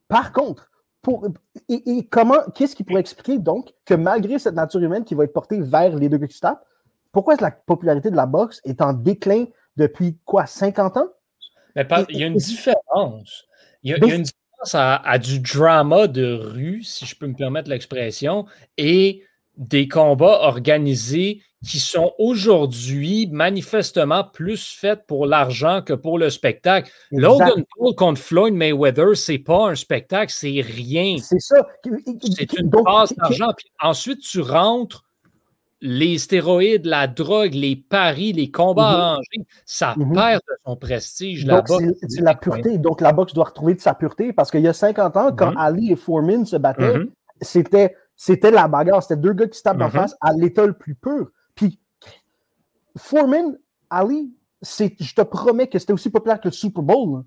Par 0.09 0.33
contre, 0.33 0.71
pour, 1.03 1.27
et, 1.69 2.07
comment, 2.09 2.41
qu'est-ce 2.55 2.77
qui 2.77 2.85
pourrait 2.85 3.01
expliquer 3.01 3.39
donc 3.39 3.73
que 3.85 3.95
malgré 3.95 4.39
cette 4.39 4.55
nature 4.55 4.81
humaine 4.81 5.05
qui 5.05 5.15
va 5.15 5.25
être 5.25 5.33
portée 5.33 5.61
vers 5.61 5.97
les 5.97 6.09
deux 6.09 6.19
gars 6.19 6.27
qui 6.27 6.37
se 6.37 6.41
tapent, 6.41 6.65
pourquoi 7.13 7.35
est-ce 7.35 7.41
que 7.41 7.45
la 7.45 7.51
popularité 7.51 8.11
de 8.11 8.17
la 8.17 8.27
boxe 8.27 8.61
est 8.65 8.81
en 8.81 8.93
déclin 8.93 9.47
depuis 9.77 10.19
quoi, 10.25 10.47
50 10.47 10.97
ans? 10.97 11.09
Mais 11.77 11.87
il 12.11 12.19
y 12.19 12.25
a 12.25 12.27
une 12.27 12.35
différence. 12.35 13.47
Il 13.83 13.91
y 13.91 13.95
a, 13.95 13.97
une 13.97 14.23
différence 14.23 14.75
à, 14.75 15.19
du 15.19 15.41
drama 15.41 16.07
de 16.07 16.33
rue, 16.33 16.83
si 16.83 17.07
je 17.07 17.17
peux 17.17 17.27
me 17.27 17.35
permettre 17.35 17.69
l'expression, 17.69 18.47
et 18.79 19.23
des 19.57 19.89
combats 19.89 20.41
organisés 20.41 21.43
qui 21.65 21.81
sont 21.81 22.13
aujourd'hui 22.19 23.29
manifestement 23.31 24.23
plus 24.23 24.77
faits 24.79 25.07
pour 25.07 25.27
l'argent 25.27 25.81
que 25.83 25.95
pour 25.95 26.19
le 26.19 26.29
spectacle. 26.31 26.91
Logan 27.11 27.65
Paul 27.77 27.95
contre 27.95 28.21
Floyd 28.21 28.55
Mayweather, 28.55 29.17
c'est 29.17 29.39
pas 29.39 29.71
un 29.71 29.75
spectacle, 29.75 30.33
c'est 30.33 30.61
rien. 30.61 31.17
C'est 31.23 31.41
ça. 31.41 31.67
C'est 32.37 32.53
une 32.59 32.69
base 32.69 33.15
d'argent. 33.17 33.53
ensuite, 33.81 34.21
tu 34.21 34.41
rentres 34.41 35.05
les 35.81 36.17
stéroïdes, 36.17 36.87
la 36.87 37.07
drogue, 37.07 37.53
les 37.53 37.77
paris, 37.77 38.33
les 38.33 38.51
combats 38.51 38.89
arrangés, 38.89 39.47
ça 39.67 39.95
mm-hmm. 39.95 40.15
perd 40.15 40.41
de 40.49 40.55
son 40.65 40.77
prestige. 40.77 41.45
Donc, 41.45 41.69
c'est 42.09 42.23
la 42.23 42.35
pureté. 42.35 42.79
Donc, 42.79 43.03
la 43.03 43.13
boxe 43.13 43.35
doit 43.35 43.45
retrouver 43.45 43.75
de 43.75 43.81
sa 43.81 43.95
pureté 43.95 44.33
parce 44.33 44.51
qu'il 44.51 44.63
y 44.63 44.69
a 44.69 44.73
50 44.73 45.17
ans, 45.17 45.33
quand 45.37 45.51
mm-hmm. 45.51 45.59
Ali 45.59 45.93
et 45.93 45.97
Foreman 45.97 46.47
se 46.47 46.57
battaient, 46.57 47.01
c'était 47.43 47.95
c'était 48.17 48.51
la 48.51 48.69
bagarre. 48.69 49.03
C'était 49.03 49.21
deux 49.21 49.33
gars 49.33 49.49
qui 49.49 49.59
se 49.59 49.63
tapent 49.63 49.81
en 49.81 49.91
face 49.91 50.17
à 50.21 50.33
l'état 50.33 50.67
le 50.67 50.73
plus 50.73 50.95
pur. 50.95 51.31
Puis, 51.55 51.81
Foreman, 52.97 53.59
Ali, 53.91 54.35
je 54.63 55.15
te 55.15 55.23
promets 55.23 55.69
que 55.69 55.79
c'était 55.79 55.93
aussi 55.93 56.11
populaire 56.11 56.41
que 56.41 56.49
le 56.49 56.53
Super 56.53 56.83
Bowl. 56.83 57.25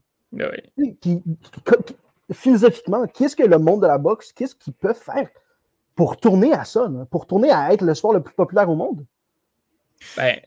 philosophiquement, 2.31 3.05
qu'est-ce 3.07 3.35
que 3.35 3.43
le 3.43 3.57
monde 3.57 3.81
de 3.81 3.87
la 3.87 3.97
boxe, 3.97 4.33
qu'est-ce 4.33 4.55
qu'ils 4.55 4.73
peuvent 4.73 4.99
faire 4.99 5.29
pour 5.95 6.17
tourner 6.17 6.53
à 6.53 6.65
ça, 6.65 6.89
pour 7.09 7.25
tourner 7.25 7.51
à 7.51 7.73
être 7.73 7.83
le 7.83 7.93
sport 7.93 8.13
le 8.13 8.21
plus 8.21 8.35
populaire 8.35 8.69
au 8.69 8.75
monde? 8.75 9.05
Ben, 10.15 10.39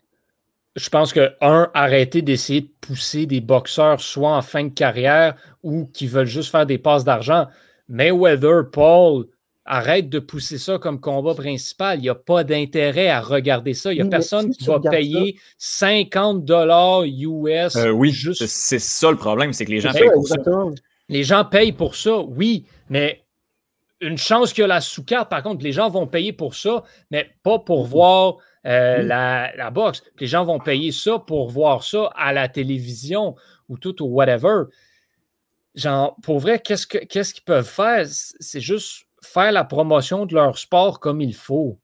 je 0.76 0.88
pense 0.88 1.12
que, 1.12 1.34
un, 1.40 1.70
arrêter 1.74 2.22
d'essayer 2.22 2.62
de 2.62 2.70
pousser 2.80 3.26
des 3.26 3.40
boxeurs 3.40 4.00
soit 4.00 4.36
en 4.36 4.42
fin 4.42 4.64
de 4.64 4.68
carrière 4.68 5.36
ou 5.62 5.86
qui 5.86 6.06
veulent 6.06 6.26
juste 6.26 6.50
faire 6.50 6.66
des 6.66 6.78
passes 6.78 7.04
d'argent. 7.04 7.46
Mayweather, 7.88 8.70
Paul, 8.70 9.26
arrête 9.70 10.08
de 10.08 10.18
pousser 10.18 10.58
ça 10.58 10.78
comme 10.78 11.00
combat 11.00 11.34
principal. 11.34 11.98
Il 11.98 12.02
n'y 12.02 12.08
a 12.08 12.14
pas 12.16 12.42
d'intérêt 12.42 13.08
à 13.08 13.20
regarder 13.20 13.72
ça. 13.72 13.92
Il 13.92 13.96
n'y 13.96 14.06
a 14.06 14.10
personne 14.10 14.50
qui 14.50 14.64
va 14.64 14.80
payer 14.80 15.38
50 15.58 16.44
dollars 16.44 17.04
US. 17.04 17.76
Euh, 17.76 17.90
oui, 17.90 18.10
juste... 18.10 18.44
c'est 18.46 18.80
ça 18.80 19.10
le 19.10 19.16
problème, 19.16 19.52
c'est 19.52 19.64
que 19.64 19.70
les 19.70 19.80
gens 19.80 19.92
payent 19.92 20.10
pour 20.12 20.26
ça. 20.26 20.36
Les 21.08 21.22
gens 21.22 21.44
payent 21.44 21.72
pour 21.72 21.94
ça, 21.94 22.18
oui, 22.18 22.66
mais 22.88 23.22
une 24.00 24.18
chance 24.18 24.52
qu'il 24.52 24.62
y 24.62 24.64
a 24.64 24.68
la 24.68 24.80
sous-carte, 24.80 25.28
par 25.28 25.42
contre, 25.42 25.62
les 25.62 25.72
gens 25.72 25.88
vont 25.88 26.06
payer 26.06 26.32
pour 26.32 26.54
ça, 26.54 26.82
mais 27.10 27.30
pas 27.42 27.58
pour 27.58 27.86
voir 27.86 28.36
euh, 28.66 29.02
la, 29.02 29.70
boxe. 29.70 30.02
Les 30.18 30.26
gens 30.26 30.44
vont 30.44 30.58
payer 30.58 30.90
ça 30.90 31.18
pour 31.18 31.48
voir 31.48 31.84
ça 31.84 32.10
à 32.16 32.32
la 32.32 32.48
télévision 32.48 33.36
ou 33.68 33.78
tout 33.78 34.02
ou 34.02 34.06
whatever. 34.06 34.64
Genre, 35.76 36.16
pour 36.22 36.40
vrai, 36.40 36.58
qu'est-ce 36.58 36.86
qu'ils 36.86 37.44
peuvent 37.44 37.68
faire? 37.68 38.04
C'est 38.06 38.60
juste 38.60 39.04
faire 39.22 39.52
la 39.52 39.64
promotion 39.64 40.26
de 40.26 40.34
leur 40.34 40.58
sport 40.58 41.00
comme 41.00 41.20
il 41.20 41.34
faut. 41.34 41.78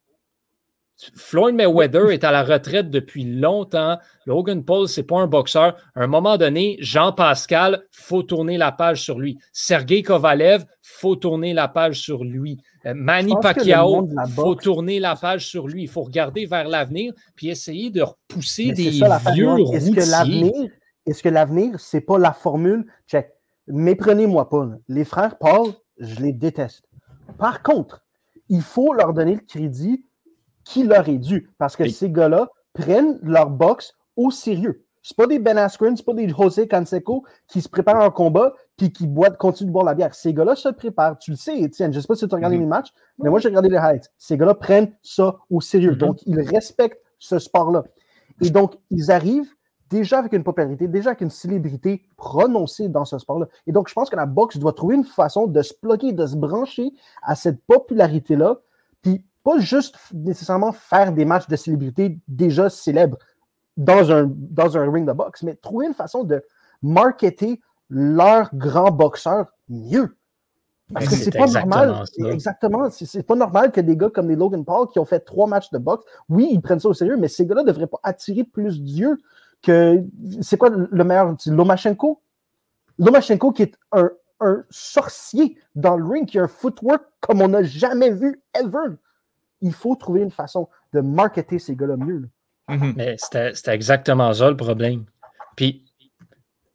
Floyd 1.15 1.55
Mayweather 1.55 2.11
est 2.11 2.25
à 2.25 2.33
la 2.33 2.43
retraite 2.43 2.91
depuis 2.91 3.25
longtemps. 3.25 3.99
Logan 4.25 4.65
Paul, 4.65 4.89
c'est 4.89 5.03
pas 5.03 5.21
un 5.21 5.27
boxeur. 5.27 5.77
À 5.95 6.03
un 6.03 6.07
moment 6.07 6.39
donné, 6.39 6.79
Jean 6.81 7.13
Pascal, 7.13 7.85
faut 7.91 8.23
tourner 8.23 8.57
la 8.57 8.73
page 8.73 9.03
sur 9.03 9.19
lui. 9.19 9.39
Sergei 9.53 10.03
Kovalev, 10.03 10.65
faut 10.81 11.17
tourner 11.17 11.53
la 11.53 11.69
page 11.69 12.01
sur 12.01 12.25
lui. 12.25 12.63
Euh, 12.87 12.95
Manny 12.95 13.35
Pacquiao, 13.43 14.09
faut 14.35 14.55
tourner 14.55 14.99
la 14.99 15.17
page 15.17 15.47
sur 15.47 15.69
lui. 15.69 15.83
Il 15.83 15.89
faut 15.89 16.03
regarder 16.03 16.47
vers 16.47 16.67
l'avenir 16.67 17.13
puis 17.35 17.49
essayer 17.49 17.91
de 17.91 18.01
repousser 18.01 18.73
des 18.73 18.89
vieux 18.89 19.05
Est-ce 19.75 19.91
que 19.91 20.11
l'avenir, 20.11 20.53
est-ce 21.05 21.23
que 21.23 21.29
l'avenir, 21.29 21.79
c'est 21.79 22.01
pas 22.01 22.19
la 22.19 22.33
formule? 22.33 22.87
Check. 23.07 23.29
Méprenez-moi 23.69 24.49
pas. 24.49 24.67
Les 24.89 25.05
frères 25.05 25.37
Paul, 25.39 25.73
je 25.99 26.21
les 26.21 26.33
déteste. 26.33 26.86
Par 27.39 27.63
contre, 27.63 28.05
il 28.49 28.63
faut 28.63 28.93
leur 28.93 29.13
donner 29.13 29.35
le 29.35 29.41
crédit 29.41 30.05
qui 30.65 30.85
leur 30.85 31.09
est 31.09 31.19
dû 31.19 31.51
parce 31.59 31.77
que 31.77 31.89
ces 31.89 32.11
gars-là 32.11 32.51
prennent 32.73 33.19
leur 33.23 33.51
boxe 33.51 33.95
au 34.17 34.31
sérieux. 34.31 34.87
Ce 35.03 35.15
pas 35.15 35.29
des 35.29 35.39
Ben 35.39 35.57
Askren, 35.57 35.97
ce 35.97 36.03
pas 36.03 36.15
des 36.15 36.29
José 36.29 36.67
Canseco 36.67 37.25
qui 37.47 37.63
se 37.63 37.69
préparent 37.69 38.05
en 38.05 38.11
combat 38.11 38.53
puis 38.77 38.93
qui 38.93 39.07
boivent, 39.07 39.37
continuent 39.37 39.69
de 39.69 39.73
boire 39.73 39.85
la 39.85 39.95
bière. 39.95 40.13
Ces 40.15 40.35
gars-là 40.35 40.57
se 40.57 40.69
préparent. 40.69 41.17
Tu 41.19 41.31
le 41.31 41.37
sais, 41.37 41.57
Étienne, 41.61 41.93
je 41.93 41.99
ne 41.99 42.03
sais 42.03 42.09
pas 42.09 42.17
si 42.17 42.27
tu 42.27 42.35
as 42.35 42.37
regardé 42.37 42.59
les 42.59 42.67
matchs, 42.67 42.89
mais 43.19 43.31
moi, 43.31 43.39
j'ai 43.39 43.49
regardé 43.49 43.69
les 43.69 43.77
highlights. 43.77 44.11
Ces 44.19 44.37
gars-là 44.37 44.55
prennent 44.55 44.93
ça 45.03 45.37
au 45.49 45.61
sérieux. 45.61 45.93
Mm-hmm. 45.93 45.99
Donc, 45.99 46.23
ils 46.27 46.41
respectent 46.41 47.01
ce 47.21 47.39
sport-là. 47.39 47.85
Et 48.43 48.51
donc, 48.51 48.75
ils 48.91 49.13
arrivent 49.13 49.49
déjà 49.91 50.19
avec 50.19 50.33
une 50.33 50.45
popularité, 50.45 50.89
déjà 50.89 51.11
avec 51.11 51.21
une 51.21 51.31
célébrité 51.31 52.03
prononcée 52.17 52.89
dans 52.89 53.05
ce 53.05 53.19
sport-là. 53.19 53.47
Et 53.67 53.73
donc, 53.73 53.89
je 53.89 53.95
pense 53.95 54.11
que 54.11 54.17
la 54.17 54.27
boxe 54.27 54.59
doit 54.59 54.73
trouver 54.73 54.97
une 54.97 55.05
façon 55.05 55.47
de 55.47 55.63
se 55.63 55.75
bloquer, 55.83 56.13
de 56.13 56.27
se 56.27 56.37
brancher 56.37 56.93
à 57.23 57.35
cette 57.35 57.61
popularité-là, 57.67 58.59
puis 59.03 59.25
pas 59.43 59.59
juste 59.59 59.97
nécessairement 60.13 60.73
faire 60.73 61.13
des 61.13 61.25
matchs 61.25 61.47
de 61.47 61.57
célébrité 61.57 62.19
déjà 62.27 62.69
célèbres 62.69 63.19
dans 63.77 64.11
un, 64.11 64.29
dans 64.29 64.77
un 64.77 64.91
ring 64.91 65.07
de 65.07 65.13
boxe, 65.13 65.43
mais 65.43 65.55
trouver 65.55 65.87
une 65.87 65.95
façon 65.95 66.25
de 66.25 66.43
marketer 66.83 67.61
leurs 67.89 68.55
grands 68.55 68.91
boxeurs 68.91 69.53
mieux. 69.69 70.17
Parce 70.93 71.09
que 71.09 71.15
c'est 71.17 71.37
pas 71.37 71.47
normal. 71.47 72.05
Exactement. 72.27 72.89
C'est 72.91 73.23
pas 73.25 73.35
normal 73.35 73.73
que 73.73 73.81
des 73.81 73.97
gars 73.97 74.09
comme 74.09 74.29
les 74.29 74.37
Logan 74.37 74.65
Paul 74.65 74.89
qui 74.89 74.99
ont 74.99 75.05
fait 75.05 75.21
trois 75.21 75.47
matchs 75.47 75.71
de 75.71 75.79
boxe, 75.79 76.05
oui, 76.29 76.49
ils 76.51 76.61
prennent 76.61 76.79
ça 76.79 76.89
au 76.89 76.95
sérieux, 76.95 77.17
mais 77.17 77.29
ces 77.29 77.45
gars-là 77.45 77.63
ne 77.63 77.67
devraient 77.67 77.89
pas 77.89 78.01
attirer 78.03 78.45
plus 78.45 78.81
d'yeux 78.81 79.19
que 79.63 80.05
c'est 80.41 80.57
quoi 80.57 80.71
le 80.71 81.05
meilleur 81.05 81.35
Lomachenko? 81.47 82.21
Lomachenko 82.99 83.53
qui 83.53 83.63
est 83.63 83.75
un, 83.93 84.11
sorcier 84.69 85.57
dans 85.75 85.97
le 85.97 86.05
ring, 86.05 86.27
qui 86.27 86.39
a 86.39 86.43
un 86.43 86.49
footwork 86.49 87.03
comme 87.21 87.41
on 87.41 87.49
n'a 87.49 87.63
jamais 87.63 88.11
vu 88.11 88.43
ever. 88.55 88.95
Il 89.63 89.73
faut 89.73 89.97
trouver 89.97 90.21
une 90.21 90.31
façon 90.31 90.69
de 90.93 91.01
marketer 91.01 91.59
ces 91.59 91.75
gars-là 91.75 91.97
mieux. 91.97 92.29
Mm-hmm. 92.69 92.93
Mais 92.97 93.17
c'était 93.19 93.75
exactement 93.75 94.33
ça 94.35 94.51
le 94.51 94.57
problème. 94.57 95.07
Puis 95.57 95.87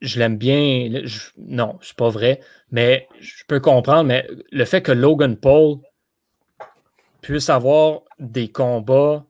je 0.01 0.19
l'aime 0.19 0.37
bien. 0.37 0.89
non, 1.37 1.77
c'est 1.81 1.95
pas 1.95 2.09
vrai. 2.09 2.41
Mais 2.71 3.07
je 3.19 3.43
peux 3.47 3.59
comprendre, 3.59 4.05
mais 4.05 4.27
le 4.51 4.65
fait 4.65 4.81
que 4.81 4.91
Logan 4.91 5.37
Paul 5.37 5.77
puisse 7.21 7.49
avoir 7.49 8.01
des 8.19 8.51
combats 8.51 9.25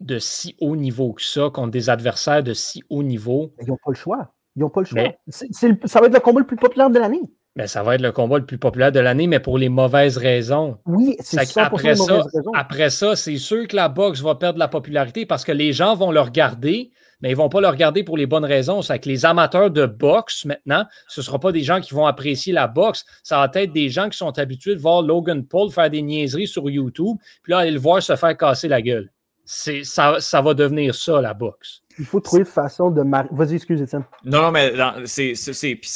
de 0.00 0.18
si 0.18 0.56
haut 0.60 0.76
niveau 0.76 1.12
que 1.12 1.22
ça 1.22 1.50
contre 1.52 1.70
des 1.70 1.90
adversaires 1.90 2.42
de 2.42 2.54
si 2.54 2.82
haut 2.90 3.02
niveau. 3.02 3.52
Ils 3.60 3.68
n'ont 3.68 3.78
pas 3.84 3.90
le 3.90 3.96
choix. 3.96 4.34
Ils 4.56 4.60
n'ont 4.60 4.70
pas 4.70 4.80
le 4.80 4.86
choix. 4.86 5.02
ça 5.28 6.00
va 6.00 6.06
être 6.06 6.14
le 6.14 6.20
combat 6.20 6.40
le 6.40 6.46
plus 6.46 6.56
populaire 6.56 6.90
de 6.90 6.98
l'année. 6.98 7.22
Mais 7.56 7.66
ça 7.66 7.82
va 7.82 7.96
être 7.96 8.00
le 8.00 8.12
combat 8.12 8.38
le 8.38 8.46
plus 8.46 8.58
populaire 8.58 8.92
de 8.92 9.00
l'année, 9.00 9.26
mais 9.26 9.40
pour 9.40 9.58
les 9.58 9.68
mauvaises 9.68 10.16
raisons. 10.16 10.78
Oui, 10.86 11.16
c'est 11.18 11.44
ça. 11.44 11.64
Après, 11.64 11.96
ça, 11.96 12.22
après 12.54 12.90
ça, 12.90 13.16
c'est 13.16 13.38
sûr 13.38 13.66
que 13.66 13.74
la 13.74 13.88
boxe 13.88 14.20
va 14.20 14.36
perdre 14.36 14.58
la 14.58 14.68
popularité 14.68 15.26
parce 15.26 15.44
que 15.44 15.50
les 15.50 15.72
gens 15.72 15.96
vont 15.96 16.12
le 16.12 16.20
regarder, 16.20 16.92
mais 17.20 17.30
ils 17.30 17.32
ne 17.32 17.38
vont 17.38 17.48
pas 17.48 17.60
le 17.60 17.66
regarder 17.66 18.04
pour 18.04 18.16
les 18.16 18.26
bonnes 18.26 18.44
raisons. 18.44 18.82
C'est 18.82 19.00
que 19.00 19.08
les 19.08 19.26
amateurs 19.26 19.72
de 19.72 19.84
boxe, 19.84 20.44
maintenant, 20.44 20.84
ce 21.08 21.20
ne 21.20 21.24
sera 21.24 21.40
pas 21.40 21.50
des 21.50 21.62
gens 21.62 21.80
qui 21.80 21.92
vont 21.92 22.06
apprécier 22.06 22.52
la 22.52 22.68
boxe. 22.68 23.04
Ça 23.24 23.38
va 23.38 23.50
être 23.60 23.72
des 23.72 23.88
gens 23.88 24.08
qui 24.08 24.16
sont 24.16 24.38
habitués 24.38 24.76
de 24.76 24.80
voir 24.80 25.02
Logan 25.02 25.44
Paul 25.44 25.72
faire 25.72 25.90
des 25.90 26.02
niaiseries 26.02 26.46
sur 26.46 26.70
YouTube, 26.70 27.16
puis 27.42 27.50
là, 27.50 27.58
aller 27.58 27.72
le 27.72 27.80
voir 27.80 28.00
se 28.00 28.14
faire 28.14 28.36
casser 28.36 28.68
la 28.68 28.80
gueule 28.80 29.10
ça, 29.44 30.20
ça 30.20 30.40
va 30.40 30.54
devenir 30.54 30.94
ça, 30.94 31.20
la 31.20 31.34
boxe. 31.34 31.82
Il 31.98 32.06
faut 32.06 32.20
trouver 32.20 32.40
une 32.40 32.46
façon 32.46 32.90
de 32.90 33.02
Vas-y, 33.30 33.56
excuse, 33.56 33.82
Étienne. 33.82 34.04
Non, 34.24 34.50
mais 34.50 34.72
c'est 35.04 35.34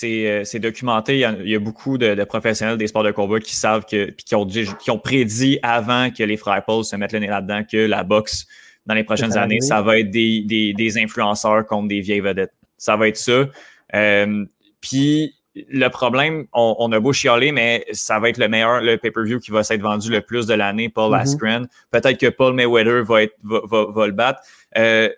euh, 0.04 0.58
documenté. 0.58 1.20
Il 1.20 1.48
y, 1.48 1.54
a, 1.54 1.58
beaucoup 1.58 1.96
de, 1.96 2.22
professionnels 2.24 2.76
des 2.76 2.88
sports 2.88 3.04
de 3.04 3.10
combat 3.10 3.40
qui 3.40 3.56
savent 3.56 3.86
que, 3.86 4.10
puis 4.10 4.24
qui 4.24 4.34
ont, 4.34 4.46
qui 4.46 4.90
ont 4.90 4.98
prédit 4.98 5.58
avant 5.62 6.10
que 6.10 6.22
les 6.22 6.36
frères 6.36 6.62
Paul 6.64 6.84
se 6.84 6.94
mettent 6.96 7.12
le 7.12 7.20
nez 7.20 7.28
là-dedans 7.28 7.62
que 7.64 7.78
la 7.78 8.04
boxe, 8.04 8.46
dans 8.84 8.94
les 8.94 9.04
prochaines 9.04 9.36
années, 9.38 9.60
ça 9.62 9.80
va 9.80 9.98
être 9.98 10.10
des, 10.10 10.74
des, 10.76 10.98
influenceurs 10.98 11.64
contre 11.66 11.88
des 11.88 12.00
vieilles 12.00 12.20
vedettes. 12.20 12.52
Ça 12.76 12.96
va 12.96 13.08
être 13.08 13.16
ça. 13.16 13.46
Euh, 13.94 14.44
puis 14.80 15.34
le 15.54 15.88
problème, 15.88 16.46
on, 16.52 16.90
a 16.90 17.00
beau 17.00 17.12
chialer, 17.12 17.52
mais 17.52 17.86
ça 17.92 18.18
va 18.18 18.28
être 18.28 18.38
le 18.38 18.48
meilleur, 18.48 18.80
le 18.80 18.96
pay-per-view 18.96 19.38
qui 19.38 19.50
va 19.50 19.62
s'être 19.62 19.82
vendu 19.82 20.10
le 20.10 20.20
plus 20.20 20.46
de 20.46 20.54
l'année, 20.54 20.88
Paul 20.88 21.12
mm-hmm. 21.12 21.20
Askren. 21.20 21.68
Peut-être 21.90 22.18
que 22.18 22.28
Paul 22.28 22.54
Mayweather 22.54 23.04
va, 23.04 23.22
être, 23.22 23.36
va, 23.42 24.06
le 24.06 24.12
battre. 24.12 24.40
Euh, 24.76 25.08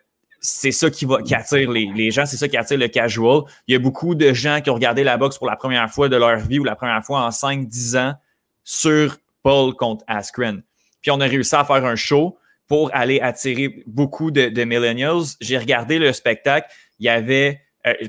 c'est 0.41 0.73
ça 0.73 0.91
qui, 0.91 1.07
va, 1.07 1.23
qui 1.23 1.35
attire 1.35 1.71
les, 1.71 2.11
gens, 2.11 2.27
c'est 2.27 2.37
ça 2.37 2.49
qui 2.49 2.57
attire 2.57 2.79
le 2.79 2.89
casual. 2.89 3.43
Il 3.67 3.73
y 3.73 3.77
a 3.77 3.79
beaucoup 3.79 4.15
de 4.15 4.33
gens 4.33 4.61
qui 4.61 4.69
ont 4.69 4.75
regardé 4.75 5.05
la 5.05 5.17
boxe 5.17 5.39
pour 5.39 5.47
la 5.47 5.57
première 5.57 5.91
fois 5.91 6.09
de 6.09 6.17
leur 6.17 6.39
vie 6.39 6.59
ou 6.59 6.65
la 6.65 6.77
première 6.77 7.03
fois 7.05 7.21
en 7.21 7.31
5-10 7.31 7.99
ans 7.99 8.15
sur 8.63 9.17
Paul 9.43 9.75
contre 9.75 10.05
Askren. 10.07 10.63
Puis 11.01 11.11
on 11.11 11.21
a 11.21 11.27
réussi 11.27 11.55
à 11.55 11.65
faire 11.65 11.85
un 11.85 11.97
show 11.97 12.39
pour 12.69 12.91
aller 12.95 13.21
attirer 13.21 13.83
beaucoup 13.87 14.31
de, 14.31 14.49
de 14.49 14.65
millennials. 14.65 15.25
J'ai 15.41 15.57
regardé 15.57 15.99
le 15.99 16.13
spectacle. 16.13 16.69
Il 16.99 17.07
y 17.07 17.09
avait 17.09 17.61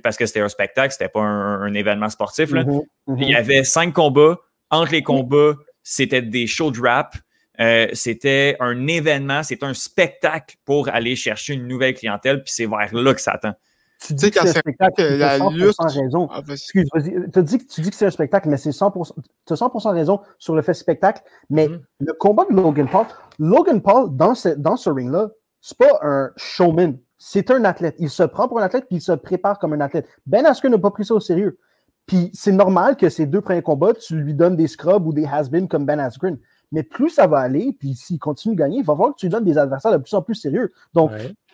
parce 0.04 0.18
que 0.18 0.26
c'était 0.26 0.42
un 0.42 0.50
spectacle, 0.50 0.92
c'était 0.92 1.10
pas 1.10 1.22
un, 1.22 1.74
événement 1.74 2.10
sportif. 2.10 2.52
Là. 2.52 2.64
Mm-hmm, 2.64 2.82
mm-hmm. 3.08 3.18
Il 3.20 3.30
y 3.30 3.36
avait 3.36 3.64
cinq 3.64 3.94
combats. 3.94 4.38
Entre 4.70 4.92
les 4.92 5.04
combats, 5.04 5.54
c'était 5.84 6.22
des 6.22 6.48
shows 6.48 6.72
de 6.72 6.82
rap. 6.82 7.16
Euh, 7.60 7.88
c'était 7.94 8.56
un 8.60 8.88
événement, 8.88 9.42
c'était 9.42 9.66
un 9.66 9.74
spectacle 9.74 10.58
pour 10.66 10.90
aller 10.90 11.16
chercher 11.16 11.54
une 11.54 11.68
nouvelle 11.68 11.96
clientèle, 11.96 12.44
puis 12.44 12.54
c'est 12.54 12.68
vers 12.68 12.94
là 12.94 13.14
que 13.14 13.22
ça 13.22 13.38
tend. 13.42 13.54
Tu 14.06 14.14
dis 14.14 14.30
que, 14.30 14.40
c'est 14.42 14.58
un 14.58 14.60
spectacle, 14.60 15.02
la 15.16 15.40
lutte... 15.40 15.76
raison. 15.80 16.28
Ah, 16.30 16.42
Excuse, 16.52 16.88
tu 16.94 17.44
dis, 17.44 17.66
tu 17.66 17.82
dis 17.82 17.90
que 17.90 17.96
c'est 17.96 18.06
un 18.06 18.12
spectacle, 18.12 18.48
mais 18.48 18.58
c'est 18.58 18.70
100%, 18.70 19.12
tu 19.48 19.54
as 19.54 19.56
100% 19.56 19.92
raison 19.92 20.22
sur 20.38 20.56
le 20.56 20.62
fait 20.62 20.76
spectacle, 20.76 21.24
mais 21.50 21.68
mm-hmm. 21.68 21.82
le 22.02 22.14
combat 22.14 22.46
de 22.48 22.56
Logan 22.56 22.88
Paul, 22.88 23.08
Logan 23.40 23.82
Paul, 23.82 24.16
dans 24.16 24.36
ce, 24.36 24.50
dans 24.50 24.78
ce 24.78 24.92
ring-là, 24.92 25.30
c'est 25.62 25.78
pas 25.78 26.00
un 26.04 26.32
showman, 26.36 27.00
c'est 27.18 27.52
un 27.52 27.64
athlète. 27.66 27.96
Il 28.00 28.10
se 28.10 28.24
prend 28.24 28.48
pour 28.48 28.60
un 28.60 28.64
athlète, 28.64 28.86
puis 28.88 28.98
il 28.98 29.02
se 29.02 29.12
prépare 29.12 29.60
comme 29.60 29.74
un 29.74 29.82
athlète. 29.82 30.08
Ben 30.26 30.46
Askren 30.46 30.72
n'a 30.72 30.78
pas 30.78 30.92
pris 30.92 31.06
ça 31.06 31.14
au 31.14 31.20
sérieux. 31.20 31.60
Puis 32.06 32.32
c'est 32.34 32.52
normal 32.52 32.96
que 32.96 33.10
ces 33.10 33.26
deux 33.26 33.42
premiers 33.42 33.62
combats, 33.62 33.94
tu 33.94 34.16
lui 34.16 34.34
donnes 34.34 34.56
des 34.56 34.68
scrubs 34.68 35.06
ou 35.06 35.14
des 35.14 35.26
has-been 35.26 35.68
comme 35.68 35.86
Ben 35.86 36.00
Askren. 36.00 36.38
Mais 36.72 36.84
plus 36.84 37.10
ça 37.10 37.28
va 37.28 37.40
aller, 37.40 37.76
puis 37.78 37.96
s'il 37.96 38.20
continue 38.20 38.56
de 38.56 38.60
gagner, 38.60 38.80
il 38.80 38.86
va 38.86 38.94
voir 38.94 39.12
que 39.12 39.20
tu 39.20 39.26
lui 39.26 39.32
donnes 39.32 39.46
des 39.46 39.58
adversaires 39.58 39.92
de 39.92 39.98
plus 39.98 40.14
en 40.14 40.22
plus 40.22 40.36
sérieux. 40.36 40.74
Donc, 40.94 41.12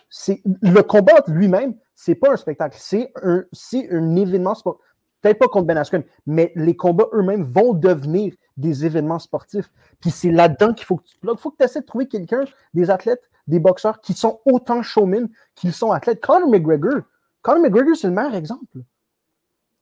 c'est 0.08 0.42
le 0.44 0.82
combat 0.82 1.22
lui-même, 1.26 1.74
c'est 1.94 2.14
pas 2.14 2.32
un 2.32 2.36
spectacle, 2.36 2.76
c'est 2.78 3.12
un, 3.22 3.44
un 3.90 4.16
événement 4.16 4.54
sportif. 4.54 4.84
Peut-être 5.20 5.38
pas 5.38 5.48
contre 5.48 5.66
Ben 5.66 5.78
Askren, 5.78 6.04
mais 6.26 6.52
les 6.54 6.76
combats 6.76 7.08
eux-mêmes 7.14 7.44
vont 7.44 7.72
devenir 7.72 8.34
des 8.56 8.84
événements 8.84 9.18
sportifs. 9.18 9.70
Puis 10.00 10.10
c'est 10.10 10.30
là-dedans 10.30 10.74
qu'il 10.74 10.84
faut 10.84 10.96
que 10.96 11.04
tu 11.04 11.16
Il 11.22 11.38
faut 11.38 11.50
que 11.50 11.56
tu 11.56 11.64
essaies 11.64 11.80
de 11.80 11.86
trouver 11.86 12.06
quelqu'un, 12.06 12.44
des 12.74 12.90
athlètes, 12.90 13.30
des 13.46 13.58
boxeurs 13.58 14.00
qui 14.00 14.14
sont 14.14 14.40
autant 14.46 14.82
showmen 14.82 15.28
qu'ils 15.54 15.72
sont 15.72 15.92
athlètes. 15.92 16.20
Conor 16.20 16.48
McGregor, 16.48 17.02
Conor 17.42 17.60
McGregor, 17.60 17.96
c'est 17.96 18.08
le 18.08 18.14
meilleur 18.14 18.34
exemple. 18.34 18.78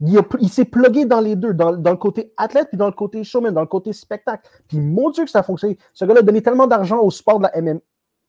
Il, 0.01 0.49
s'est 0.49 0.65
plugué 0.65 1.05
dans 1.05 1.21
les 1.21 1.37
deux, 1.37 1.55
dans, 1.55 1.71
le 1.71 1.97
côté 1.97 2.33
athlète 2.37 2.69
puis 2.69 2.77
dans 2.77 2.87
le 2.87 2.93
côté 2.93 3.23
showman, 3.23 3.53
dans 3.53 3.61
le 3.61 3.69
côté 3.69 3.93
spectacle. 3.93 4.49
Puis 4.67 4.81
mon 4.81 5.11
Dieu 5.11 5.25
que 5.25 5.31
ça 5.31 5.41
a 5.41 5.43
fonctionné. 5.45 5.79
Ce 5.95 6.05
gars-là 6.05 6.21
a 6.21 6.23
donné 6.23 6.43
tellement 6.43 6.67
d'argent 6.67 6.99
au 6.99 7.11
sport 7.11 7.39
de 7.39 7.45
la 7.45 7.63
MMA. 7.63 7.81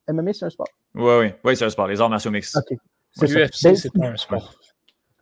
MMA, 0.09 0.33
c'est 0.33 0.45
un 0.45 0.49
sport? 0.49 0.67
Oui, 0.93 1.13
oui, 1.19 1.33
oui, 1.43 1.57
c'est 1.57 1.65
un 1.65 1.69
sport. 1.69 1.87
Les 1.87 1.99
arts 1.99 2.09
martiaux 2.09 2.29
mixtes. 2.29 2.57
OK. 2.57 2.77
C'est 3.11 3.25
UFC, 3.25 3.75
c'est 3.75 3.93
pas 3.93 4.07
un 4.07 4.17
sport. 4.17 4.53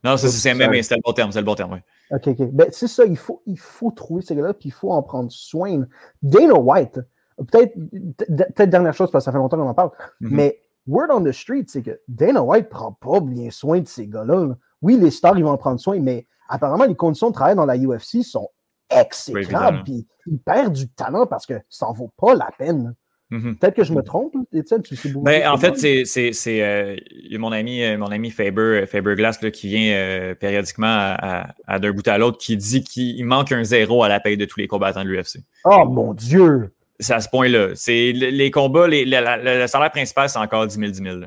Non, 0.03 0.17
c'est 0.17 0.53
MMA, 0.53 0.81
c'est 0.81 0.95
le 0.95 1.01
bon 1.05 1.13
terme, 1.13 1.31
c'est 1.31 1.39
le 1.39 1.45
bon 1.45 1.55
terme, 1.55 1.73
oui. 1.73 1.79
OK, 2.11 2.27
OK. 2.27 2.51
Ben, 2.51 2.67
c'est 2.71 2.87
ça, 2.87 3.05
il 3.05 3.17
faut, 3.17 3.43
il 3.45 3.59
faut 3.59 3.91
trouver 3.91 4.21
ces 4.21 4.35
gars-là, 4.35 4.53
puis 4.53 4.69
il 4.69 4.71
faut 4.71 4.91
en 4.91 5.03
prendre 5.03 5.31
soin. 5.31 5.85
Dana 6.21 6.55
White, 6.55 6.99
peut-être, 7.37 7.73
peut-être 7.75 8.69
dernière 8.69 8.93
chose, 8.93 9.11
parce 9.11 9.23
que 9.23 9.25
ça 9.25 9.31
fait 9.31 9.37
longtemps 9.37 9.57
qu'on 9.57 9.67
en 9.67 9.73
parle, 9.73 9.91
mm-hmm. 10.21 10.29
mais 10.29 10.61
word 10.87 11.07
on 11.11 11.23
the 11.23 11.31
street, 11.31 11.65
c'est 11.67 11.81
que 11.81 11.99
Dana 12.07 12.41
White 12.41 12.69
prend 12.69 12.91
pas 12.93 13.19
bien 13.19 13.49
soin 13.51 13.79
de 13.79 13.87
ces 13.87 14.07
gars-là. 14.07 14.55
Oui, 14.81 14.97
les 14.97 15.11
stars, 15.11 15.37
ils 15.37 15.43
vont 15.43 15.51
en 15.51 15.57
prendre 15.57 15.79
soin, 15.79 15.99
mais 15.99 16.25
apparemment, 16.49 16.85
les 16.85 16.95
conditions 16.95 17.29
de 17.29 17.33
travail 17.33 17.55
dans 17.55 17.65
la 17.65 17.77
UFC 17.77 18.23
sont 18.23 18.49
exécrables. 18.89 19.83
puis 19.83 20.07
il 20.27 20.39
perd 20.39 20.73
du 20.73 20.89
talent 20.89 21.25
parce 21.25 21.45
que 21.45 21.53
ça 21.69 21.85
n'en 21.85 21.93
vaut 21.93 22.11
pas 22.17 22.35
la 22.35 22.49
peine. 22.57 22.95
Mm-hmm. 23.31 23.59
Peut-être 23.59 23.75
que 23.75 23.83
je 23.85 23.93
me 23.93 24.01
trompe, 24.01 24.33
Étienne, 24.51 24.81
tu 24.81 24.97
sais. 24.97 25.09
Ben, 25.15 25.47
en 25.47 25.57
fait, 25.57 25.77
c'est 25.77 26.61
euh, 26.61 26.97
mon 27.39 27.53
ami, 27.53 27.81
euh, 27.81 27.97
mon 27.97 28.07
ami 28.07 28.29
Faber, 28.29 28.85
Faber 28.87 29.15
Glass 29.15 29.37
qui 29.37 29.69
vient 29.69 29.93
euh, 29.93 30.35
périodiquement 30.35 30.87
à, 30.87 31.79
d'un 31.79 31.91
bout 31.91 32.05
à 32.09 32.17
l'autre 32.17 32.37
qui 32.37 32.57
dit 32.57 32.83
qu'il 32.83 33.23
manque 33.25 33.53
un 33.53 33.63
zéro 33.63 34.03
à 34.03 34.09
la 34.09 34.19
paye 34.19 34.35
de 34.35 34.43
tous 34.43 34.59
les 34.59 34.67
combattants 34.67 35.05
de 35.05 35.09
l'UFC. 35.09 35.39
Oh 35.63 35.85
mon 35.85 36.13
Dieu! 36.13 36.73
C'est 37.01 37.13
à 37.13 37.19
ce 37.19 37.29
point-là. 37.29 37.69
C'est 37.75 38.13
les, 38.13 38.51
combats, 38.51 38.87
les, 38.87 39.03
le 39.05 39.67
salaire 39.67 39.91
principal, 39.91 40.29
c'est 40.29 40.39
encore 40.39 40.65
10 40.65 40.75
000, 40.77 40.91
10 40.91 40.97
000. 41.03 41.19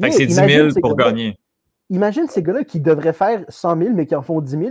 Fait 0.00 0.10
que 0.10 0.14
c'est 0.14 0.26
10 0.26 0.34
000 0.34 0.68
pour 0.80 0.94
gagner. 0.94 1.36
Imagine 1.90 2.28
ces 2.28 2.42
gars-là 2.42 2.64
qui 2.64 2.80
devraient 2.80 3.12
faire 3.12 3.44
100 3.48 3.78
000, 3.78 3.90
mais 3.94 4.06
qui 4.06 4.14
en 4.14 4.22
font 4.22 4.40
10 4.40 4.50
000. 4.50 4.62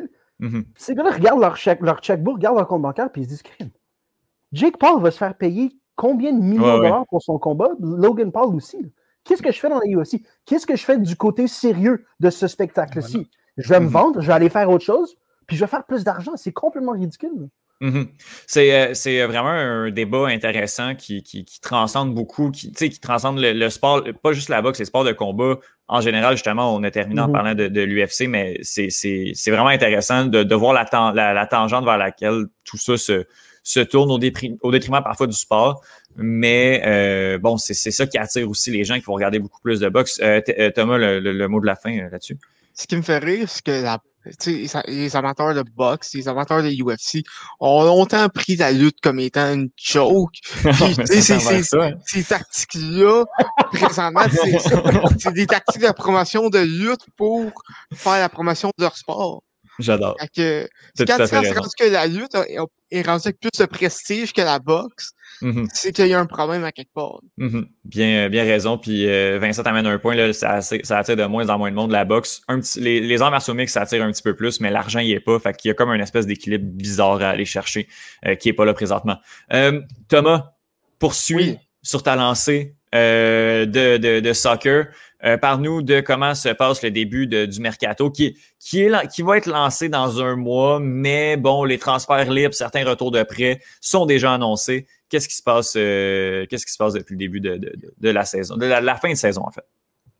Mm-hmm. 0.41 0.64
Ces 0.76 0.96
gars-là 0.96 1.12
regardent 1.12 1.41
leur, 1.41 1.58
check, 1.58 1.82
leur 1.82 2.00
checkbook, 2.00 2.36
regardent 2.36 2.58
leur 2.58 2.68
compte 2.68 2.82
bancaire, 2.82 3.12
puis 3.12 3.22
ils 3.22 3.26
se 3.26 3.30
disent 3.30 3.43
Jake 4.52 4.78
Paul 4.78 5.02
va 5.02 5.12
se 5.12 5.18
faire 5.18 5.36
payer 5.36 5.72
combien 5.96 6.34
de 6.34 6.41
millions 6.41 6.78
de 6.78 6.84
dollars 6.84 7.06
pour 7.08 7.22
son 7.22 7.39
combat? 7.39 7.70
Logan 7.80 8.32
Paul 8.32 8.56
aussi. 8.56 8.78
Qu'est-ce 9.24 9.41
que 9.41 9.52
je 9.52 9.60
fais 9.60 9.70
dans 9.70 9.80
la 9.80 9.88
UFC 9.88 10.22
Qu'est-ce 10.46 10.68
que 10.68 10.76
je 10.76 10.84
fais 10.84 10.98
du 10.98 11.16
côté 11.16 11.48
sérieux 11.48 12.06
de 12.20 12.30
ce 12.30 12.48
spectacle-ci? 12.48 13.30
Je 13.58 13.70
vais 13.70 13.80
me 13.80 13.88
mm-hmm. 13.88 13.89
vendre, 13.89 14.22
je 14.22 14.28
vais 14.28 14.34
aller 14.34 14.50
faire 14.50 14.70
autre 14.70 14.84
chose, 14.84 15.16
puis 15.48 15.56
je 15.56 15.64
vais 15.64 15.70
faire 15.70 15.86
plus 15.86 16.04
d'argent. 16.04 16.34
C'est 16.36 16.52
complètement 16.52 16.91
ridicule. 16.91 17.50
Mhm. 17.82 18.07
Euh, 18.57 18.89
c'est, 18.93 19.26
vraiment 19.26 19.49
un 19.49 19.91
débat 19.91 20.28
intéressant 20.28 20.95
qui, 20.95 21.45
transcende 21.61 22.13
beaucoup, 22.13 22.51
qui, 22.51 22.71
qui 22.71 22.99
transcende 22.99 23.39
le, 23.39 23.69
sport, 23.69 24.03
pas 24.23 24.32
juste 24.32 24.49
la 24.49 24.61
boxe, 24.61 24.80
les 24.80 24.86
sports 24.86 25.03
de 25.03 25.11
combat 25.11 25.55
en 25.88 26.01
général. 26.01 26.36
Justement, 26.36 26.73
on 26.73 26.84
a 26.84 26.91
terminé 26.91 27.21
en 27.21 27.28
mhm. 27.28 27.34
parlant 27.34 27.53
de, 27.53 27.82
l'UFC, 27.82 28.28
mais 28.28 28.57
c'est, 28.63 28.89
vraiment 29.47 29.67
intéressant 29.67 30.26
de, 30.26 30.55
voir 30.55 30.73
la, 30.73 31.34
la, 31.34 31.45
tangente 31.47 31.84
vers 31.84 31.97
laquelle 31.97 32.45
tout 32.63 32.78
ça 32.78 32.95
se, 32.97 33.80
tourne 33.82 34.11
au, 34.11 34.19
détriment 34.19 35.03
parfois 35.03 35.28
du 35.28 35.36
sport. 35.36 35.82
Mais 36.15 36.82
euh, 36.86 37.38
bon, 37.39 37.57
c'est, 37.57 37.73
ça 37.73 38.07
qui 38.07 38.17
attire 38.17 38.49
aussi 38.49 38.71
les 38.71 38.86
gens 38.86 38.95
qui 38.95 39.01
vont 39.01 39.15
regarder 39.15 39.39
beaucoup 39.39 39.59
plus 39.61 39.82
de 39.82 39.89
boxe. 39.89 40.19
Euh, 40.23 40.39
Thomas, 40.73 40.97
le, 40.97 41.47
mot 41.47 41.59
de 41.59 41.65
la 41.65 41.76
fin 41.76 41.93
là-dessus? 42.09 42.38
Ce 42.76 42.88
qui 42.88 42.95
me 42.95 43.01
fait 43.01 43.19
rire, 43.19 43.49
c'est 43.49 43.63
que 43.63 43.71
la 43.71 43.99
les 44.88 45.15
amateurs 45.15 45.53
de 45.53 45.63
boxe, 45.76 46.13
les 46.13 46.28
amateurs 46.28 46.63
de 46.63 46.69
UFC 46.69 47.23
ont 47.59 47.84
longtemps 47.84 48.28
pris 48.30 48.55
la 48.55 48.71
lutte 48.71 48.99
comme 49.01 49.19
étant 49.19 49.53
une 49.53 49.69
joke. 49.78 50.38
ces, 51.05 52.23
tactiques-là, 52.23 53.26
présentement, 53.71 54.21
c'est 55.19 55.34
des 55.34 55.45
tactiques 55.45 55.82
de 55.82 55.91
promotion 55.91 56.49
de 56.49 56.59
lutte 56.59 57.05
pour 57.15 57.51
faire 57.93 58.19
la 58.19 58.30
promotion 58.30 58.71
de 58.78 58.84
leur 58.84 58.97
sport. 58.97 59.43
J'adore. 59.80 60.15
Quand, 60.19 60.28
que 60.36 61.89
la 61.91 62.07
lutte 62.07 62.36
est 62.91 63.01
rendue 63.01 63.28
avec 63.28 63.39
plus 63.39 63.59
de 63.59 63.65
prestige 63.65 64.34
que 64.34 64.41
la 64.41 64.59
boxe, 64.59 65.15
Mm-hmm. 65.41 65.67
C'est 65.73 65.91
qu'il 65.91 66.07
y 66.07 66.13
a 66.13 66.19
un 66.19 66.26
problème 66.26 66.63
à 66.63 66.71
quelque 66.71 66.93
part. 66.93 67.19
Mm-hmm. 67.38 67.65
bien, 67.86 68.30
bien 68.30 68.43
raison. 68.43 68.78
Puis 68.78 69.07
euh, 69.07 69.38
Vincent 69.39 69.63
t'amène 69.63 69.86
un 69.86 69.97
point, 69.97 70.15
là, 70.15 70.32
ça, 70.34 70.61
ça, 70.61 70.97
attire 70.97 71.15
de 71.15 71.26
moins 71.26 71.49
en 71.49 71.57
moins 71.57 71.71
de 71.71 71.76
monde 71.76 71.91
la 71.91 72.05
boxe. 72.05 72.41
Un 72.47 72.59
petit, 72.59 72.80
les, 72.80 72.99
les 73.01 73.21
arts 73.21 73.32
martiaux 73.32 73.55
ça 73.67 73.82
attire 73.82 74.03
un 74.03 74.11
petit 74.11 74.23
peu 74.23 74.36
plus, 74.36 74.59
mais 74.59 74.71
l'argent 74.71 74.99
n'y 74.99 75.11
est 75.11 75.19
pas. 75.19 75.39
Fait 75.39 75.55
qu'il 75.55 75.69
y 75.69 75.71
a 75.71 75.73
comme 75.73 75.89
une 75.91 76.01
espèce 76.01 76.26
d'équilibre 76.26 76.65
bizarre 76.65 77.21
à 77.21 77.30
aller 77.30 77.45
chercher 77.45 77.88
euh, 78.26 78.36
qui 78.36 78.49
n'est 78.49 78.53
pas 78.53 78.65
là 78.65 78.73
présentement. 78.73 79.17
Euh, 79.53 79.82
Thomas, 80.07 80.53
poursuis 80.99 81.57
sur 81.82 82.03
ta 82.03 82.15
lancée 82.15 82.76
de, 82.93 83.65
de, 83.65 84.19
de, 84.21 84.34
soccer. 84.34 84.88
Euh, 85.26 85.38
Parle-nous 85.38 85.82
de 85.82 86.01
comment 86.01 86.36
se 86.36 86.49
passe 86.49 86.84
le 86.84 86.91
début 86.91 87.26
de, 87.26 87.45
du 87.45 87.59
mercato 87.59 88.11
qui, 88.11 88.38
qui, 88.59 88.82
est, 88.82 89.07
qui 89.07 89.23
va 89.23 89.38
être 89.38 89.47
lancé 89.47 89.89
dans 89.89 90.21
un 90.21 90.36
mois, 90.36 90.80
mais 90.80 91.36
bon, 91.36 91.63
les 91.63 91.80
transferts 91.80 92.32
libres, 92.32 92.53
certains 92.53 92.86
retours 92.86 93.11
de 93.11 93.23
prêt 93.23 93.59
sont 93.82 94.05
déjà 94.05 94.34
annoncés. 94.34 94.86
Qu'est-ce 95.09 95.28
qui 95.28 95.36
se 95.36 95.43
passe, 95.43 95.73
euh, 95.78 96.45
qui 96.45 96.57
se 96.57 96.78
passe 96.78 96.93
depuis 96.93 97.13
le 97.13 97.19
début 97.19 97.39
de, 97.39 97.57
de, 97.57 97.93
de 97.97 98.09
la 98.09 98.26
saison, 98.26 98.55
de 98.55 98.65
la, 98.65 98.95
fin 98.95 99.09
de 99.09 99.15
saison 99.15 99.43
en 99.45 99.51
fait? 99.51 99.65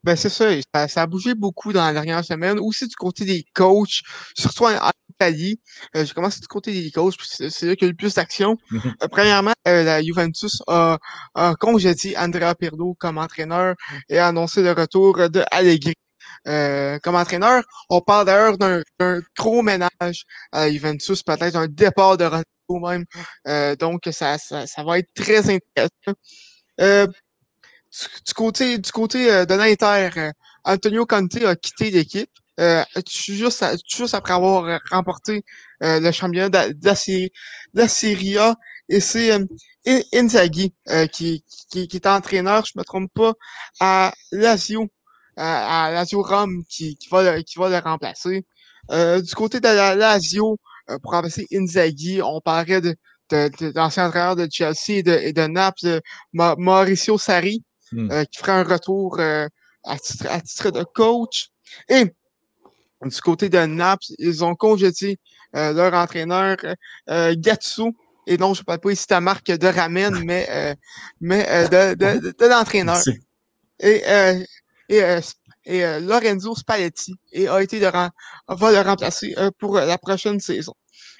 Ben 0.04 0.16
c'est 0.16 0.30
ça, 0.30 0.52
ça, 0.88 1.02
a 1.02 1.08
bougé 1.08 1.34
beaucoup 1.34 1.74
dans 1.74 1.84
la 1.84 1.92
dernière 1.92 2.24
semaine, 2.24 2.60
aussi 2.60 2.88
du 2.88 2.96
côté 2.96 3.26
des 3.26 3.44
coachs, 3.54 4.02
surtout 4.36 4.66
en, 4.66 4.92
Italie. 5.16 5.60
Euh, 5.96 6.06
J'ai 6.06 6.14
commencé 6.14 6.40
du 6.40 6.48
côté 6.48 6.72
des 6.74 6.92
coachs, 6.92 7.16
c'est 7.22 7.66
là 7.66 7.76
qu'il 7.76 7.86
y 7.86 7.86
a 7.86 7.90
eu 7.90 7.92
le 7.92 7.96
plus 7.98 8.14
d'action. 8.14 8.58
Mhm. 8.72 8.96
Euh, 9.04 9.08
premièrement, 9.08 9.54
euh, 9.68 9.84
la 9.84 10.02
Juventus 10.04 10.62
a, 10.68 10.98
a 11.36 11.56
congédié 11.56 12.18
Andrea 12.18 12.56
Pirlo 12.56 12.96
comme 13.00 13.18
entraîneur 13.18 13.76
et 14.10 14.18
a 14.18 14.28
annoncé 14.28 14.62
le 14.62 14.72
retour 14.72 15.30
de 15.30 15.44
Allegri. 15.52 15.96
comme 17.04 17.16
entraîneur, 17.16 17.64
on 17.90 18.02
parle 18.02 18.26
d'ailleurs 18.26 18.58
d'un 18.58 18.82
gros 19.38 19.62
ménage 19.62 20.26
à 20.52 20.66
la 20.66 20.72
Juventus, 20.72 21.24
peut-être 21.24 21.56
un 21.56 21.68
départ 21.68 22.18
de 22.18 22.26
retour 22.26 22.88
même. 22.88 23.06
donc, 23.78 24.02
ça, 24.12 24.38
ça, 24.38 24.68
ça, 24.68 24.84
va 24.84 25.00
être 25.00 25.10
très 25.14 25.40
intéressant 25.50 26.14
du 28.26 28.34
côté, 28.34 28.78
du 28.78 28.92
côté 28.92 29.32
euh, 29.32 29.46
de 29.46 29.54
l'Inter, 29.54 30.10
euh, 30.18 30.32
Antonio 30.64 31.06
Conte 31.06 31.44
a 31.44 31.56
quitté 31.56 31.92
l'équipe. 31.92 32.30
Euh, 32.60 32.84
juste, 33.10 33.66
juste 33.88 34.14
après 34.14 34.34
avoir 34.34 34.80
remporté 34.90 35.44
euh, 35.84 36.00
le 36.00 36.12
championnat 36.12 36.50
de, 36.50 36.76
la, 37.74 37.88
Serie 37.88 38.38
A. 38.38 38.56
Et 38.88 39.00
c'est 39.00 39.32
Inzaghi 40.14 40.74
qui, 41.12 41.44
qui, 41.72 41.88
qui, 41.88 41.98
est 41.98 42.08
entraîneur, 42.08 42.66
je 42.66 42.74
me 42.78 42.84
trompe 42.84 43.12
pas, 43.14 43.34
à 43.80 44.14
Lazio, 44.32 44.88
à, 45.36 45.90
Lazio 45.92 46.22
Rome, 46.22 46.64
qui, 46.70 46.96
qui, 46.98 47.10
va, 47.10 47.38
le, 47.38 47.42
qui 47.42 47.58
va 47.58 47.70
le 47.70 47.80
remplacer. 47.80 48.46
du 48.92 49.36
côté 49.36 49.60
de 49.60 49.68
la 49.68 49.96
Lazio, 49.96 50.60
pour 51.02 51.12
remplacer 51.12 51.48
Inzaghi, 51.52 52.22
on 52.22 52.42
parlait 52.42 52.80
de, 52.80 52.96
de, 53.32 53.72
l'ancien 53.76 54.08
entraîneur 54.08 54.36
de 54.36 54.48
Chelsea 54.52 55.00
et 55.00 55.04
de, 55.04 55.14
et 55.14 55.34
de 55.34 55.48
Naples, 55.48 56.00
Mauricio 56.32 57.18
Sarri, 57.18 57.64
Hmm. 57.92 58.12
Euh, 58.12 58.26
qui 58.26 58.40
ferait 58.40 58.52
un 58.52 58.64
retour 58.64 59.20
euh, 59.20 59.48
à, 59.84 59.98
titre, 60.00 60.72
de 60.72 60.84
coach. 60.84 61.50
Et 61.90 62.06
du 63.04 63.22
côté 63.22 63.50
de 63.50 63.60
Naps, 63.60 64.14
ils 64.18 64.44
ont 64.44 64.56
congédié 64.56 65.20
euh, 65.56 65.74
leur 65.74 65.94
entraîneur 65.94 66.58
Gatsu. 67.08 67.94
Et 68.28 68.38
non, 68.38 68.54
je 68.54 68.62
ne 68.62 68.66
parle 68.66 68.80
pas 68.80 68.92
ici 68.92 69.06
ta 69.06 69.22
marque 69.22 69.52
de 69.52 69.68
ramen, 69.68 70.24
mais, 70.26 70.76
mais 71.22 71.44
de, 71.70 71.94
de, 71.94 72.32
de, 72.32 72.46
l'entraîneur. 72.48 73.00
Et, 73.80 74.04
et, 74.90 75.20
et 75.66 76.00
Lorenzo 76.00 76.56
Spalletti 76.56 77.14
et 77.32 77.48
a 77.48 77.62
été 77.62 77.80
de 77.80 77.86
va 77.86 78.12
le 78.48 78.82
remplacer 78.82 79.36
pour 79.60 79.76
la 79.76 79.98
prochaine 80.00 80.40
saison. 80.40 80.74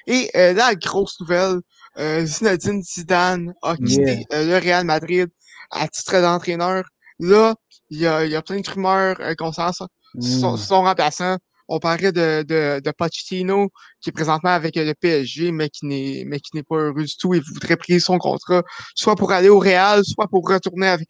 Et 0.08 0.32
la 0.34 0.74
grosse 0.74 1.20
nouvelle, 1.20 1.60
Zinedine 2.00 2.82
Zidane 2.82 3.54
a 3.62 3.78
quitté 3.78 4.26
le 4.32 4.58
Real 4.58 4.84
Madrid 4.84 5.30
à 5.70 5.88
titre 5.88 6.22
d'entraîneur. 6.22 6.86
Là, 7.20 7.56
il 7.90 8.00
y 8.00 8.08
a, 8.08 8.26
y 8.26 8.36
a 8.36 8.42
plein 8.42 8.60
de 8.60 8.70
rumeurs 8.70 9.18
concernant 9.38 9.74
son, 9.74 9.88
mm. 10.16 10.58
son, 10.58 10.82
remplaçant. 10.82 11.38
On 11.68 11.80
parlait 11.80 12.12
de, 12.12 12.44
de, 12.44 12.80
de 12.80 12.92
Pochettino, 12.92 13.70
qui 14.02 14.10
est 14.10 14.14
présentement 14.14 14.52
avec 14.52 14.76
le 14.76 14.94
PSG, 14.94 15.52
mais 15.52 15.70
qui 15.70 15.86
n'est, 15.86 16.24
mais 16.26 16.40
qui 16.40 16.56
n'est 16.56 16.64
pas 16.64 16.76
heureux 16.76 17.04
du 17.04 17.18
tout. 17.18 17.34
Il 17.34 17.42
voudrait 17.42 17.76
prier 17.76 18.00
son 18.00 18.18
contrat, 18.18 18.64
soit 18.94 19.16
pour 19.16 19.32
aller 19.32 19.50
au 19.50 19.60
Real, 19.60 20.04
soit 20.04 20.28
pour 20.28 20.48
retourner 20.48 20.88
avec 20.88 21.08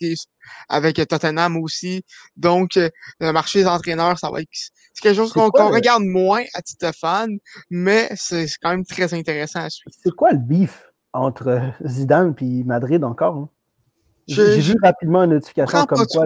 avec 0.70 1.08
Tottenham 1.08 1.58
aussi. 1.58 2.04
Donc, 2.36 2.76
le 2.76 3.32
marché 3.32 3.60
des 3.60 3.68
entraîneurs, 3.68 4.18
ça 4.18 4.30
va 4.32 4.42
être, 4.42 4.48
c'est 4.52 5.02
quelque 5.02 5.16
chose 5.16 5.34
qu'on, 5.34 5.50
regarde 5.50 6.04
moins 6.04 6.44
à 6.54 6.62
titre 6.62 6.92
fan, 6.98 7.38
mais 7.70 8.10
c'est 8.16 8.48
quand 8.62 8.70
même 8.70 8.86
très 8.86 9.14
intéressant 9.14 9.60
à 9.60 9.70
suivre. 9.70 9.96
C'est 10.04 10.16
quoi 10.16 10.32
le 10.32 10.40
beef 10.40 10.90
entre 11.14 11.74
Zidane 11.86 12.36
et 12.42 12.64
Madrid 12.64 13.04
encore? 13.04 13.36
Hein? 13.36 13.50
J'ai 14.28 14.60
vu 14.60 14.76
rapidement 14.82 15.24
une 15.24 15.32
notification 15.32 15.86
comme 15.86 16.06
quoi 16.06 16.26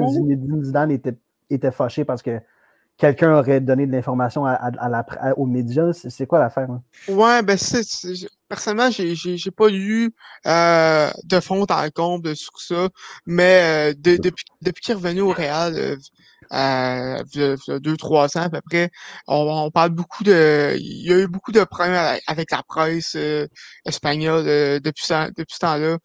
Zidane 0.63 0.91
était, 0.91 1.17
était 1.49 1.71
fâché 1.71 2.05
parce 2.05 2.21
que 2.21 2.39
quelqu'un 2.99 3.33
aurait 3.33 3.61
donné 3.61 3.87
de 3.87 3.91
l'information 3.91 4.45
à, 4.45 4.53
à, 4.53 5.33
aux 5.37 5.45
médias. 5.45 5.93
C'est 5.93 6.27
quoi 6.27 6.39
l'affaire? 6.39 6.69
Hein? 6.69 6.83
Ouais, 7.07 7.41
ben 7.41 7.57
c'est, 7.57 7.81
personnellement, 8.47 8.91
j'ai, 8.91 9.15
j'ai, 9.15 9.51
pas 9.51 9.69
lu 9.69 10.13
euh, 10.45 11.09
de 11.23 11.39
fond 11.39 11.63
en 11.63 11.89
comble 11.89 12.35
sur 12.35 12.59
ça, 12.59 12.89
mais 13.25 13.91
euh, 13.91 13.93
depuis, 13.97 14.45
depuis 14.61 14.81
qu'il 14.81 14.91
est 14.91 14.95
revenu 14.95 15.21
au 15.21 15.31
Real, 15.31 15.75
euh, 15.75 15.95
euh, 16.51 17.23
deux, 17.79 17.97
trois 17.97 18.37
ans 18.37 18.41
à 18.41 18.49
peu 18.49 18.61
près, 18.61 18.89
on, 19.27 19.71
parle 19.71 19.91
beaucoup 19.91 20.23
de. 20.23 20.75
Il 20.77 21.07
y 21.07 21.13
a 21.13 21.19
eu 21.19 21.27
beaucoup 21.27 21.51
de 21.51 21.63
problèmes 21.63 22.19
avec, 22.27 22.51
la 22.51 22.63
presse 22.63 23.13
euh, 23.15 23.47
espagnole 23.85 24.45
euh, 24.47 24.79
depuis, 24.79 25.07
depuis 25.37 25.53
ce 25.53 25.59
temps-là. 25.59 25.97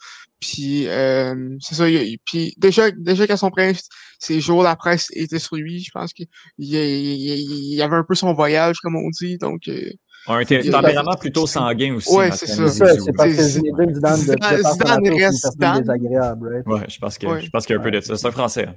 Puis 0.44 0.86
euh, 0.88 1.56
c'est 1.60 1.74
ça. 1.74 1.84
puis 2.26 2.54
déjà, 2.58 2.90
déjà 2.90 3.26
qu'à 3.26 3.38
son 3.38 3.50
prince, 3.50 3.88
ces 4.18 4.40
jours 4.40 4.62
la 4.62 4.76
presse 4.76 5.06
était 5.12 5.38
sur 5.38 5.56
lui. 5.56 5.80
Je 5.80 5.90
pense 5.90 6.12
qu'il 6.12 6.26
il, 6.58 6.74
il, 6.74 7.82
avait 7.82 7.96
un 7.96 8.04
peu 8.04 8.14
son 8.14 8.34
voyage, 8.34 8.76
comme 8.82 8.96
on 8.96 9.08
dit. 9.20 9.38
Donc 9.38 9.62
euh, 9.68 9.90
un 10.26 10.44
tempérament 10.44 11.16
plutôt 11.18 11.46
sanguin 11.46 11.94
aussi. 11.94 12.14
Oui, 12.14 12.26
c'est 12.32 12.46
ça. 12.46 12.68
C'est 12.68 13.12
parce 13.16 13.34
que 13.34 13.42
Zidane 13.42 13.92
de 13.92 15.24
reste 15.24 15.58
désagréable. 15.58 16.62
Ouais, 16.66 16.84
je 16.88 16.98
pense 16.98 17.16
que 17.16 17.40
je 17.40 17.48
pense 17.48 17.64
qu'il 17.64 17.74
y 17.74 17.78
a 17.78 17.80
un 17.80 17.82
peu 17.82 17.90
de 17.90 18.00
ça. 18.00 18.16
C'est 18.16 18.26
un 18.26 18.32
français. 18.32 18.66
Hein. 18.68 18.74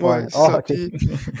Ouais, 0.00 0.26
ah, 0.34 0.60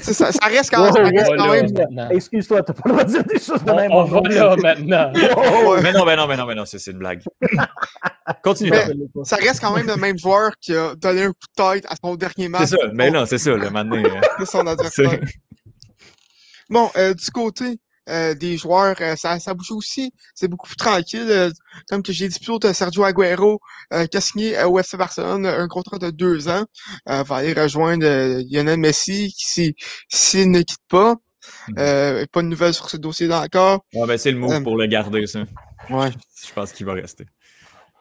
ça, 0.00 0.32
ça, 0.32 0.46
reste 0.46 0.70
quand 0.70 1.50
même. 1.50 1.66
Excuse-toi, 2.10 2.62
t'as 2.62 2.72
pas 2.72 2.82
le 2.86 2.90
droit 2.92 3.04
de 3.04 3.10
dire 3.10 3.24
des 3.24 3.38
choses 3.38 3.62
de 3.62 3.72
même. 3.72 3.92
On 3.92 4.04
va 4.04 4.20
là 4.20 4.56
maintenant. 4.56 5.12
mais 5.82 5.92
non, 5.92 6.04
mais 6.04 6.16
non, 6.16 6.26
mais 6.26 6.36
non, 6.36 6.46
mais 6.46 6.54
non, 6.54 6.64
c'est 6.64 6.84
une 6.90 6.98
blague. 6.98 7.22
Continue. 8.44 8.72
ça 9.24 9.36
reste 9.36 9.60
quand 9.60 9.74
même 9.74 9.86
le 9.86 9.96
même 9.96 10.18
joueur 10.18 10.52
qui 10.60 10.74
a 10.74 10.94
donné 10.94 11.22
un 11.24 11.28
coup 11.28 11.46
de 11.56 11.74
tête 11.74 11.86
à 11.88 11.94
son 12.02 12.14
dernier 12.16 12.48
match. 12.48 12.68
C'est 12.68 12.76
ça, 12.76 12.88
mais 12.92 13.10
non, 13.10 13.26
c'est 13.26 13.38
ça, 13.38 13.50
le 13.50 13.70
maintenant. 13.70 14.02
C'est 14.38 14.46
son 14.46 14.66
adversaire. 14.66 15.20
Bon, 16.68 16.90
euh, 16.96 17.14
du 17.14 17.30
côté 17.30 17.78
euh, 18.08 18.34
des 18.34 18.56
joueurs, 18.56 18.96
euh, 19.00 19.16
ça, 19.16 19.38
ça 19.38 19.54
bouge 19.54 19.70
aussi. 19.72 20.12
C'est 20.34 20.48
beaucoup 20.48 20.66
plus 20.66 20.76
tranquille. 20.76 21.26
Euh, 21.28 21.50
comme 21.88 22.02
que 22.02 22.12
j'ai 22.12 22.28
dit 22.28 22.38
plus 22.38 22.58
tôt, 22.58 22.72
Sergio 22.72 23.04
Aguero 23.04 23.60
qui 24.10 24.16
a 24.16 24.20
signé 24.20 24.62
au 24.64 24.78
FC 24.78 24.96
Barcelone 24.96 25.46
un 25.46 25.68
contrat 25.68 25.98
de 25.98 26.10
deux 26.10 26.48
ans. 26.48 26.64
va 27.06 27.36
aller 27.36 27.52
rejoindre 27.52 28.04
Lionel 28.50 28.78
Messi 28.78 29.32
qui 29.32 29.74
s'il 30.08 30.50
ne 30.50 30.60
quitte 30.60 30.86
pas. 30.88 31.16
Mhm. 31.68 32.26
pas 32.26 32.42
de 32.42 32.48
nouvelles 32.48 32.74
sur 32.74 32.90
ce 32.90 32.98
dossier 32.98 33.32
encore. 33.32 33.84
Ouais, 33.94 34.06
ben 34.06 34.18
c'est 34.18 34.32
le 34.32 34.38
mot 34.38 34.60
pour 34.60 34.76
le 34.76 34.86
garder, 34.86 35.26
ça. 35.26 35.44
Ouais. 35.88 36.10
Je 36.46 36.52
pense 36.52 36.72
qu'il 36.72 36.84
va 36.84 36.92
rester. 36.92 37.24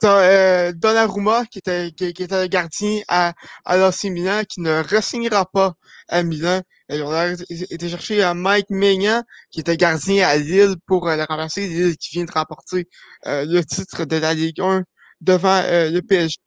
T'as 0.02 0.74
Donnarumma 0.74 1.46
qui 1.46 1.60
était, 1.60 1.92
qui, 1.92 2.06
était 2.06 2.42
le 2.42 2.48
gardien 2.48 3.02
à, 3.08 3.34
à 3.66 3.92
Milan 4.04 4.42
qui 4.48 4.62
ne 4.62 4.82
re 4.82 5.46
pas 5.52 5.74
à 6.10 6.24
Milan. 6.24 6.62
Ils 6.90 7.04
ont 7.04 7.36
été 7.50 7.90
chercher 7.90 8.24
à 8.24 8.34
Mike 8.34 8.70
Maignan, 8.70 9.24
qui 9.52 9.60
était 9.60 9.78
gardien 9.78 10.28
à 10.28 10.38
Lille 10.38 10.76
pour 10.86 11.08
euh, 11.08 11.16
le 11.16 11.24
remplacer, 11.24 11.68
Lille 11.68 11.98
qui 11.98 12.16
vient 12.16 12.26
de 12.26 12.32
remporter 12.32 12.88
euh, 13.26 13.46
le 13.46 13.64
titre 13.64 14.06
de 14.06 14.16
la 14.18 14.34
Ligue 14.34 14.62
1 14.62 14.84
devant 15.22 15.62
euh, 15.64 15.90
le 15.90 16.02
PSG. 16.02 16.38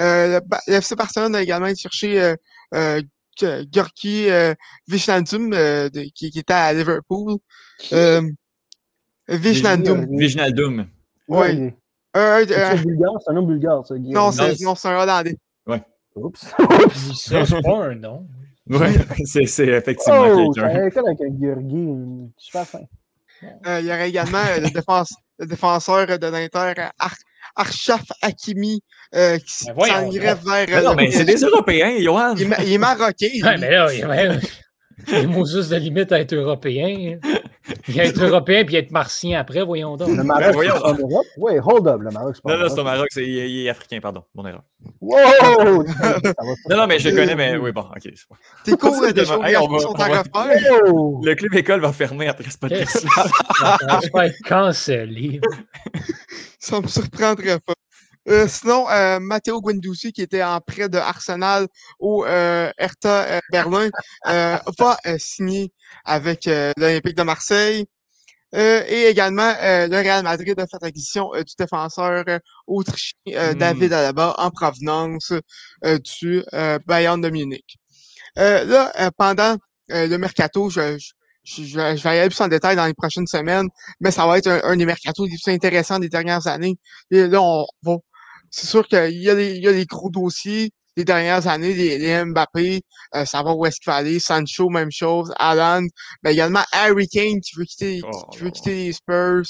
Euh, 0.00 0.40
le, 0.68 0.74
FC 0.74 0.94
Barcelone 0.96 1.34
a 1.34 1.42
également 1.42 1.66
été 1.66 1.80
chercher 1.80 2.34
euh, 2.74 3.02
Gorky 3.72 4.28
Vishnandum, 4.88 5.54
qui, 6.14 6.30
qui, 6.30 6.38
était 6.38 6.52
à 6.52 6.72
Liverpool. 6.72 7.38
Vishnandum. 9.28 10.06
Vishnandum. 10.16 10.86
Oui. 11.28 11.72
c'est 12.14 12.20
un 12.54 12.76
bulgare, 12.76 13.14
c'est 13.24 13.30
un 13.30 13.34
nom 13.34 13.42
bulgare, 13.42 13.86
ça. 13.86 13.94
Non, 13.98 14.30
c'est 14.32 14.88
un 14.88 15.02
Hollandais. 15.02 15.36
Ouais. 15.66 15.82
Oups. 16.16 16.38
ça, 16.40 16.56
c'est 17.46 17.62
pas 17.62 17.86
un 17.86 17.94
nom. 17.96 18.26
Oui, 18.68 18.86
c'est 19.46 19.68
effectivement 19.68 20.24
oh, 20.26 20.52
quelqu'un. 20.52 20.68
avec 20.70 21.20
un 21.20 21.30
Gurgi, 21.30 22.32
super 22.36 22.66
fin. 22.66 22.80
Euh, 23.66 23.80
il 23.80 23.86
y 23.86 23.90
aurait 23.90 24.08
également 24.08 24.38
euh, 24.38 24.60
le, 24.60 24.70
défense, 24.70 25.14
le, 25.38 25.46
défenseur 25.46 26.18
de 26.18 26.26
l'Inter, 26.26 26.72
Ar 26.98 27.14
Arshaf 27.56 28.02
Hakimi, 28.22 28.82
euh, 29.14 29.38
qui 29.38 29.66
ben 29.66 29.86
s'enlirait 29.86 30.34
vers. 30.34 30.66
Mais 30.68 30.82
non, 30.82 30.94
mais 30.94 31.10
c'est 31.10 31.24
des 31.24 31.36
Européens, 31.36 31.94
Johan. 31.98 32.34
Il, 32.36 32.54
il 32.64 32.72
est 32.72 32.78
marocain. 32.78 33.28
Ouais, 33.42 33.58
mais 33.58 33.70
là, 33.70 33.92
il, 33.92 34.40
il 35.08 35.28
mot 35.28 35.44
juste 35.46 35.70
de 35.70 35.76
limite 35.76 36.12
à 36.12 36.20
être 36.20 36.34
européen. 36.34 37.18
Il 37.88 37.98
être 37.98 38.22
européen 38.22 38.64
puis 38.64 38.76
être 38.76 38.90
martien 38.90 39.40
après, 39.40 39.62
voyons 39.62 39.96
donc. 39.96 40.14
Le 40.14 40.22
Maroc, 40.22 40.54
c'est 40.54 40.70
en 40.70 40.94
Europe? 40.94 41.26
Oui, 41.38 41.52
hold 41.64 41.88
up, 41.88 42.00
le 42.00 42.10
Maroc, 42.10 42.34
c'est 42.34 42.42
pas 42.42 42.56
Non, 42.56 42.62
non, 42.62 42.68
c'est 42.68 42.80
au 42.80 42.84
Maroc, 42.84 43.06
c'est, 43.10 43.24
il, 43.24 43.66
est 43.66 43.70
africain, 43.70 44.00
pardon, 44.02 44.22
mon 44.34 44.46
erreur. 44.46 44.62
Wow! 45.00 45.82
non, 46.68 46.76
non, 46.76 46.86
mais 46.86 46.98
je 46.98 47.08
connais, 47.08 47.34
mais 47.34 47.56
oui, 47.56 47.72
bon, 47.72 47.82
ok. 47.82 48.12
T'es 48.64 48.72
cool, 48.72 49.12
des 49.14 49.24
choses 49.24 49.40
hey, 49.44 49.56
on 49.56 49.78
sont 49.78 49.94
Le 49.94 51.34
club 51.34 51.54
école 51.54 51.80
va 51.80 51.92
fermer 51.92 52.28
après 52.28 52.50
ce 52.50 52.58
podcast 52.58 53.06
Je 53.06 54.10
vais 54.14 54.26
être 54.26 54.42
cancellé. 54.46 55.40
Ça 56.58 56.80
me 56.80 56.86
surprendrait 56.86 57.60
pas. 57.60 57.74
Euh, 58.28 58.48
sinon, 58.48 58.88
euh, 58.90 59.20
Matteo 59.20 59.60
Guendouzi, 59.60 60.12
qui 60.12 60.22
était 60.22 60.42
en 60.42 60.60
prêt 60.60 60.88
de 60.88 60.96
Arsenal 60.98 61.68
au 61.98 62.24
euh, 62.24 62.70
Hertha 62.78 63.24
euh, 63.24 63.40
Berlin, 63.50 63.90
euh, 64.26 64.58
va 64.78 64.96
signer 65.18 65.72
avec 66.04 66.46
l'Olympique 66.46 67.16
de 67.16 67.22
Marseille. 67.22 67.86
et 68.52 69.06
également, 69.08 69.52
le 69.60 69.96
Real 69.96 70.22
Madrid 70.22 70.58
a 70.58 70.66
fait 70.66 70.78
l'acquisition 70.80 71.30
du 71.34 71.54
défenseur 71.58 72.24
autrichien 72.66 73.14
hmm. 73.26 73.54
David 73.58 73.92
Alaba 73.92 74.34
en 74.38 74.50
provenance 74.50 75.32
du 75.82 76.42
Bayern 76.86 77.20
de 77.20 77.30
Munich. 77.30 77.76
là, 78.36 79.10
pendant 79.16 79.56
le 79.88 80.16
mercato, 80.16 80.70
je, 80.70 80.96
je, 81.44 81.64
je, 81.64 82.02
vais 82.02 82.18
aller 82.18 82.28
plus 82.28 82.40
en 82.40 82.48
détail 82.48 82.76
dans 82.76 82.86
les 82.86 82.94
prochaines 82.94 83.26
semaines, 83.26 83.68
mais 84.00 84.10
ça 84.10 84.26
va 84.26 84.38
être 84.38 84.48
un, 84.48 84.76
des 84.76 84.86
mercatos 84.86 85.26
les 85.26 85.36
plus 85.42 85.52
intéressants 85.52 85.98
des 85.98 86.08
dernières 86.08 86.46
années. 86.46 86.76
Et 87.10 87.26
là, 87.26 87.42
on 87.42 87.66
va 87.82 87.96
c'est 88.54 88.66
sûr 88.68 88.86
qu'il 88.86 89.20
y, 89.20 89.30
a 89.30 89.34
des, 89.34 89.56
il 89.56 89.64
y 89.64 89.68
a 89.68 89.72
des 89.72 89.84
gros 89.84 90.10
dossiers 90.10 90.70
des 90.96 91.04
dernières 91.04 91.48
années, 91.48 91.74
les, 91.74 92.24
Mbappé, 92.24 92.82
euh, 93.16 93.24
savoir 93.24 93.58
où 93.58 93.66
est-ce 93.66 93.80
qu'il 93.80 93.90
va 93.90 93.96
aller, 93.96 94.20
Sancho, 94.20 94.68
même 94.68 94.92
chose, 94.92 95.32
Alan, 95.38 95.82
mais 96.22 96.34
également 96.34 96.62
Harry 96.70 97.08
Kane 97.08 97.40
qui 97.40 97.56
veut 97.56 97.64
quitter, 97.64 98.00
qui 98.30 98.38
veut 98.38 98.48
oh. 98.48 98.50
quitter 98.52 98.74
les 98.76 98.92
Spurs, 98.92 99.42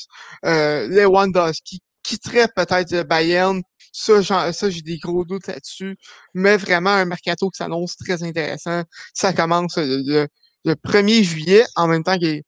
euh, 0.46 0.88
Lewandowski 0.88 1.80
quitterait 2.02 2.48
peut-être 2.56 3.02
Bayern. 3.06 3.60
Ça, 3.92 4.22
ça 4.52 4.70
j'ai 4.70 4.80
des 4.80 4.96
gros 4.96 5.24
doutes 5.24 5.46
là-dessus. 5.46 5.96
Mais 6.32 6.56
vraiment, 6.56 6.90
un 6.90 7.04
mercato 7.04 7.50
qui 7.50 7.58
s'annonce 7.58 7.96
très 7.96 8.22
intéressant. 8.22 8.82
Ça 9.12 9.32
commence 9.32 9.76
le, 9.76 10.26
1er 10.66 11.22
juillet, 11.22 11.64
en 11.76 11.88
même 11.88 12.02
temps 12.02 12.18
que 12.18 12.40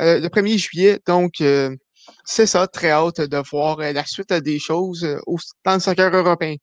euh, 0.00 0.20
le 0.20 0.28
1er 0.28 0.58
juillet. 0.58 1.00
Donc, 1.06 1.40
euh, 1.40 1.74
c'est 2.24 2.46
ça, 2.46 2.66
très 2.66 2.90
hâte 2.90 3.20
de 3.20 3.42
voir 3.50 3.80
euh, 3.80 3.92
la 3.92 4.04
suite 4.04 4.32
des 4.32 4.58
choses 4.58 5.04
euh, 5.04 5.20
dans 5.64 5.74
le 5.74 5.80
soccer 5.80 6.14
européen. 6.14 6.56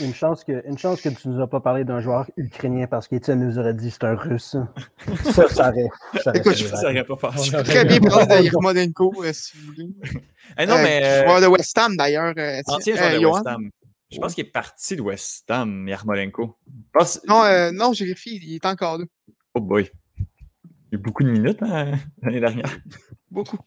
Une 0.00 0.14
chance 0.14 0.44
que, 0.44 0.66
une 0.66 0.76
chance 0.78 1.00
que 1.00 1.08
tu 1.08 1.28
ne 1.28 1.34
nous 1.34 1.42
as 1.42 1.48
pas 1.48 1.60
parlé 1.60 1.84
d'un 1.84 2.00
joueur 2.00 2.30
ukrainien 2.36 2.86
parce 2.86 3.08
qu'Étienne 3.08 3.40
nous 3.40 3.58
aurait 3.58 3.74
dit 3.74 3.90
c'est 3.90 4.04
un 4.04 4.14
russe. 4.14 4.56
Ça, 5.32 5.48
ça 5.48 5.70
aurait. 5.70 5.88
Ça 6.22 6.32
Écoute, 6.34 6.56
je 6.56 6.64
ne 6.64 7.02
pas. 7.16 7.30
Je 7.42 7.52
peux 7.52 7.62
très 7.62 7.84
bien 7.84 8.00
parler 8.00 8.26
de 8.26 8.44
Yarmolenko, 8.44 9.24
euh, 9.24 9.32
si 9.32 9.56
vous 9.56 9.66
voulez. 9.66 9.88
Eh 10.58 10.66
non, 10.66 10.76
mais. 10.76 11.24
Joueur 11.24 11.40
de 11.40 11.46
West 11.46 11.78
Ham, 11.78 11.96
d'ailleurs. 11.96 12.34
Ancien 12.66 12.96
joueur 12.96 13.12
de 13.12 13.26
West 13.26 13.46
Ham. 13.46 13.70
Je 14.10 14.18
pense 14.18 14.34
qu'il 14.34 14.44
est 14.44 14.50
parti 14.50 14.96
de 14.96 15.00
West 15.00 15.50
Ham, 15.50 15.88
Yarmolenko. 15.88 16.58
Non, 17.26 17.70
non, 17.72 17.92
j'ai 17.92 18.04
vérifié, 18.04 18.38
il 18.42 18.56
est 18.56 18.66
encore 18.66 18.98
là. 18.98 19.04
Oh 19.54 19.60
boy. 19.60 19.90
Il 20.92 20.96
y 20.96 20.96
a 20.96 20.98
eu 20.98 21.02
beaucoup 21.02 21.22
de 21.22 21.30
minutes 21.30 21.62
hein, 21.62 21.92
l'année 22.22 22.40
dernière. 22.40 22.78
beaucoup. 23.30 23.58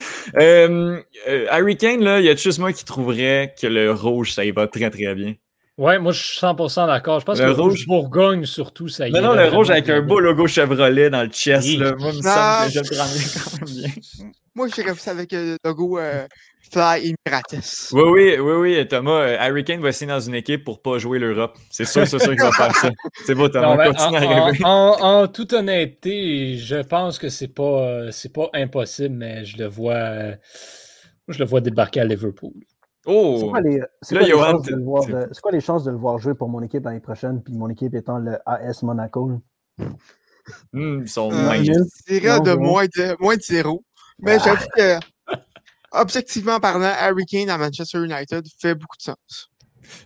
Euh, 0.36 1.00
euh, 1.28 1.46
Harry 1.50 1.76
Kane, 1.76 2.02
là, 2.02 2.18
il 2.18 2.26
y 2.26 2.28
a 2.28 2.34
juste 2.34 2.58
moi 2.58 2.72
qui 2.72 2.84
trouverais 2.84 3.54
que 3.58 3.66
le 3.68 3.92
rouge, 3.92 4.32
ça 4.32 4.44
y 4.44 4.50
va 4.50 4.66
très 4.66 4.90
très 4.90 5.14
bien? 5.14 5.34
Ouais, 5.78 5.98
moi 5.98 6.12
je 6.12 6.22
suis 6.22 6.38
100% 6.38 6.86
d'accord. 6.86 7.20
Je 7.20 7.24
pense 7.26 7.38
que 7.38 7.44
le 7.44 7.52
rouge 7.52 7.86
Bourgogne 7.86 8.44
surtout, 8.46 8.88
ça 8.88 9.08
y 9.08 9.12
non, 9.12 9.20
Non, 9.20 9.34
le 9.34 9.48
rouge 9.48 9.70
avec 9.70 9.88
un 9.90 10.00
beau 10.00 10.20
logo 10.20 10.46
Chevrolet 10.46 11.10
dans 11.10 11.22
le 11.22 11.28
chest, 11.28 11.68
là, 11.78 11.94
moi, 11.98 12.12
me 12.12 12.22
semble 12.22 12.66
que 12.66 12.72
je 12.72 12.78
le 12.78 12.96
prendrais 12.96 13.24
quand 13.34 13.66
même 13.66 13.76
bien. 13.76 13.90
Moi, 14.54 14.68
j'irais 14.74 14.92
plus 14.92 15.08
avec 15.08 15.32
le 15.32 15.58
logo 15.64 15.98
euh, 15.98 16.26
Fly 16.72 17.14
Emirates. 17.26 17.90
Oui, 17.92 18.02
oui, 18.02 18.38
oui, 18.38 18.54
oui, 18.54 18.88
Thomas. 18.88 19.20
Euh, 19.22 19.36
Harry 19.38 19.64
Kane 19.64 19.80
va 19.80 19.92
signer 19.92 20.12
dans 20.12 20.20
une 20.20 20.34
équipe 20.34 20.64
pour 20.64 20.82
pas 20.82 20.98
jouer 20.98 21.18
l'Europe. 21.18 21.56
C'est 21.70 21.84
sûr, 21.84 22.06
c'est 22.06 22.18
sûr 22.18 22.30
qu'il 22.32 22.42
va 22.42 22.52
faire 22.52 22.74
ça. 22.74 22.90
C'est 23.24 23.34
beau, 23.34 23.48
Thomas. 23.48 23.92
en, 24.64 25.28
toute 25.28 25.52
honnêteté, 25.52 26.56
je 26.56 26.82
pense 26.82 27.18
que 27.18 27.28
c'est 27.28 27.54
pas, 27.54 28.10
c'est 28.12 28.32
pas 28.32 28.48
impossible, 28.54 29.14
mais 29.14 29.44
je 29.44 29.58
le 29.58 29.66
vois, 29.66 30.36
je 31.28 31.38
le 31.38 31.44
vois 31.44 31.60
débarquer 31.60 32.00
à 32.00 32.04
Liverpool. 32.04 32.52
Oh! 33.06 33.36
C'est 33.38 33.48
quoi, 33.48 33.60
les, 33.60 33.80
quoi, 34.10 35.52
les 35.52 35.60
chances 35.60 35.84
de 35.84 35.90
le 35.92 35.96
voir 35.96 36.18
jouer 36.18 36.34
pour 36.34 36.48
mon 36.48 36.60
équipe 36.62 36.84
l'année 36.84 37.00
prochaine, 37.00 37.40
puis 37.42 37.54
mon 37.54 37.68
équipe 37.68 37.94
étant 37.94 38.18
le 38.18 38.38
AS 38.46 38.82
Monaco? 38.82 39.40
Hmm, 40.72 41.02
ils 41.02 41.08
sont 41.08 41.30
euh, 41.32 42.40
de 42.40 42.54
moins 42.54 42.86
de, 42.86 43.20
moins 43.20 43.36
de 43.36 43.42
zéro. 43.42 43.84
Mais 44.18 44.36
ah. 44.40 44.42
j'avoue 44.44 44.66
que 44.76 44.98
objectivement 46.00 46.60
parlant, 46.60 46.92
Harry 46.98 47.24
Kane 47.26 47.50
à 47.50 47.58
Manchester 47.58 47.98
United 47.98 48.44
fait 48.60 48.74
beaucoup 48.74 48.96
de 48.96 49.02
sens. 49.02 49.50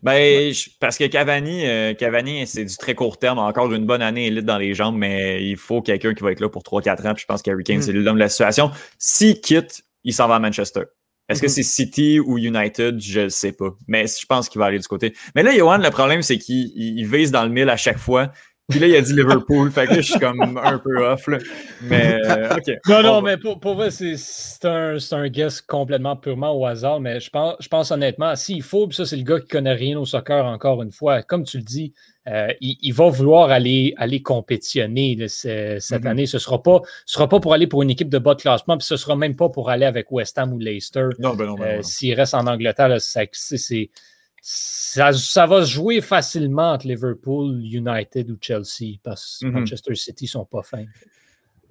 Ben, 0.02 0.52
parce 0.78 0.98
que 0.98 1.04
Cavani, 1.04 1.66
euh, 1.66 1.94
Cavani 1.94 2.46
c'est 2.46 2.64
du 2.64 2.76
très 2.76 2.94
court 2.94 3.18
terme, 3.18 3.38
encore 3.38 3.72
une 3.72 3.86
bonne 3.86 4.02
année 4.02 4.26
élite 4.26 4.44
dans 4.44 4.58
les 4.58 4.74
jambes, 4.74 4.96
mais 4.96 5.44
il 5.44 5.56
faut 5.56 5.82
quelqu'un 5.82 6.14
qui 6.14 6.22
va 6.22 6.32
être 6.32 6.40
là 6.40 6.48
pour 6.48 6.62
3-4 6.62 7.08
ans. 7.08 7.14
Puis 7.14 7.22
je 7.22 7.26
pense 7.26 7.42
qu'Harry 7.42 7.64
Kane, 7.64 7.78
mm. 7.78 7.82
c'est 7.82 7.92
l'homme 7.92 8.16
de 8.16 8.20
la 8.20 8.28
situation. 8.28 8.70
S'il 8.98 9.40
quitte, 9.40 9.82
il 10.04 10.12
s'en 10.12 10.28
va 10.28 10.36
à 10.36 10.38
Manchester. 10.38 10.82
Est-ce 11.28 11.40
que 11.40 11.46
mm-hmm. 11.46 11.50
c'est 11.50 11.62
City 11.62 12.20
ou 12.20 12.38
United? 12.38 13.00
Je 13.00 13.20
ne 13.20 13.28
sais 13.28 13.52
pas. 13.52 13.70
Mais 13.86 14.06
je 14.06 14.26
pense 14.26 14.48
qu'il 14.48 14.58
va 14.58 14.66
aller 14.66 14.80
du 14.80 14.88
côté. 14.88 15.14
Mais 15.34 15.44
là, 15.44 15.56
Johan, 15.56 15.78
le 15.78 15.90
problème, 15.90 16.22
c'est 16.22 16.38
qu'il 16.38 17.06
vise 17.06 17.30
dans 17.30 17.44
le 17.44 17.50
mille 17.50 17.70
à 17.70 17.76
chaque 17.76 17.98
fois. 17.98 18.32
Puis 18.70 18.78
là, 18.78 18.86
il 18.86 18.96
a 18.96 19.00
dit 19.00 19.12
Liverpool. 19.12 19.70
fait 19.70 19.86
que 19.86 19.94
là, 19.94 20.00
je 20.00 20.10
suis 20.12 20.20
comme 20.20 20.60
un 20.62 20.78
peu 20.78 21.06
off. 21.06 21.26
Là. 21.26 21.38
Mais, 21.82 22.18
euh, 22.24 22.56
OK. 22.56 22.72
Non, 22.88 23.02
non, 23.02 23.22
mais 23.22 23.36
pour, 23.36 23.60
pour 23.60 23.74
vrai, 23.74 23.90
c'est 23.90 24.64
un, 24.64 24.96
un 25.12 25.28
guess 25.28 25.60
complètement 25.60 26.16
purement 26.16 26.52
au 26.52 26.64
hasard. 26.66 27.00
Mais 27.00 27.20
je 27.20 27.30
pense, 27.30 27.56
je 27.60 27.68
pense 27.68 27.90
honnêtement, 27.90 28.36
s'il 28.36 28.62
faut, 28.62 28.86
puis 28.86 28.96
ça, 28.96 29.04
c'est 29.04 29.16
le 29.16 29.24
gars 29.24 29.40
qui 29.40 29.48
connaît 29.48 29.74
rien 29.74 29.98
au 29.98 30.04
soccer 30.04 30.44
encore 30.46 30.82
une 30.82 30.92
fois. 30.92 31.22
Comme 31.22 31.44
tu 31.44 31.58
le 31.58 31.64
dis, 31.64 31.92
euh, 32.28 32.48
il, 32.60 32.92
va 32.92 33.08
vouloir 33.08 33.50
aller, 33.50 33.94
aller 33.96 34.22
compétitionner 34.22 35.16
cette 35.28 35.58
mm-hmm. 35.58 36.06
année. 36.06 36.26
Ce 36.26 36.36
ne 36.36 36.40
sera, 36.40 36.62
pas, 36.62 36.80
sera 37.06 37.28
pas 37.28 37.40
pour 37.40 37.54
aller 37.54 37.66
pour 37.66 37.82
une 37.82 37.90
équipe 37.90 38.10
de 38.10 38.18
bas 38.18 38.34
de 38.34 38.42
classement, 38.42 38.76
puis 38.76 38.86
ce 38.86 38.94
ne 38.94 38.98
sera 38.98 39.16
même 39.16 39.36
pas 39.36 39.48
pour 39.48 39.70
aller 39.70 39.86
avec 39.86 40.12
West 40.12 40.38
Ham 40.38 40.52
ou 40.52 40.58
Leicester. 40.58 41.08
Non, 41.18 41.34
ben 41.34 41.46
non, 41.46 41.54
ben 41.54 41.78
euh, 41.78 41.82
S'il 41.82 42.14
reste 42.14 42.34
en 42.34 42.46
Angleterre, 42.46 42.94
c'est 43.00 43.90
ça, 44.42 45.12
ça, 45.12 45.46
va 45.46 45.64
se 45.64 45.72
jouer 45.72 46.00
facilement 46.00 46.72
entre 46.72 46.86
Liverpool, 46.86 47.60
United 47.62 48.30
ou 48.30 48.38
Chelsea 48.40 48.98
parce 49.02 49.38
que 49.40 49.46
mm-hmm. 49.46 49.50
Manchester 49.50 49.94
City 49.94 50.26
sont 50.26 50.44
pas 50.44 50.62
fins. 50.62 50.86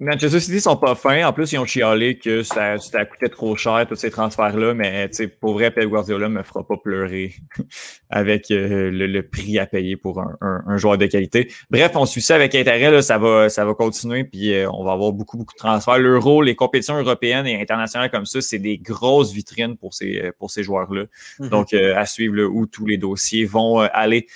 Manchester 0.00 0.40
City 0.40 0.60
sont 0.62 0.78
pas 0.78 0.94
fins. 0.94 1.28
En 1.28 1.32
plus, 1.34 1.52
ils 1.52 1.58
ont 1.58 1.66
chialé 1.66 2.16
que 2.18 2.42
ça, 2.42 2.78
ça 2.78 3.04
coûtait 3.04 3.28
trop 3.28 3.54
cher, 3.54 3.84
tous 3.86 3.96
ces 3.96 4.10
transferts-là. 4.10 4.72
Mais 4.72 5.10
pour 5.40 5.52
vrai, 5.52 5.70
Pep 5.70 5.88
Guardiola 5.88 6.30
me 6.30 6.42
fera 6.42 6.66
pas 6.66 6.78
pleurer 6.78 7.34
avec 8.10 8.50
euh, 8.50 8.90
le, 8.90 9.22
prix 9.22 9.58
à 9.58 9.66
payer 9.66 9.98
pour 9.98 10.20
un, 10.20 10.38
un, 10.40 10.78
joueur 10.78 10.96
de 10.96 11.04
qualité. 11.04 11.52
Bref, 11.70 11.92
on 11.96 12.06
suit 12.06 12.22
ça 12.22 12.34
avec 12.34 12.54
intérêt. 12.54 12.90
Là, 12.90 13.02
ça, 13.02 13.18
va, 13.18 13.50
ça 13.50 13.66
va 13.66 13.74
continuer. 13.74 14.24
Puis 14.24 14.54
euh, 14.54 14.70
on 14.72 14.84
va 14.84 14.92
avoir 14.92 15.12
beaucoup, 15.12 15.36
beaucoup 15.36 15.52
de 15.52 15.58
transferts. 15.58 15.98
L'Euro, 15.98 16.40
les 16.40 16.56
compétitions 16.56 16.98
européennes 16.98 17.46
et 17.46 17.60
internationales 17.60 18.10
comme 18.10 18.26
ça, 18.26 18.40
c'est 18.40 18.58
des 18.58 18.78
grosses 18.78 19.32
vitrines 19.32 19.76
pour 19.76 19.92
ces, 19.92 20.30
pour 20.38 20.50
ces 20.50 20.62
joueurs-là. 20.62 21.04
Mm-hmm. 21.40 21.48
Donc, 21.50 21.74
euh, 21.74 21.94
à 21.94 22.06
suivre 22.06 22.42
où 22.44 22.64
tous 22.64 22.86
les 22.86 22.96
dossiers 22.96 23.44
vont 23.44 23.80
aller. 23.80 24.26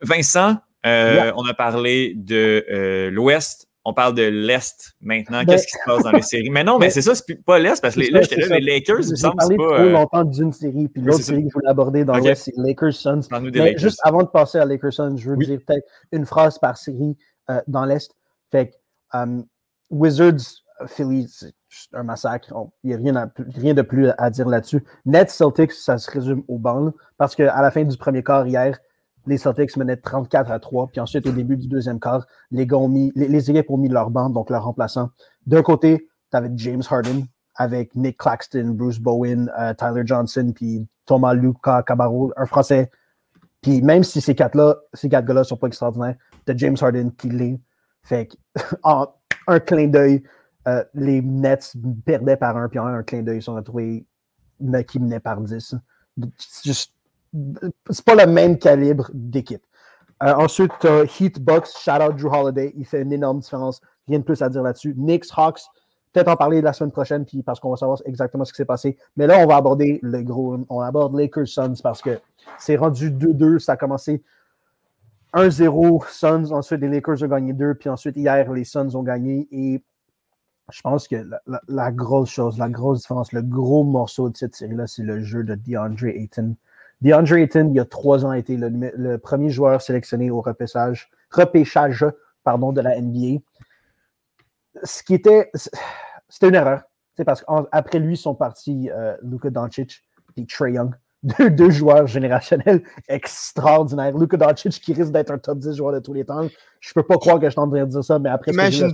Vincent, 0.00 0.56
on 0.84 1.46
a 1.46 1.54
parlé 1.54 2.14
de 2.16 3.10
l'Ouest 3.12 3.68
on 3.84 3.92
parle 3.92 4.14
de 4.14 4.22
l'Est 4.22 4.94
maintenant. 5.00 5.40
Ben, 5.44 5.46
Qu'est-ce 5.46 5.66
qui 5.66 5.72
se 5.72 5.84
passe 5.84 6.02
dans 6.02 6.12
les 6.12 6.22
séries? 6.22 6.50
Mais 6.50 6.64
non, 6.64 6.78
mais, 6.78 6.90
c'est 6.90 7.02
ça, 7.02 7.14
c'est 7.14 7.44
pas 7.44 7.58
l'Est, 7.58 7.80
parce 7.80 7.94
que 7.94 8.00
là, 8.12 8.22
j'étais 8.22 8.36
là, 8.36 8.58
les 8.58 8.60
Lakers, 8.60 9.02
il 9.02 9.10
me 9.10 9.16
semble, 9.16 9.34
c'est 9.42 9.56
pas. 9.56 9.62
trop 9.62 9.74
euh, 9.74 9.90
longtemps 9.90 10.24
d'une 10.24 10.52
série, 10.52 10.88
puis 10.88 11.02
l'autre 11.02 11.22
série 11.22 11.42
que 11.42 11.48
je 11.50 11.54
voulais 11.54 11.68
aborder 11.68 12.04
dans 12.04 12.16
l'Est, 12.16 12.44
c'est 12.44 12.54
Lakers 12.56 12.94
Suns. 12.94 13.20
Mais 13.30 13.76
juste 13.76 14.00
avant 14.02 14.22
de 14.22 14.28
passer 14.28 14.58
à 14.58 14.64
Lakers 14.64 14.94
Suns, 14.94 15.16
je 15.16 15.30
veux 15.30 15.36
dire 15.36 15.60
peut-être 15.66 15.86
une 16.12 16.24
phrase 16.24 16.58
par 16.58 16.78
série 16.78 17.16
euh, 17.50 17.60
dans 17.66 17.84
l'Est. 17.84 18.10
Fait 18.50 18.68
que 18.68 18.74
um, 19.12 19.44
Wizards, 19.90 20.62
Philly, 20.86 21.28
c'est 21.28 21.54
un 21.92 22.04
massacre. 22.04 22.52
Il 22.82 22.88
n'y 22.88 22.94
a 22.94 22.96
rien, 22.96 23.30
rien, 23.54 23.74
de 23.74 23.82
plus 23.82 24.10
à 24.16 24.30
dire 24.30 24.48
là-dessus. 24.48 24.82
Nets 25.04 25.30
Celtics, 25.30 25.72
ça 25.72 25.98
se 25.98 26.10
résume 26.10 26.42
au 26.48 26.58
banc, 26.58 26.92
parce 27.18 27.34
qu'à 27.34 27.60
la 27.60 27.70
fin 27.70 27.84
du 27.84 27.96
premier 27.96 28.22
quart 28.22 28.46
hier, 28.46 28.78
les 29.26 29.38
Celtics 29.38 29.76
menaient 29.76 29.96
34 29.96 30.50
à 30.50 30.58
3. 30.58 30.88
Puis 30.88 31.00
ensuite, 31.00 31.26
au 31.26 31.32
début 31.32 31.56
du 31.56 31.68
deuxième 31.68 32.00
quart, 32.00 32.26
les, 32.50 32.66
gars 32.66 32.76
ont 32.76 32.88
mis, 32.88 33.12
les, 33.14 33.50
équipes 33.50 33.70
ont 33.70 33.76
mis 33.76 33.88
leur 33.88 34.10
banc, 34.10 34.30
donc 34.30 34.50
leur 34.50 34.64
remplaçant. 34.64 35.10
D'un 35.46 35.62
côté, 35.62 36.08
tu 36.30 36.36
avais 36.36 36.50
James 36.56 36.82
Harden 36.88 37.24
avec 37.56 37.94
Nick 37.94 38.18
Claxton, 38.18 38.74
Bruce 38.74 38.98
Bowen, 38.98 39.50
euh, 39.58 39.74
Tyler 39.74 40.02
Johnson, 40.04 40.52
puis 40.54 40.86
Thomas 41.06 41.34
Luca 41.34 41.82
Cabarro, 41.82 42.32
un 42.36 42.46
Français. 42.46 42.90
Puis 43.62 43.80
même 43.80 44.04
si 44.04 44.20
ces 44.20 44.34
quatre-là, 44.34 44.76
ces 44.92 45.08
quatre 45.08 45.24
gars-là 45.24 45.44
sont 45.44 45.56
pas 45.56 45.68
extraordinaires, 45.68 46.16
tu 46.46 46.52
James 46.56 46.76
Harden 46.80 47.10
qui 47.12 47.28
l'est. 47.30 47.60
Fait 48.02 48.28
en 48.82 49.06
un 49.46 49.60
clin 49.60 49.86
d'œil, 49.88 50.22
euh, 50.66 50.84
les 50.94 51.22
Nets 51.22 51.74
perdaient 52.04 52.36
par 52.36 52.56
un, 52.56 52.68
puis 52.68 52.78
en 52.78 52.86
un 52.86 53.02
clin 53.02 53.22
d'œil, 53.22 53.38
ils 53.38 53.42
sont 53.42 53.54
retrouvés 53.54 54.06
qui 54.88 54.98
menaient 54.98 55.20
par 55.20 55.40
10. 55.40 55.76
Juste 56.64 56.93
c'est 57.90 58.04
pas 58.04 58.14
le 58.14 58.30
même 58.30 58.58
calibre 58.58 59.10
d'équipe. 59.12 59.62
Euh, 60.22 60.34
ensuite, 60.34 60.72
Heat 61.18 61.40
Bucks, 61.40 61.68
shout 61.76 62.02
out 62.02 62.16
Drew 62.16 62.32
Holiday, 62.32 62.72
il 62.76 62.86
fait 62.86 63.02
une 63.02 63.12
énorme 63.12 63.40
différence. 63.40 63.80
Rien 64.06 64.18
de 64.18 64.24
plus 64.24 64.40
à 64.42 64.48
dire 64.48 64.62
là-dessus. 64.62 64.94
Knicks, 64.94 65.26
Hawks, 65.36 65.62
peut-être 66.14 66.28
en 66.28 66.36
parler 66.36 66.62
la 66.62 66.72
semaine 66.72 66.92
prochaine, 66.92 67.24
puis 67.24 67.42
parce 67.42 67.58
qu'on 67.58 67.70
va 67.70 67.76
savoir 67.76 68.00
exactement 68.06 68.44
ce 68.44 68.52
qui 68.52 68.58
s'est 68.58 68.64
passé. 68.64 68.96
Mais 69.16 69.26
là, 69.26 69.38
on 69.38 69.46
va 69.46 69.56
aborder 69.56 69.98
le 70.02 70.22
gros. 70.22 70.56
On 70.68 70.80
aborde 70.80 71.18
Lakers 71.18 71.48
Suns 71.48 71.74
parce 71.82 72.00
que 72.00 72.20
c'est 72.58 72.76
rendu 72.76 73.10
2-2. 73.10 73.58
Ça 73.58 73.72
a 73.72 73.76
commencé 73.76 74.22
1-0 75.34 76.08
Suns. 76.08 76.52
Ensuite, 76.52 76.80
les 76.80 76.88
Lakers 76.88 77.22
ont 77.22 77.28
gagné 77.28 77.52
2. 77.52 77.74
Puis 77.74 77.88
ensuite, 77.88 78.16
hier, 78.16 78.50
les 78.52 78.64
Suns 78.64 78.94
ont 78.94 79.02
gagné. 79.02 79.48
Et 79.50 79.82
je 80.70 80.80
pense 80.82 81.08
que 81.08 81.16
la 81.68 81.90
grosse 81.90 82.30
chose, 82.30 82.58
la 82.58 82.68
grosse 82.68 83.00
différence, 83.00 83.32
le 83.32 83.42
gros 83.42 83.82
morceau 83.82 84.30
de 84.30 84.36
cette 84.36 84.54
série-là, 84.54 84.86
c'est 84.86 85.02
le 85.02 85.20
jeu 85.20 85.42
de 85.42 85.56
DeAndre 85.56 86.06
Ayton. 86.06 86.54
DeAndre 87.04 87.34
Ayton, 87.34 87.68
il 87.68 87.76
y 87.76 87.80
a 87.80 87.84
trois 87.84 88.24
ans, 88.24 88.30
a 88.30 88.38
été 88.38 88.56
le, 88.56 89.18
premier 89.18 89.50
joueur 89.50 89.82
sélectionné 89.82 90.30
au 90.30 90.40
repêchage, 90.40 91.10
repêchage 91.30 92.06
pardon, 92.42 92.72
de 92.72 92.80
la 92.80 92.98
NBA. 92.98 93.42
Ce 94.82 95.02
qui 95.02 95.14
était. 95.14 95.50
C'était 96.28 96.48
une 96.48 96.54
erreur. 96.54 96.82
C'est 97.16 97.24
parce 97.24 97.42
qu'après 97.42 97.98
lui 97.98 98.16
sont 98.16 98.34
partis 98.34 98.90
euh, 98.90 99.16
Luka 99.22 99.50
Doncic 99.50 100.02
et 100.36 100.46
Trey 100.46 100.72
Young. 100.72 100.94
Deux, 101.50 101.70
joueurs 101.70 102.06
générationnels 102.06 102.82
extraordinaires. 103.08 104.16
Luka 104.16 104.36
Doncic 104.36 104.72
qui 104.80 104.94
risque 104.94 105.12
d'être 105.12 105.30
un 105.30 105.38
top 105.38 105.58
10 105.58 105.76
joueur 105.76 105.92
de 105.92 106.00
tous 106.00 106.14
les 106.14 106.24
temps. 106.24 106.48
Je 106.80 106.92
peux 106.92 107.02
pas 107.02 107.18
croire 107.18 107.38
que 107.38 107.48
je 107.48 107.54
de 107.54 107.84
dire 107.84 108.04
ça, 108.04 108.18
mais 108.18 108.30
après. 108.30 108.50
Imagine, 108.50 108.92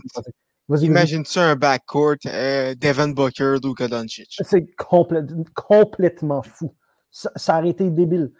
Imagine-tu 0.68 1.38
un 1.38 1.56
backcourt 1.56 2.16
euh, 2.26 2.74
Devin 2.74 3.08
Booker, 3.08 3.56
Luka 3.62 3.88
Doncic? 3.88 4.36
C'est 4.44 4.66
complètement 4.76 6.42
fou 6.42 6.74
ça, 7.10 7.30
ça, 7.36 7.58
aurait 7.58 7.70
été 7.70 7.90
débile. 7.90 8.32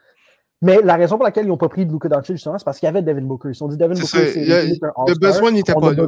Mais 0.62 0.83
la 0.83 0.97
raison 0.97 1.16
pour 1.16 1.25
laquelle 1.25 1.47
ils 1.47 1.49
n'ont 1.49 1.57
pas 1.57 1.71
pris 1.71 1.87
Luka 1.87 2.09
Doncic, 2.09 2.37
justement, 2.37 2.59
c'est 2.59 2.64
parce 2.64 2.79
qu'il 2.79 2.87
y 2.87 2.91
avait 2.91 3.03
Devin 3.03 3.23
Booker. 3.23 3.49
Ils 3.49 3.55
se 3.55 3.61
sont 3.61 3.68
dit 3.68 3.79
Devin 3.79 3.95
Booker, 3.95 4.07
c'est 4.07 4.45
Le 4.45 5.18
besoin 5.18 5.51
n'était 5.53 5.73
pas 5.73 5.93
là. 5.93 6.07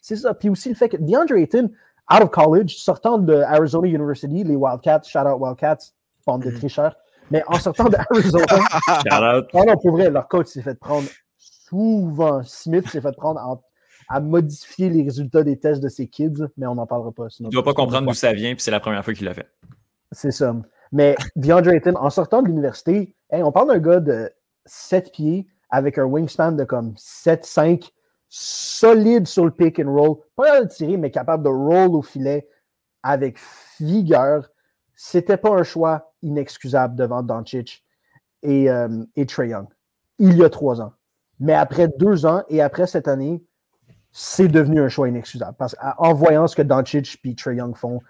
C'est 0.00 0.16
ça. 0.16 0.34
Puis 0.34 0.48
aussi 0.48 0.68
le 0.68 0.76
fait 0.76 0.88
que 0.88 0.96
DeAndre 0.96 1.34
Ayton, 1.34 1.70
out 2.12 2.22
of 2.22 2.30
college, 2.30 2.76
sortant 2.76 3.18
de 3.18 3.34
Arizona 3.34 3.88
University, 3.88 4.44
les 4.44 4.54
Wildcats, 4.54 5.02
shout 5.04 5.18
out 5.18 5.40
Wildcats, 5.40 5.92
bande 6.26 6.42
de 6.42 6.50
mm-hmm. 6.50 6.58
tricheurs, 6.58 6.96
mais 7.30 7.42
en 7.48 7.58
sortant 7.58 7.88
d'Arizona, 7.88 8.46
shout 9.02 9.66
non, 9.66 9.76
pour 9.76 9.92
vrai, 9.92 10.10
leur 10.10 10.28
coach 10.28 10.46
s'est 10.46 10.62
fait 10.62 10.78
prendre 10.78 11.08
souvent. 11.36 12.42
Smith 12.44 12.88
s'est 12.88 13.00
fait 13.00 13.16
prendre 13.16 13.60
à 14.08 14.20
modifier 14.20 14.90
les 14.90 15.02
résultats 15.02 15.42
des 15.42 15.58
tests 15.58 15.82
de 15.82 15.88
ses 15.88 16.06
kids, 16.06 16.44
mais 16.56 16.66
on 16.66 16.76
n'en 16.76 16.86
parlera 16.86 17.10
pas. 17.10 17.26
Il 17.40 17.46
ne 17.46 17.50
doit 17.50 17.64
pas 17.64 17.74
comprendre 17.74 18.06
d'où 18.06 18.14
ça 18.14 18.32
vient, 18.32 18.54
puis 18.54 18.62
c'est 18.62 18.70
la 18.70 18.80
première 18.80 19.04
fois 19.04 19.14
qu'il 19.14 19.26
l'a 19.26 19.34
fait. 19.34 19.48
C'est 20.12 20.30
ça. 20.30 20.54
Mais 20.92 21.16
DeAndre 21.36 21.70
Ayton, 21.70 21.94
en 21.96 22.10
sortant 22.10 22.42
de 22.42 22.48
l'université, 22.48 23.14
on 23.30 23.50
parle 23.50 23.68
d'un 23.68 23.78
gars 23.78 24.00
de 24.00 24.30
7 24.66 25.10
pieds 25.12 25.46
avec 25.70 25.96
un 25.98 26.04
wingspan 26.04 26.52
de 26.52 26.64
comme 26.64 26.92
7-5, 26.92 27.90
solide 28.28 29.26
sur 29.26 29.44
le 29.44 29.50
pick 29.50 29.78
and 29.78 29.90
roll, 29.90 30.16
pas 30.36 30.44
capable 30.44 30.68
de 30.68 30.72
tirer, 30.72 30.96
mais 30.96 31.10
capable 31.10 31.44
de 31.44 31.48
roll 31.48 31.94
au 31.94 32.02
filet 32.02 32.46
avec 33.02 33.38
vigueur. 33.80 34.48
C'était 34.94 35.38
pas 35.38 35.50
un 35.50 35.62
choix 35.62 36.12
inexcusable 36.22 36.94
devant 36.94 37.22
Doncic 37.22 37.84
et, 38.42 38.70
euh, 38.70 39.04
et 39.16 39.26
Trey 39.26 39.48
Young. 39.48 39.66
Il 40.18 40.36
y 40.36 40.44
a 40.44 40.50
trois 40.50 40.80
ans. 40.80 40.92
Mais 41.40 41.54
après 41.54 41.88
deux 41.88 42.24
ans 42.26 42.42
et 42.48 42.60
après 42.60 42.86
cette 42.86 43.08
année, 43.08 43.42
c'est 44.12 44.48
devenu 44.48 44.80
un 44.80 44.88
choix 44.88 45.08
inexcusable. 45.08 45.56
Parce 45.58 45.74
qu'en 45.74 46.12
voyant 46.12 46.46
ce 46.46 46.54
que 46.54 46.62
Doncic 46.62 47.18
et 47.24 47.34
Trey 47.34 47.56
Young 47.56 47.74
font, 47.74 48.00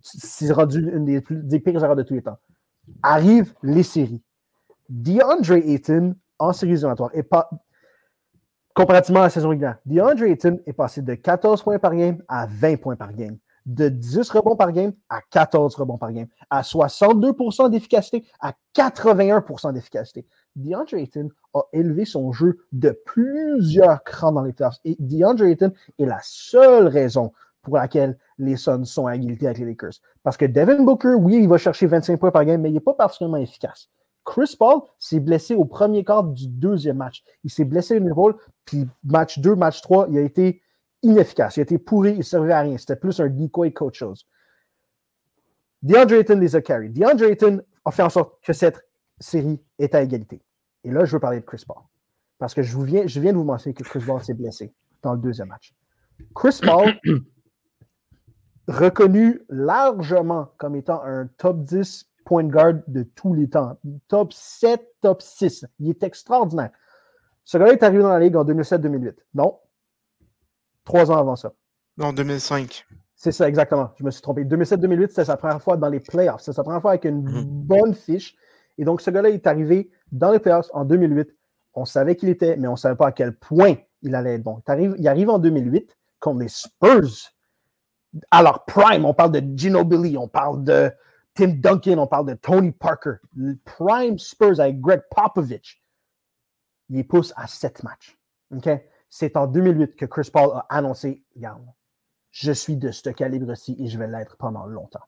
c'est 0.00 0.50
rendu 0.50 0.90
une 0.94 1.04
des 1.04 1.60
pires 1.60 1.84
erreurs 1.84 1.96
de 1.96 2.02
tous 2.02 2.14
les 2.14 2.22
temps. 2.22 2.38
Arrivent 3.02 3.54
les 3.62 3.82
séries. 3.82 4.22
DeAndre 4.88 5.52
Ayton, 5.52 6.16
en 6.38 6.52
séries 6.52 6.72
éliminatoires, 6.72 7.10
est 7.14 7.22
pas, 7.22 7.48
comparativement 8.74 9.20
à 9.20 9.24
la 9.24 9.30
saison 9.30 9.50
régulière, 9.50 9.78
DeAndre 9.86 10.24
Ayton 10.24 10.60
est 10.66 10.72
passé 10.72 11.02
de 11.02 11.14
14 11.14 11.62
points 11.62 11.78
par 11.78 11.94
game 11.94 12.22
à 12.28 12.46
20 12.46 12.76
points 12.76 12.96
par 12.96 13.12
game. 13.12 13.38
de 13.66 13.88
10 13.88 14.28
rebonds 14.30 14.56
par 14.56 14.72
game 14.72 14.92
à 15.08 15.20
14 15.30 15.74
rebonds 15.76 15.96
par 15.96 16.12
game, 16.12 16.26
à 16.50 16.62
62% 16.62 17.70
d'efficacité, 17.70 18.24
à 18.40 18.52
81% 18.76 19.72
d'efficacité. 19.72 20.26
DeAndre 20.56 20.94
Ayton 20.94 21.28
a 21.54 21.62
élevé 21.72 22.04
son 22.04 22.32
jeu 22.32 22.58
de 22.72 22.90
plusieurs 23.04 24.02
crans 24.04 24.32
dans 24.32 24.42
les 24.42 24.52
playoffs. 24.52 24.78
Et 24.84 24.96
DeAndre 24.98 25.44
Ayton 25.44 25.72
est 25.98 26.06
la 26.06 26.20
seule 26.22 26.88
raison 26.88 27.32
pour 27.62 27.76
laquelle 27.76 28.18
les 28.38 28.56
Suns 28.56 28.84
sont 28.84 29.06
à 29.06 29.12
avec 29.12 29.58
les 29.58 29.64
Lakers. 29.64 29.94
Parce 30.22 30.36
que 30.36 30.44
Devin 30.44 30.82
Booker, 30.82 31.14
oui, 31.14 31.38
il 31.42 31.48
va 31.48 31.58
chercher 31.58 31.86
25 31.86 32.20
points 32.20 32.30
par 32.30 32.44
game, 32.44 32.60
mais 32.60 32.70
il 32.70 32.74
n'est 32.74 32.80
pas 32.80 32.94
particulièrement 32.94 33.38
efficace. 33.38 33.88
Chris 34.24 34.54
Paul 34.58 34.80
s'est 34.98 35.20
blessé 35.20 35.54
au 35.54 35.64
premier 35.64 36.04
quart 36.04 36.24
du 36.24 36.48
deuxième 36.48 36.98
match. 36.98 37.22
Il 37.42 37.50
s'est 37.50 37.64
blessé 37.64 37.96
une 37.96 38.08
épaule, 38.08 38.36
puis 38.64 38.88
match 39.04 39.38
2, 39.38 39.54
match 39.54 39.82
3, 39.82 40.06
il 40.10 40.18
a 40.18 40.22
été 40.22 40.62
inefficace. 41.02 41.56
Il 41.56 41.60
a 41.60 41.62
été 41.64 41.78
pourri, 41.78 42.12
il 42.12 42.18
ne 42.18 42.22
servait 42.22 42.52
à 42.52 42.60
rien. 42.60 42.78
C'était 42.78 42.96
plus 42.96 43.20
un 43.20 43.28
decoy 43.28 43.72
qu'autre 43.72 43.96
chose. 43.96 44.26
DeAndre 45.82 46.14
Ayton 46.14 46.38
les 46.38 46.56
a 46.56 46.62
carry. 46.62 46.90
DeAndre 46.90 47.24
Ayton 47.24 47.62
a 47.84 47.90
fait 47.90 48.02
en 48.02 48.08
sorte 48.08 48.42
que 48.42 48.52
cette 48.52 48.86
série 49.24 49.60
est 49.78 49.94
à 49.94 50.02
égalité. 50.02 50.42
Et 50.84 50.90
là, 50.90 51.04
je 51.04 51.12
veux 51.12 51.20
parler 51.20 51.40
de 51.40 51.44
Chris 51.44 51.64
Paul. 51.66 51.82
Parce 52.38 52.54
que 52.54 52.62
je, 52.62 52.74
vous 52.74 52.82
viens, 52.82 53.06
je 53.06 53.20
viens 53.20 53.32
de 53.32 53.38
vous 53.38 53.44
mentionner 53.44 53.74
que 53.74 53.84
Chris 53.84 54.02
Paul 54.06 54.22
s'est 54.22 54.34
blessé 54.34 54.72
dans 55.02 55.12
le 55.14 55.18
deuxième 55.18 55.48
match. 55.48 55.74
Chris 56.34 56.60
Paul, 56.62 56.92
reconnu 58.68 59.42
largement 59.48 60.52
comme 60.58 60.76
étant 60.76 61.02
un 61.02 61.26
top 61.38 61.62
10 61.62 62.06
point 62.24 62.44
guard 62.44 62.74
de 62.86 63.02
tous 63.02 63.34
les 63.34 63.48
temps. 63.48 63.78
Top 64.08 64.32
7, 64.32 64.80
top 65.00 65.22
6. 65.22 65.66
Il 65.78 65.90
est 65.90 66.02
extraordinaire. 66.02 66.70
Ce 67.44 67.58
gars-là 67.58 67.72
est 67.72 67.82
arrivé 67.82 68.02
dans 68.02 68.10
la 68.10 68.20
Ligue 68.20 68.36
en 68.36 68.44
2007-2008. 68.44 69.14
Non. 69.34 69.58
Trois 70.84 71.10
ans 71.10 71.16
avant 71.16 71.36
ça. 71.36 71.52
Non, 71.96 72.12
2005. 72.12 72.86
C'est 73.14 73.32
ça, 73.32 73.48
exactement. 73.48 73.90
Je 73.96 74.04
me 74.04 74.10
suis 74.10 74.22
trompé. 74.22 74.44
2007-2008, 74.44 75.08
c'était 75.08 75.24
sa 75.26 75.36
première 75.36 75.62
fois 75.62 75.76
dans 75.76 75.88
les 75.88 76.00
playoffs. 76.00 76.42
C'est 76.42 76.52
sa 76.52 76.62
première 76.62 76.80
fois 76.80 76.92
avec 76.92 77.04
une 77.04 77.22
mhm. 77.22 77.44
bonne 77.44 77.94
fiche. 77.94 78.36
Et 78.78 78.84
donc, 78.84 79.00
ce 79.00 79.10
gars-là 79.10 79.30
est 79.30 79.46
arrivé 79.46 79.90
dans 80.10 80.32
les 80.32 80.38
playoffs 80.38 80.70
en 80.72 80.84
2008. 80.84 81.28
On 81.74 81.84
savait 81.84 82.16
qu'il 82.16 82.28
était, 82.28 82.56
mais 82.56 82.68
on 82.68 82.72
ne 82.72 82.76
savait 82.76 82.96
pas 82.96 83.08
à 83.08 83.12
quel 83.12 83.36
point 83.36 83.76
il 84.02 84.14
allait 84.14 84.34
être 84.34 84.42
bon. 84.42 84.62
Il 84.98 85.08
arrive, 85.08 85.30
en 85.30 85.38
2008 85.38 85.96
contre 86.20 86.40
les 86.40 86.48
Spurs. 86.48 87.32
Leur 88.32 88.64
prime, 88.64 89.04
on 89.04 89.14
parle 89.14 89.32
de 89.32 89.58
Ginobili, 89.58 90.16
on 90.16 90.28
parle 90.28 90.62
de 90.62 90.92
Tim 91.34 91.48
Duncan, 91.48 91.98
on 91.98 92.06
parle 92.06 92.26
de 92.26 92.34
Tony 92.34 92.70
Parker. 92.70 93.16
Prime 93.64 94.18
Spurs 94.18 94.60
avec 94.60 94.80
Greg 94.80 95.02
Popovich. 95.10 95.82
Il 96.90 97.06
pousse 97.06 97.32
à 97.36 97.46
sept 97.46 97.82
matchs. 97.82 98.16
C'est 99.10 99.36
en 99.36 99.46
2008 99.46 99.96
que 99.96 100.06
Chris 100.06 100.30
Paul 100.32 100.50
a 100.54 100.66
annoncé 100.68 101.24
Regarde, 101.34 101.64
je 102.30 102.52
suis 102.52 102.76
de 102.76 102.90
ce 102.90 103.10
calibre-ci 103.10 103.76
et 103.78 103.88
je 103.88 103.98
vais 103.98 104.06
l'être 104.06 104.36
pendant 104.36 104.66
longtemps. 104.66 105.04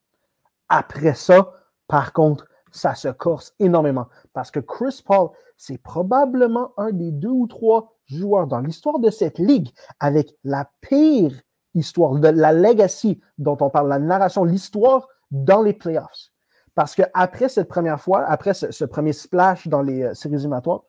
Après 0.68 1.14
ça, 1.14 1.52
par 1.86 2.12
contre, 2.12 2.48
ça 2.70 2.94
se 2.94 3.08
corse 3.08 3.54
énormément 3.58 4.06
parce 4.32 4.50
que 4.50 4.60
Chris 4.60 5.02
Paul, 5.04 5.30
c'est 5.56 5.78
probablement 5.78 6.72
un 6.76 6.92
des 6.92 7.12
deux 7.12 7.30
ou 7.30 7.46
trois 7.46 7.94
joueurs 8.06 8.46
dans 8.46 8.60
l'histoire 8.60 8.98
de 8.98 9.10
cette 9.10 9.38
ligue 9.38 9.70
avec 10.00 10.36
la 10.44 10.70
pire 10.80 11.32
histoire, 11.74 12.14
la 12.14 12.52
legacy 12.52 13.20
dont 13.38 13.56
on 13.60 13.70
parle, 13.70 13.88
la 13.88 13.98
narration, 13.98 14.44
l'histoire 14.44 15.08
dans 15.30 15.62
les 15.62 15.72
playoffs. 15.72 16.30
Parce 16.74 16.94
qu'après 16.94 17.48
cette 17.48 17.68
première 17.68 18.00
fois, 18.00 18.24
après 18.24 18.54
ce, 18.54 18.84
premier 18.84 19.12
splash 19.12 19.66
dans 19.66 19.82
les 19.82 20.02
euh, 20.02 20.14
séries 20.14 20.34
éliminatoires, 20.34 20.82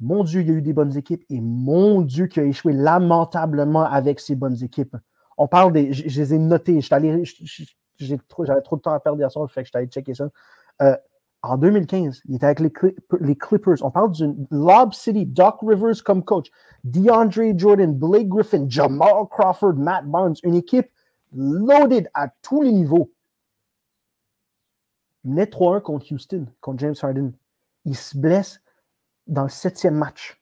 mon 0.00 0.24
Dieu, 0.24 0.40
il 0.40 0.48
y 0.48 0.50
a 0.50 0.54
eu 0.54 0.62
des 0.62 0.72
bonnes 0.72 0.96
équipes 0.96 1.24
et 1.30 1.40
mon 1.40 2.02
Dieu, 2.02 2.26
qui 2.26 2.40
a 2.40 2.42
échoué 2.42 2.72
lamentablement 2.72 3.84
avec 3.84 4.18
ces 4.18 4.34
bonnes 4.34 4.60
équipes. 4.62 4.96
On 5.38 5.46
parle 5.46 5.72
des. 5.72 5.92
Je, 5.92 6.20
les 6.20 6.34
ai 6.34 6.38
notés. 6.38 6.80
J'avais 7.98 8.20
trop, 8.28 8.44
de 8.44 8.80
temps 8.80 8.92
à 8.92 9.00
perdre 9.00 9.18
hier 9.18 9.30
soir, 9.30 9.50
fait 9.50 9.62
que 9.62 9.68
je 9.72 9.78
allé 9.78 9.86
checker 9.86 10.14
ça. 10.14 10.28
Euh, 10.82 10.96
en 11.42 11.58
2015, 11.58 12.22
il 12.26 12.36
était 12.36 12.46
avec 12.46 12.60
les, 12.60 13.36
Clippers. 13.36 13.76
On 13.82 13.90
parle 13.90 14.12
d'une 14.12 14.46
Lob 14.50 14.94
City, 14.94 15.26
Doc 15.26 15.56
Rivers 15.60 16.02
comme 16.02 16.24
coach, 16.24 16.50
DeAndre 16.84 17.56
Jordan, 17.56 17.92
Blake 17.92 18.28
Griffin, 18.28 18.64
Jamal 18.66 19.26
Crawford, 19.30 19.74
Matt 19.74 20.06
Barnes, 20.06 20.36
une 20.42 20.54
équipe 20.54 20.90
loaded 21.34 22.08
à 22.14 22.28
tous 22.28 22.62
les 22.62 22.72
niveaux. 22.72 23.12
Il 25.24 25.34
3-1 25.34 25.82
contre 25.82 26.12
Houston, 26.12 26.46
contre 26.60 26.78
James 26.80 26.94
Harden. 27.00 27.32
Il 27.84 27.96
se 27.96 28.16
blesse 28.16 28.60
dans 29.26 29.42
le 29.42 29.48
septième 29.48 29.96
match, 29.96 30.40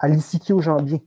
à 0.00 0.08
l'ischio 0.08 0.60
janvier. 0.60 1.02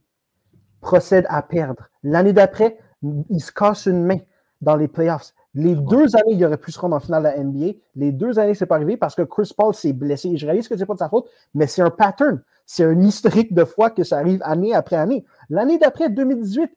Procède 0.81 1.25
à 1.29 1.41
perdre. 1.43 1.89
L'année 2.03 2.33
d'après, 2.33 2.79
il 3.01 3.39
se 3.39 3.51
casse 3.51 3.85
une 3.85 4.03
main 4.03 4.19
dans 4.61 4.75
les 4.75 4.87
playoffs. 4.87 5.33
Les 5.55 5.73
deux 5.73 6.15
années, 6.17 6.33
il 6.33 6.45
aurait 6.45 6.57
pu 6.57 6.71
se 6.71 6.79
rendre 6.79 6.97
en 6.97 6.99
finale 6.99 7.23
de 7.23 7.27
la 7.29 7.41
NBA. 7.41 7.77
Les 7.95 8.11
deux 8.11 8.37
années, 8.37 8.53
c'est 8.55 8.65
pas 8.65 8.75
arrivé 8.75 8.97
parce 8.97 9.15
que 9.15 9.21
Chris 9.21 9.51
Paul 9.55 9.73
s'est 9.73 9.93
blessé. 9.93 10.35
Je 10.35 10.45
réalise 10.45 10.67
que 10.67 10.75
c'est 10.75 10.85
pas 10.85 10.93
de 10.93 10.99
sa 10.99 11.07
faute, 11.07 11.29
mais 11.53 11.65
c'est 11.65 11.81
un 11.81 11.89
pattern. 11.89 12.41
C'est 12.65 12.83
un 12.83 12.99
historique 12.99 13.53
de 13.53 13.63
fois 13.63 13.89
que 13.89 14.03
ça 14.03 14.17
arrive 14.17 14.41
année 14.43 14.75
après 14.75 14.97
année. 14.97 15.23
L'année 15.49 15.77
d'après, 15.77 16.09
2018, 16.09 16.69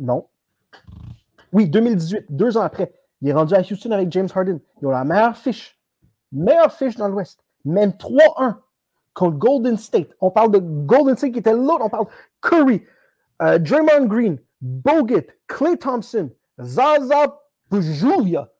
non. 0.00 0.26
Oui, 1.52 1.70
2018, 1.70 2.26
deux 2.28 2.58
ans 2.58 2.62
après, 2.62 2.92
il 3.22 3.28
est 3.28 3.32
rendu 3.32 3.54
à 3.54 3.60
Houston 3.60 3.92
avec 3.92 4.12
James 4.12 4.28
Harden. 4.34 4.58
Ils 4.82 4.86
ont 4.86 4.90
la 4.90 5.04
meilleure 5.04 5.36
fiche. 5.36 5.80
Meilleure 6.30 6.72
fiche 6.72 6.96
dans 6.96 7.08
l'Ouest. 7.08 7.40
Même 7.64 7.90
3-1 7.90 8.56
contre 9.14 9.38
Golden 9.38 9.78
State. 9.78 10.10
On 10.20 10.30
parle 10.30 10.52
de 10.52 10.58
Golden 10.58 11.16
State 11.16 11.32
qui 11.32 11.38
était 11.38 11.54
l'autre. 11.54 11.80
On 11.82 11.88
parle 11.88 12.06
Curry, 12.42 12.82
euh, 13.40 13.58
Draymond 13.58 14.06
Green, 14.06 14.38
Bogut, 14.60 15.26
Clay 15.46 15.78
Thompson, 15.78 16.28
Zaza 16.60 17.40
Julia. 17.72 18.50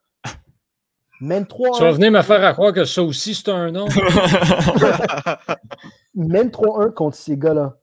Même 1.20 1.46
3 1.46 1.76
Tu 1.76 1.82
vas 1.82 1.92
venir 1.92 2.12
me 2.12 2.22
faire 2.22 2.44
à 2.44 2.52
croire 2.52 2.72
que 2.72 2.84
ça 2.84 3.02
aussi, 3.02 3.34
c'est 3.34 3.48
un 3.48 3.72
nom. 3.72 3.88
Même 6.14 6.48
3-1 6.48 6.92
contre 6.92 7.16
ces 7.16 7.36
gars-là. 7.36 7.76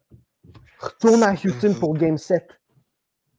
Retourne 0.79 1.23
à 1.23 1.33
Houston 1.33 1.73
pour 1.79 1.95
Game 1.95 2.17
7. 2.17 2.47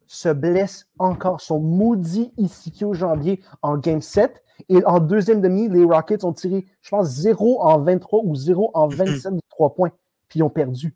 Se 0.07 0.29
blesse 0.29 0.87
encore. 0.99 1.41
Son 1.41 1.61
maudit 1.61 2.33
ischio 2.37 2.93
janvier 2.93 3.43
en 3.63 3.79
Game 3.79 4.03
7. 4.03 4.43
Et 4.69 4.85
en 4.85 5.01
deuxième 5.01 5.41
demi, 5.41 5.69
les 5.69 5.85
Rockets 5.85 6.25
ont 6.25 6.33
tiré, 6.33 6.67
je 6.83 6.91
pense, 6.91 7.09
0 7.09 7.63
en 7.63 7.79
23 7.79 8.21
ou 8.25 8.35
0 8.35 8.71
en 8.75 8.89
27 8.89 9.35
de 9.35 9.41
3 9.51 9.75
points. 9.75 9.93
Puis 10.29 10.41
ils 10.41 10.43
ont 10.43 10.51
perdu. 10.51 10.95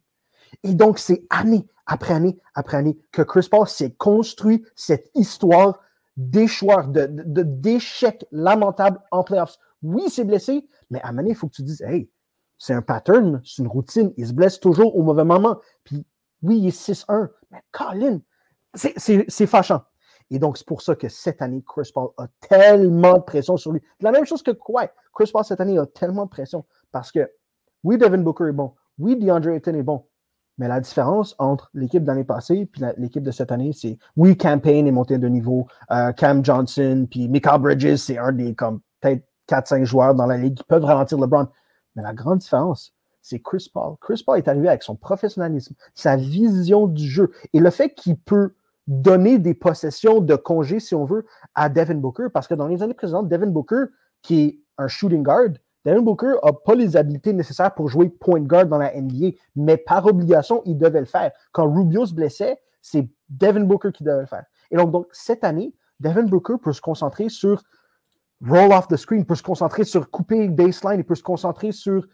Et 0.63 0.75
donc, 0.75 0.99
c'est 0.99 1.25
année 1.31 1.67
après 1.87 2.15
année 2.15 2.39
après 2.55 2.77
année 2.77 2.99
que 3.13 3.23
Chris 3.23 3.49
Paul 3.51 3.67
s'est 3.67 3.93
construit 3.93 4.65
cette 4.77 5.11
histoire 5.15 5.81
d'échoueurs, 6.21 6.89
de, 6.89 7.07
d'échecs 7.43 8.27
lamentables 8.31 9.01
en 9.11 9.25
playoffs. 9.25 9.59
Oui, 9.83 10.03
il 10.07 10.11
s'est 10.11 10.25
blessé, 10.25 10.69
mais 10.91 11.01
à 11.03 11.09
un 11.09 11.25
il 11.25 11.35
faut 11.35 11.49
que 11.49 11.55
tu 11.55 11.63
dises, 11.63 11.81
hey, 11.83 12.11
c'est 12.59 12.75
un 12.75 12.83
pattern, 12.83 13.41
c'est 13.45 13.63
une 13.63 13.69
routine, 13.69 14.13
il 14.19 14.27
se 14.27 14.35
blesse 14.35 14.61
toujours 14.61 14.97
au 14.97 15.03
mauvais 15.03 15.25
moment. 15.25 15.59
Puis 15.85 16.07
oui, 16.43 16.59
il 16.59 16.69
est 16.69 16.79
6-1, 16.79 17.29
mais 17.51 17.63
Colin, 17.73 18.21
c'est 18.75 19.47
fâchant. 19.47 19.83
Et 20.31 20.39
donc, 20.39 20.59
c'est 20.59 20.67
pour 20.67 20.83
ça 20.83 20.95
que 20.95 21.09
cette 21.09 21.43
année, 21.43 21.65
Chris 21.67 21.91
Paul 21.93 22.11
a 22.19 22.29
tellement 22.49 23.15
de 23.15 23.23
pression 23.23 23.57
sur 23.57 23.73
lui. 23.73 23.83
La 24.01 24.13
même 24.13 24.27
chose 24.27 24.43
que 24.43 24.53
quoi? 24.53 24.87
Chris 25.13 25.31
Paul, 25.33 25.45
cette 25.45 25.61
année, 25.61 25.79
a 25.79 25.87
tellement 25.87 26.27
de 26.27 26.31
pression 26.31 26.65
parce 26.93 27.11
que 27.11 27.29
oui, 27.83 27.99
Devin 27.99 28.19
Booker 28.19 28.49
est 28.49 28.53
bon. 28.53 28.75
Oui, 28.99 29.17
DeAndre 29.17 29.49
Ayton 29.49 29.75
est 29.75 29.83
bon. 29.83 30.07
Mais 30.59 30.69
la 30.69 30.81
différence 30.81 31.35
entre 31.39 31.71
l'équipe 31.73 32.05
d'année 32.05 32.25
passée 32.25 32.69
et 32.75 32.85
l'équipe 32.99 33.23
de 33.23 33.31
cette 33.31 33.51
année, 33.51 33.73
c'est 33.73 33.99
oui, 34.17 34.37
Campaign 34.37 34.87
est 34.87 34.93
monté 34.93 35.19
de 35.19 35.29
niveau, 35.29 35.67
euh, 35.91 36.13
Cam 36.13 36.45
Johnson, 36.45 37.07
puis 37.11 37.29
Michael 37.29 37.61
Bridges, 37.61 37.97
c'est 37.97 38.19
un 38.19 38.33
des 38.33 38.55
comme 38.55 38.81
peut-être 39.01 39.25
4-5 39.49 39.85
joueurs 39.85 40.15
dans 40.15 40.27
la 40.27 40.37
ligue 40.37 40.55
qui 40.55 40.65
peuvent 40.65 40.85
ralentir 40.85 41.19
LeBron. 41.19 41.49
Mais 41.97 42.03
la 42.03 42.13
grande 42.13 42.39
différence, 42.39 42.95
c'est 43.23 43.41
Chris 43.41 43.71
Paul. 43.73 43.97
Chris 44.01 44.23
Paul 44.25 44.39
est 44.39 44.49
arrivé 44.49 44.69
avec 44.69 44.83
son 44.83 44.97
professionnalisme, 44.97 45.75
sa 45.95 46.17
vision 46.17 46.87
du 46.87 47.09
jeu 47.09 47.31
et 47.53 47.61
le 47.61 47.71
fait 47.71 47.95
qu'il 47.95 48.19
peut 48.19 48.55
donner 48.87 49.39
des 49.39 49.55
possessions 49.55 50.21
de 50.21 50.35
congé, 50.35 50.81
si 50.81 50.95
on 50.95 51.05
veut, 51.05 51.25
à 51.55 51.69
Devin 51.69 51.95
Booker. 51.95 52.27
Parce 52.33 52.49
que 52.49 52.55
dans 52.55 52.67
les 52.67 52.83
années 52.83 52.95
précédentes, 52.95 53.29
Devin 53.29 53.47
Booker, 53.47 53.85
qui 54.23 54.41
est 54.41 54.61
un 54.79 54.89
shooting 54.89 55.23
guard, 55.23 55.51
Devin 55.85 56.03
Booker 56.03 56.35
n'a 56.45 56.53
pas 56.53 56.75
les 56.75 56.97
habiletés 56.97 57.33
nécessaires 57.33 57.75
pour 57.75 57.89
jouer 57.89 58.09
point 58.09 58.41
guard 58.41 58.67
dans 58.67 58.79
la 58.79 58.93
NBA, 58.95 59.37
mais 59.57 59.77
par 59.77 60.07
obligation, 60.07 60.63
il 60.67 60.77
devait 60.77 61.01
le 61.01 61.07
faire. 61.07 61.33
Quand 61.53 61.71
Rubio 61.73 62.07
se 62.07 62.15
blessait, 62.15 62.61
c'est 62.83 63.09
Devin 63.29 63.65
Booker 63.65 63.93
qui 63.93 64.05
devait 64.05 64.21
le 64.21 64.27
faire. 64.27 64.45
Et 64.71 64.77
donc, 64.77 65.07
cette 65.13 65.45
année, 65.45 65.75
Devin 65.99 66.25
Booker 66.25 66.55
peut 66.63 66.73
se 66.73 66.81
concentrer 66.81 67.29
sur 67.29 67.63
roll 68.47 68.73
off 68.73 68.89
the 68.89 68.97
screen, 68.97 69.25
peut 69.25 69.35
se 69.35 69.43
concentrer 69.43 69.85
sur 69.85 70.11
couper 70.11 70.49
baseline, 70.49 71.01
il 71.01 71.05
peut 71.05 71.15
se 71.15 71.23
concentrer 71.23 71.73
sur 71.73 72.07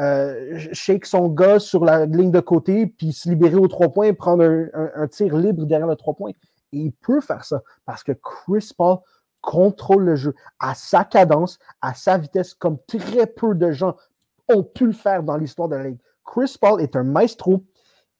euh, 0.00 0.58
shake 0.72 1.06
son 1.06 1.28
gars 1.28 1.58
sur 1.58 1.84
la 1.84 2.06
ligne 2.06 2.30
de 2.30 2.40
côté, 2.40 2.86
puis 2.86 3.12
se 3.12 3.28
libérer 3.28 3.56
aux 3.56 3.68
trois 3.68 3.90
points, 3.90 4.12
prendre 4.12 4.44
un, 4.44 4.90
un 4.94 5.06
tir 5.06 5.36
libre 5.36 5.64
derrière 5.66 5.86
le 5.86 5.96
trois 5.96 6.14
points. 6.14 6.32
Et 6.72 6.78
il 6.78 6.92
peut 6.92 7.20
faire 7.20 7.44
ça 7.44 7.62
parce 7.84 8.02
que 8.02 8.12
Chris 8.12 8.70
Paul 8.76 8.98
contrôle 9.44 10.04
le 10.04 10.16
jeu 10.16 10.34
à 10.58 10.74
sa 10.74 11.04
cadence, 11.04 11.58
à 11.80 11.94
sa 11.94 12.18
vitesse, 12.18 12.54
comme 12.54 12.78
très 12.86 13.26
peu 13.26 13.54
de 13.54 13.70
gens 13.70 13.96
ont 14.48 14.62
pu 14.62 14.86
le 14.86 14.92
faire 14.92 15.22
dans 15.22 15.36
l'histoire 15.36 15.68
de 15.68 15.76
la 15.76 15.84
Ligue. 15.84 15.98
Chris 16.24 16.56
Paul 16.60 16.80
est 16.80 16.96
un 16.96 17.04
maestro 17.04 17.64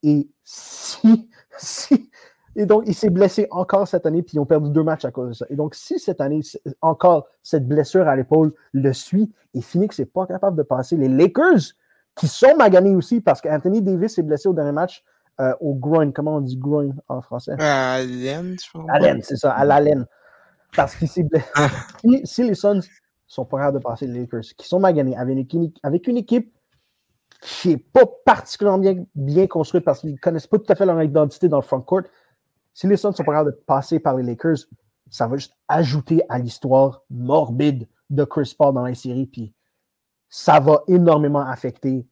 et 0.02 0.28
si, 0.44 1.30
si 1.58 2.10
Et 2.56 2.66
donc, 2.66 2.84
il 2.86 2.94
s'est 2.94 3.10
blessé 3.10 3.48
encore 3.50 3.88
cette 3.88 4.06
année, 4.06 4.22
puis 4.22 4.36
ils 4.36 4.40
ont 4.40 4.46
perdu 4.46 4.70
deux 4.70 4.82
matchs 4.82 5.04
à 5.04 5.10
cause 5.10 5.28
de 5.28 5.32
ça. 5.34 5.46
Et 5.50 5.56
donc, 5.56 5.74
si 5.74 5.98
cette 5.98 6.20
année, 6.20 6.40
encore, 6.82 7.26
cette 7.42 7.66
blessure 7.66 8.06
à 8.06 8.14
l'épaule 8.14 8.52
le 8.72 8.92
suit, 8.92 9.32
et 9.54 9.60
Phoenix 9.60 9.98
n'est 9.98 10.06
pas 10.06 10.26
capable 10.26 10.56
de 10.56 10.62
passer 10.62 10.96
les 10.96 11.08
Lakers, 11.08 11.72
qui 12.14 12.28
sont 12.28 12.54
maganés 12.56 12.94
aussi, 12.94 13.20
parce 13.20 13.40
qu'Anthony 13.40 13.82
Davis 13.82 14.14
s'est 14.14 14.22
blessé 14.22 14.48
au 14.48 14.52
dernier 14.52 14.72
match 14.72 15.02
euh, 15.40 15.52
au 15.60 15.74
groin. 15.74 16.12
Comment 16.12 16.36
on 16.36 16.40
dit 16.40 16.56
groin 16.56 16.90
en 17.08 17.20
français? 17.22 17.56
À 17.58 18.00
l'aine, 18.02 18.56
je 18.62 18.68
crois. 18.68 18.84
À 18.88 19.00
l'aine, 19.00 19.20
c'est 19.22 19.36
ça, 19.36 19.50
à 19.52 19.64
la 19.64 19.80
laine. 19.80 20.06
Parce 20.76 20.96
blessé. 20.96 21.26
Ah. 21.54 21.70
si, 22.24 22.42
les 22.42 22.54
Suns 22.54 22.80
sont 23.26 23.44
pas 23.44 23.58
capables 23.58 23.78
de 23.78 23.82
passer 23.82 24.06
les 24.06 24.20
Lakers, 24.20 24.42
qui 24.56 24.68
sont 24.68 24.80
maganés 24.80 25.16
avec 25.16 25.52
une, 25.52 25.72
avec 25.82 26.06
une 26.06 26.16
équipe 26.16 26.52
qui 27.40 27.70
n'est 27.70 27.76
pas 27.76 28.06
particulièrement 28.24 28.78
bien, 28.78 29.04
bien 29.14 29.46
construite 29.46 29.84
parce 29.84 30.00
qu'ils 30.00 30.12
ne 30.12 30.16
connaissent 30.16 30.46
pas 30.46 30.58
tout 30.58 30.70
à 30.72 30.74
fait 30.74 30.86
leur 30.86 31.02
identité 31.02 31.48
dans 31.48 31.58
le 31.58 31.62
front 31.62 31.80
court, 31.80 32.02
si 32.72 32.86
les 32.86 32.96
Suns 32.96 33.12
sont 33.12 33.24
pas 33.24 33.32
capables 33.32 33.52
de 33.52 33.56
passer 33.66 34.00
par 34.00 34.16
les 34.16 34.22
Lakers, 34.22 34.66
ça 35.10 35.26
va 35.26 35.36
juste 35.36 35.54
ajouter 35.68 36.22
à 36.28 36.38
l'histoire 36.38 37.02
morbide 37.10 37.86
de 38.10 38.24
Chris 38.24 38.54
Paul 38.56 38.74
dans 38.74 38.82
la 38.82 38.94
série, 38.94 39.26
puis 39.26 39.52
ça 40.28 40.58
va 40.58 40.82
énormément 40.88 41.46
affecter 41.46 42.06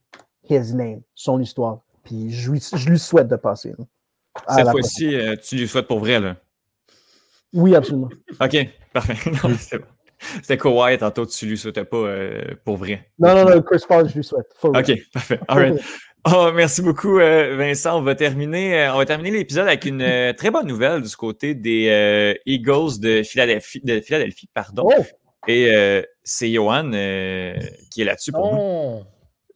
his 0.48 0.74
name, 0.74 1.02
son 1.14 1.40
histoire. 1.40 1.80
Puis 2.04 2.30
je 2.30 2.50
lui, 2.50 2.98
souhaite 2.98 3.28
de 3.28 3.36
passer. 3.36 3.74
Cette 4.48 4.68
fois-ci, 4.68 5.14
euh, 5.14 5.36
tu 5.36 5.56
lui 5.56 5.68
souhaites 5.68 5.86
pour 5.86 6.00
vrai, 6.00 6.20
là? 6.20 6.36
Oui, 7.52 7.74
absolument. 7.74 8.08
OK, 8.40 8.56
parfait. 8.92 9.16
C'était 10.40 10.56
Kawhi, 10.56 10.98
tantôt, 10.98 11.26
tu 11.26 11.46
lui 11.46 11.58
souhaitais 11.58 11.84
pas 11.84 11.96
euh, 11.96 12.54
pour 12.64 12.76
vrai. 12.76 13.10
Non, 13.18 13.34
non, 13.34 13.44
non, 13.44 13.60
Chris 13.62 13.82
Paul, 13.88 14.08
je 14.08 14.14
lui 14.14 14.24
souhaite. 14.24 14.46
OK, 14.62 14.92
parfait. 15.12 15.40
All 15.48 15.58
right. 15.58 15.82
Oh, 16.24 16.50
merci 16.54 16.82
beaucoup, 16.82 17.18
euh, 17.18 17.56
Vincent. 17.56 17.98
On 17.98 18.02
va 18.02 18.14
terminer, 18.14 18.78
euh, 18.78 18.94
on 18.94 18.98
va 18.98 19.06
terminer 19.06 19.38
l'épisode 19.38 19.66
avec 19.66 19.84
une 19.84 20.02
euh, 20.02 20.32
très 20.32 20.52
bonne 20.52 20.68
nouvelle 20.68 21.02
du 21.02 21.16
côté 21.16 21.54
des 21.54 22.38
Eagles 22.46 23.00
de 23.00 23.22
Philadelphie, 23.24 23.80
de 23.82 24.00
Philadelphie 24.00 24.48
pardon. 24.52 24.88
Oh! 24.88 25.02
Et 25.48 25.72
c'est 26.22 26.52
Johan 26.52 26.90
qui 27.90 28.02
est 28.02 28.04
là-dessus 28.04 28.30
pour 28.30 28.54
nous. 28.54 29.02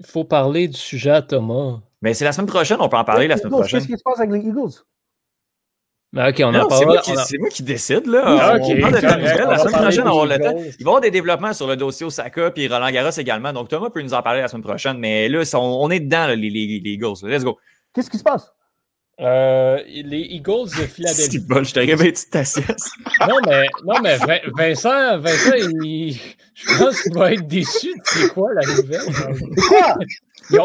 Il 0.01 0.07
faut 0.07 0.25
parler 0.25 0.67
du 0.67 0.77
sujet 0.77 1.11
à 1.11 1.23
Thomas. 1.23 1.81
Mais 2.03 2.13
c'est 2.13 2.25
la 2.25 2.33
semaine 2.33 2.49
prochaine, 2.49 2.79
on 2.81 2.89
peut 2.89 2.97
en 2.97 3.05
parler 3.05 3.29
la 3.29 3.37
semaine 3.37 3.53
prochaine. 3.53 3.79
Qu'est-ce 3.79 3.93
qui 3.93 3.99
se 3.99 4.03
passe 4.03 4.19
avec 4.19 4.33
les 4.33 4.49
Eagles? 4.49 4.83
Ben, 6.17 6.31
ok, 6.31 6.43
on 6.45 6.55
en 6.55 6.67
parle. 6.67 6.99
C'est 7.27 7.37
moi, 7.37 7.51
qui 7.51 7.63
décide, 7.63 8.07
là. 8.07 8.23
Ah, 8.25 8.57
on 8.59 8.81
parle 8.81 8.95
de 8.95 9.01
la 9.03 9.59
semaine 9.59 9.73
prochaine, 9.75 10.09
on 10.09 10.25
le 10.25 10.39
temps. 10.39 10.57
Il 10.57 10.63
va 10.63 10.71
y 10.79 10.83
avoir 10.83 11.01
des 11.03 11.11
développements 11.11 11.53
sur 11.53 11.67
le 11.67 11.77
dossier 11.77 12.07
Osaka 12.07 12.51
puis 12.53 12.69
Roland 12.69 12.91
Garros 12.91 13.11
également. 13.11 13.53
Donc, 13.53 13.69
Thomas 13.69 13.91
peut 13.91 14.01
nous 14.01 14.15
en 14.15 14.23
parler 14.23 14.41
la 14.41 14.49
semaine 14.49 14.63
prochaine. 14.63 14.97
Mais 14.97 15.29
là, 15.29 15.43
on, 15.55 15.91
est 15.91 16.01
dedans, 16.01 16.29
les, 16.29 16.37
les, 16.37 16.81
les 16.83 16.91
Eagles. 16.91 17.17
Let's 17.23 17.45
go. 17.45 17.59
Qu'est-ce 17.93 18.09
qui 18.09 18.17
se 18.17 18.23
passe? 18.23 18.51
Euh, 19.21 19.79
les 19.87 20.21
Eagles 20.21 20.71
de 20.71 20.87
Philadelphie. 20.87 21.33
C'est 21.33 21.47
bon, 21.47 21.63
je 21.63 21.75
t'ai 21.75 21.81
réveillé 21.81 22.13
de 22.13 22.19
ta 22.31 22.45
sieste. 22.45 22.91
non, 23.29 23.37
mais, 23.47 23.67
non, 23.85 24.01
mais 24.03 24.17
Vincent, 24.57 25.19
Vincent 25.19 25.55
il, 25.83 26.19
je 26.55 26.79
pense 26.79 27.03
qu'il 27.03 27.15
va 27.15 27.35
être 27.35 27.47
déçu 27.47 27.89
de 27.89 28.01
c'est 28.05 28.29
quoi 28.29 28.49
la 28.55 28.63
nouvelle. 28.75 29.01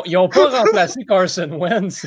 Ils 0.05 0.13
n'ont 0.13 0.29
pas 0.29 0.61
remplacé 0.61 1.03
Carson 1.05 1.49
Wentz. 1.51 2.05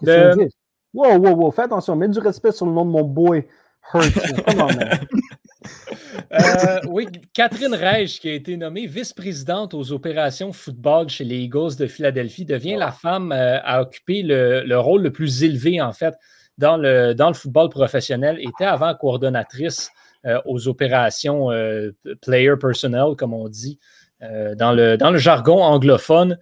Wow, 0.94 1.18
wow, 1.18 1.34
wow, 1.34 1.50
fais 1.50 1.62
attention, 1.62 1.96
mets 1.96 2.08
du 2.08 2.18
respect 2.18 2.52
sur 2.52 2.66
le 2.66 2.72
nom 2.72 2.84
de 2.84 2.90
mon 2.90 3.04
boy 3.04 3.46
Hurt. 3.92 4.18
euh, 6.32 6.80
oui, 6.88 7.06
Catherine 7.32 7.74
Reich, 7.74 8.20
qui 8.20 8.30
a 8.30 8.34
été 8.34 8.56
nommée 8.56 8.86
vice-présidente 8.86 9.74
aux 9.74 9.92
opérations 9.92 10.52
football 10.52 11.08
chez 11.08 11.24
les 11.24 11.36
Eagles 11.36 11.76
de 11.78 11.86
Philadelphie, 11.86 12.44
devient 12.44 12.76
la 12.76 12.92
femme 12.92 13.32
euh, 13.32 13.58
à 13.62 13.82
occuper 13.82 14.22
le, 14.22 14.62
le, 14.64 14.78
rôle 14.78 15.02
le 15.02 15.12
plus 15.12 15.44
élevé, 15.44 15.80
en 15.80 15.92
fait, 15.92 16.14
dans 16.56 16.76
le, 16.76 17.14
dans 17.14 17.28
le 17.28 17.34
football 17.34 17.68
professionnel. 17.68 18.38
Était 18.40 18.64
avant 18.64 18.94
coordonnatrice 18.94 19.90
euh, 20.26 20.40
aux 20.46 20.68
opérations 20.68 21.50
euh, 21.50 21.92
player 22.22 22.56
personnel, 22.60 23.14
comme 23.16 23.34
on 23.34 23.48
dit, 23.48 23.78
dans, 24.20 24.72
le, 24.72 24.96
dans 24.96 25.12
le 25.12 25.18
jargon 25.18 25.62
anglophone. 25.62 26.38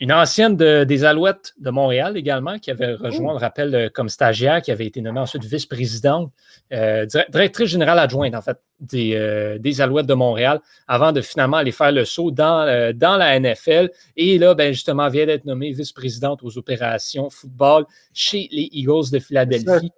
Une 0.00 0.12
ancienne 0.12 0.56
des 0.56 1.04
Alouettes 1.04 1.52
de 1.58 1.68
Montréal 1.68 2.16
également, 2.16 2.58
qui 2.58 2.70
avait 2.70 2.94
rejoint, 2.94 3.32
on 3.32 3.34
le 3.34 3.38
rappelle, 3.38 3.74
euh, 3.74 3.88
comme 3.92 4.08
stagiaire, 4.08 4.62
qui 4.62 4.72
avait 4.72 4.86
été 4.86 5.02
nommée 5.02 5.20
ensuite 5.20 5.44
vice-présidente, 5.44 6.32
euh, 6.72 7.04
directrice 7.28 7.68
générale 7.68 7.98
adjointe, 7.98 8.34
en 8.34 8.40
fait, 8.40 8.56
des, 8.80 9.14
euh, 9.14 9.58
des, 9.58 9.82
Alouettes 9.82 10.06
de 10.06 10.14
Montréal, 10.14 10.60
avant 10.88 11.12
de 11.12 11.20
finalement 11.20 11.58
aller 11.58 11.70
faire 11.70 11.92
le 11.92 12.06
saut 12.06 12.30
dans, 12.30 12.94
dans 12.96 13.18
la 13.18 13.38
NFL. 13.38 13.90
Et 14.16 14.38
là, 14.38 14.54
ben, 14.54 14.72
justement, 14.72 15.06
vient 15.10 15.26
d'être 15.26 15.44
nommée 15.44 15.72
vice-présidente 15.72 16.40
aux 16.42 16.56
opérations 16.56 17.28
football 17.28 17.84
chez 18.14 18.48
les 18.50 18.70
Eagles 18.72 19.10
de 19.12 19.18
Philadelphie 19.18 19.92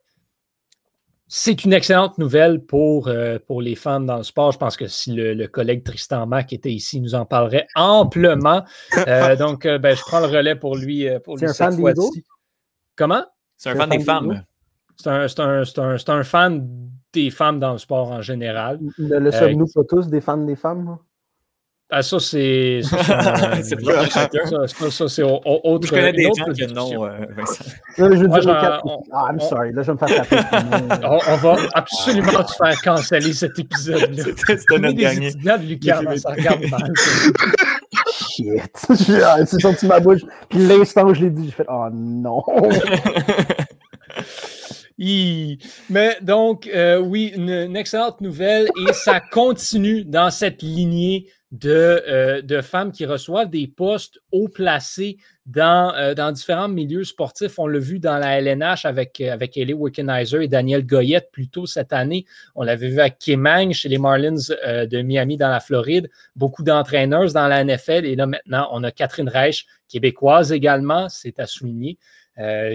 c'est 1.34 1.64
une 1.64 1.72
excellente 1.72 2.18
nouvelle 2.18 2.62
pour, 2.62 3.08
euh, 3.08 3.38
pour 3.46 3.62
les 3.62 3.74
fans 3.74 4.00
dans 4.00 4.18
le 4.18 4.22
sport. 4.22 4.52
Je 4.52 4.58
pense 4.58 4.76
que 4.76 4.86
si 4.86 5.14
le, 5.14 5.46
collègue 5.46 5.82
Tristan 5.82 6.26
Mac 6.26 6.52
était 6.52 6.70
ici, 6.70 6.98
il 6.98 7.02
nous 7.02 7.14
en 7.14 7.24
parlerait 7.24 7.66
amplement. 7.74 8.64
Euh, 9.08 9.34
donc, 9.34 9.64
euh, 9.64 9.78
ben, 9.78 9.96
je 9.96 10.02
prends 10.02 10.20
le 10.20 10.26
relais 10.26 10.54
pour 10.54 10.76
lui, 10.76 11.08
pour 11.24 11.38
lui 11.38 11.48
cette 11.48 11.74
fois-ci. 11.74 12.24
Comment? 12.94 13.24
C'est 13.56 13.70
un, 13.70 13.76
fan 13.76 13.88
des 13.88 14.00
femmes. 14.00 14.44
C'est 14.96 15.08
un, 15.08 15.26
un, 15.38 15.96
un, 16.06 16.22
fan 16.22 16.68
des 17.12 17.30
femmes 17.30 17.58
dans 17.58 17.72
le 17.72 17.78
sport 17.78 18.10
en 18.10 18.20
général. 18.20 18.78
Le, 18.98 19.18
le 19.18 19.32
sommes-nous 19.32 19.66
pas 19.74 19.84
tous 19.88 20.08
des 20.08 20.20
fans 20.20 20.36
des 20.36 20.56
femmes? 20.56 20.98
Ah, 21.94 22.02
ça, 22.02 22.18
c'est. 22.18 22.80
c'est 22.82 23.84
pas 23.84 24.08
chacun. 24.08 24.46
Ça, 24.66 24.90
ça 24.90 25.08
c'est 25.08 25.22
autre. 25.22 25.86
Je 25.86 25.90
connais 25.90 26.12
des 26.12 26.24
gens 26.24 26.50
qui 26.54 26.66
non, 26.72 27.04
euh, 27.04 27.10
Vincent. 27.36 27.64
Là, 27.98 28.08
je 28.16 28.24
dire, 28.24 28.82
ah, 29.12 29.28
I'm 29.30 29.38
sorry. 29.38 29.72
Là, 29.74 29.82
je 29.82 29.92
vais 29.92 29.92
me 29.92 29.98
faire 29.98 30.26
taper. 30.26 30.36
on, 31.04 31.18
on, 31.32 31.36
va 31.36 31.56
absolument 31.74 32.44
te 32.44 32.52
faire 32.52 32.80
canceller 32.82 33.34
cet 33.34 33.58
épisode-là. 33.58 34.24
C'était 34.46 34.78
notre 34.78 34.96
dernier. 34.96 35.26
étudiants 35.26 35.58
de 35.58 35.64
Lucas, 35.64 36.02
ça 36.16 36.30
regarde 36.30 36.64
mal. 36.70 36.92
Shit. 38.10 38.62
C'est 39.44 39.60
sorti 39.60 39.86
ma 39.86 40.00
bouche. 40.00 40.22
Puis 40.48 40.66
l'instant 40.66 41.04
où 41.04 41.12
je 41.12 41.20
l'ai 41.20 41.30
dit, 41.30 41.44
j'ai 41.44 41.52
fait 41.52 41.66
Oh 41.68 41.88
non. 41.92 42.42
Mais 45.90 46.16
donc, 46.22 46.68
euh, 46.72 46.98
oui, 46.98 47.32
une, 47.36 47.76
excellente 47.76 48.22
nouvelle 48.22 48.68
et 48.88 48.92
ça 48.94 49.20
continue 49.20 50.04
dans 50.04 50.30
cette 50.30 50.62
lignée 50.62 51.26
de, 51.52 52.02
euh, 52.08 52.40
de 52.40 52.62
femmes 52.62 52.92
qui 52.92 53.04
reçoivent 53.04 53.50
des 53.50 53.68
postes 53.68 54.20
haut 54.32 54.48
placés 54.48 55.18
dans, 55.44 55.94
euh, 55.94 56.14
dans 56.14 56.32
différents 56.32 56.68
milieux 56.68 57.04
sportifs. 57.04 57.58
On 57.58 57.66
l'a 57.66 57.78
vu 57.78 57.98
dans 57.98 58.16
la 58.16 58.40
LNH 58.40 58.86
avec, 58.86 59.20
euh, 59.20 59.32
avec 59.32 59.58
Ellie 59.58 59.74
Wickenheiser 59.74 60.44
et 60.44 60.48
Daniel 60.48 60.86
Goyette 60.86 61.30
plus 61.30 61.48
tôt 61.48 61.66
cette 61.66 61.92
année. 61.92 62.24
On 62.54 62.62
l'avait 62.62 62.88
vu 62.88 63.00
à 63.00 63.10
Kemang 63.10 63.72
chez 63.72 63.90
les 63.90 63.98
Marlins 63.98 64.32
de 64.32 65.02
Miami 65.02 65.36
dans 65.36 65.50
la 65.50 65.60
Floride. 65.60 66.08
Beaucoup 66.36 66.62
d'entraîneurs 66.62 67.32
dans 67.34 67.46
la 67.46 67.62
NFL. 67.62 68.06
Et 68.06 68.16
là, 68.16 68.26
maintenant, 68.26 68.68
on 68.72 68.82
a 68.82 68.90
Catherine 68.90 69.28
Reich, 69.28 69.66
québécoise 69.88 70.52
également, 70.52 71.10
c'est 71.10 71.38
à 71.38 71.46
souligner, 71.46 71.98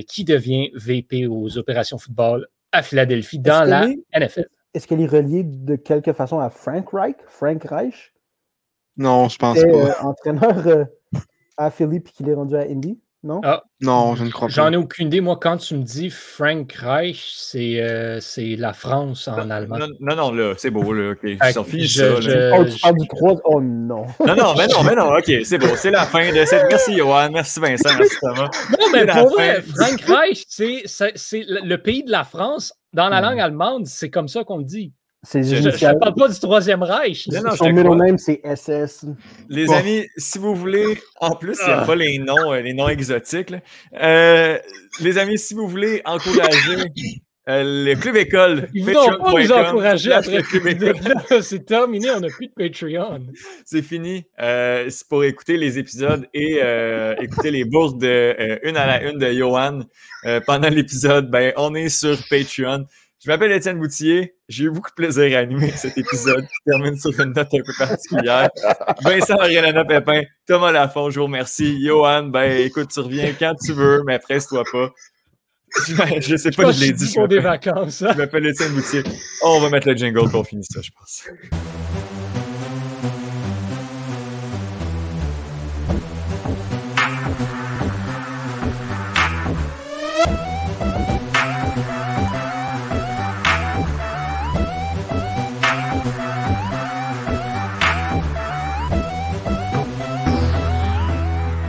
qui 0.08 0.24
devient 0.24 0.70
VP 0.76 1.26
aux 1.26 1.58
opérations 1.58 1.98
football 1.98 2.48
à 2.72 2.84
Philadelphie 2.84 3.40
dans 3.40 3.64
la 3.64 3.88
NFL. 4.16 4.48
Est-ce 4.74 4.88
qu'elle 4.88 5.02
est 5.02 5.08
reliée 5.08 5.44
de 5.44 5.76
quelque 5.76 6.14
façon 6.14 6.40
à 6.40 6.50
Frank 6.50 6.90
Reich? 6.92 7.16
Frank 7.28 7.64
Reich? 7.64 8.14
Non, 8.98 9.30
je 9.30 9.38
pense 9.38 9.60
pas. 9.60 9.68
Euh, 9.68 9.92
entraîneur 10.02 10.68
euh, 10.68 10.86
à 11.56 11.70
Philippe 11.70 12.12
qu'il 12.12 12.28
est 12.30 12.34
rendu 12.34 12.56
à 12.56 12.62
Indy, 12.62 13.00
non? 13.24 13.42
Ah, 13.44 13.64
non, 13.82 14.16
je 14.16 14.24
ne 14.24 14.32
crois 14.32 14.48
pas. 14.48 14.54
J'en 14.54 14.74
ai 14.74 14.76
aucune 14.76 15.08
idée. 15.08 15.22
Moi, 15.22 15.38
quand 15.40 15.58
tu 15.58 15.76
me 15.76 15.84
dis 15.84 16.10
Frank 16.10 16.72
Reich, 16.72 17.32
c'est 17.36 17.80
euh, 17.80 18.20
la 18.58 18.74
France 18.74 19.28
en 19.28 19.50
allemand. 19.52 19.78
Non, 20.00 20.16
non, 20.16 20.32
là, 20.32 20.54
c'est 20.58 20.72
beau, 20.72 20.94
là. 20.94 21.12
OK. 21.12 21.20
ça, 21.40 21.62
oh, 21.62 21.66
tu 21.66 22.80
parles 22.80 22.98
du 22.98 23.08
3. 23.08 23.42
Oh 23.46 23.62
non. 23.62 24.06
Non, 24.26 24.36
non, 24.36 24.56
mais 24.58 24.68
non, 24.68 24.84
mais 24.84 24.96
non. 24.96 25.16
OK, 25.16 25.32
c'est 25.44 25.60
beau. 25.60 25.76
C'est 25.76 25.92
la 25.92 26.06
fin 26.06 26.32
de 26.32 26.46
cette. 26.46 26.66
Merci, 26.70 26.98
Johan. 26.98 27.30
Merci, 27.32 27.60
Vincent. 27.60 27.90
Merci, 27.98 28.16
Thomas. 28.20 28.50
Non, 28.72 28.88
mais 28.92 29.06
pour 29.06 29.30
vrai, 29.30 29.62
Frank 29.62 30.02
Reich, 30.02 30.44
c'est 30.48 31.46
le 31.48 31.76
pays 31.76 32.04
de 32.04 32.12
la 32.12 32.24
France. 32.24 32.74
Dans 32.94 33.10
la 33.10 33.22
langue 33.22 33.40
allemande, 33.40 33.86
c'est 33.86 34.10
comme 34.10 34.28
ça 34.28 34.44
qu'on 34.44 34.58
le 34.58 34.64
dit. 34.64 34.92
Je 35.34 35.40
ne 35.40 36.00
parle 36.00 36.16
pas 36.16 36.28
du 36.30 36.40
Troisième 36.40 36.84
Reich. 36.84 37.28
Son 37.58 37.70
middle 37.70 37.96
name, 37.96 38.18
c'est 38.18 38.42
SS. 38.44 39.06
Les 39.50 39.72
amis, 39.72 40.06
si 40.18 40.38
vous 40.38 40.56
voulez, 40.56 40.98
en 41.20 41.36
plus, 41.36 41.58
il 41.62 41.68
n'y 41.68 41.74
a 41.74 41.82
ah. 41.82 41.86
pas 41.86 41.96
les 41.96 42.18
noms, 42.18 42.54
euh, 42.54 42.62
les 42.62 42.74
noms 42.74 42.88
exotiques. 42.88 43.54
Euh, 44.00 44.58
les 45.00 45.18
amis, 45.18 45.38
si 45.38 45.54
vous 45.54 45.68
voulez 45.68 46.02
encourager 46.06 46.92
euh, 47.50 47.86
le 47.86 47.96
club 47.96 48.16
école. 48.18 48.70
Ils 48.74 48.86
ne 48.86 48.94
vont 48.94 49.24
pas 49.24 49.34
nous 49.34 49.52
encourager 49.52 50.12
après 50.14 50.38
le 50.38 50.44
club 50.44 50.68
école. 50.68 50.96
C'est 51.42 51.66
terminé, 51.66 52.10
on 52.12 52.20
n'a 52.20 52.28
plus 52.28 52.48
de 52.48 52.54
Patreon. 52.54 53.28
C'est 53.66 53.82
fini. 53.82 54.26
c'est 54.38 55.08
pour 55.10 55.24
écouter 55.24 55.58
les 55.58 55.78
épisodes 55.78 56.26
et 56.34 56.62
écouter 57.22 57.52
les 57.52 57.66
bourses 57.66 57.98
de 57.98 58.60
une 58.64 58.78
à 58.78 58.86
la 58.86 59.04
une 59.04 59.18
de 59.18 59.32
Johan 59.32 59.80
pendant 60.46 60.70
l'épisode. 60.70 61.30
Ben, 61.30 61.54
on 61.58 61.76
est 61.76 61.90
sur 61.90 62.18
Patreon. 62.30 62.86
Je 63.28 63.32
m'appelle 63.34 63.52
Étienne 63.52 63.78
Boutillier. 63.78 64.36
J'ai 64.48 64.64
eu 64.64 64.70
beaucoup 64.70 64.90
de 64.90 64.96
plaisir 64.96 65.38
à 65.38 65.42
animer 65.42 65.72
cet 65.72 65.98
épisode 65.98 66.48
qui 66.48 66.64
termine 66.66 66.98
sur 66.98 67.12
une 67.20 67.34
note 67.34 67.54
un 67.54 67.58
peu 67.58 67.74
particulière. 67.78 68.50
Vincent 69.04 69.36
Ariana 69.36 69.84
Pépin, 69.84 70.22
Thomas 70.46 70.72
Lafont, 70.72 71.10
je 71.10 71.20
vous 71.20 71.26
remercie. 71.26 71.78
Johan, 71.86 72.24
ben 72.24 72.58
écoute, 72.66 72.88
tu 72.90 73.02
reviens 73.02 73.34
quand 73.38 73.54
tu 73.56 73.74
veux, 73.74 74.02
mais 74.06 74.18
presse-toi 74.18 74.64
pas. 74.72 74.94
je 76.22 76.38
sais 76.38 76.52
pas, 76.52 76.72
je, 76.72 76.78
je 76.78 76.86
l'ai 76.86 76.94
dit. 76.94 77.12
pour 77.14 77.28
des 77.28 77.40
vacances. 77.40 78.02
Hein. 78.02 78.12
Je 78.14 78.18
m'appelle 78.18 78.46
Étienne 78.46 78.72
Boutier. 78.72 79.04
Oh, 79.44 79.56
on 79.58 79.60
va 79.60 79.72
mettre 79.72 79.90
le 79.90 79.98
jingle 79.98 80.30
pour 80.32 80.48
finir 80.48 80.64
ça, 80.64 80.80
je 80.82 80.92
pense. 80.98 81.28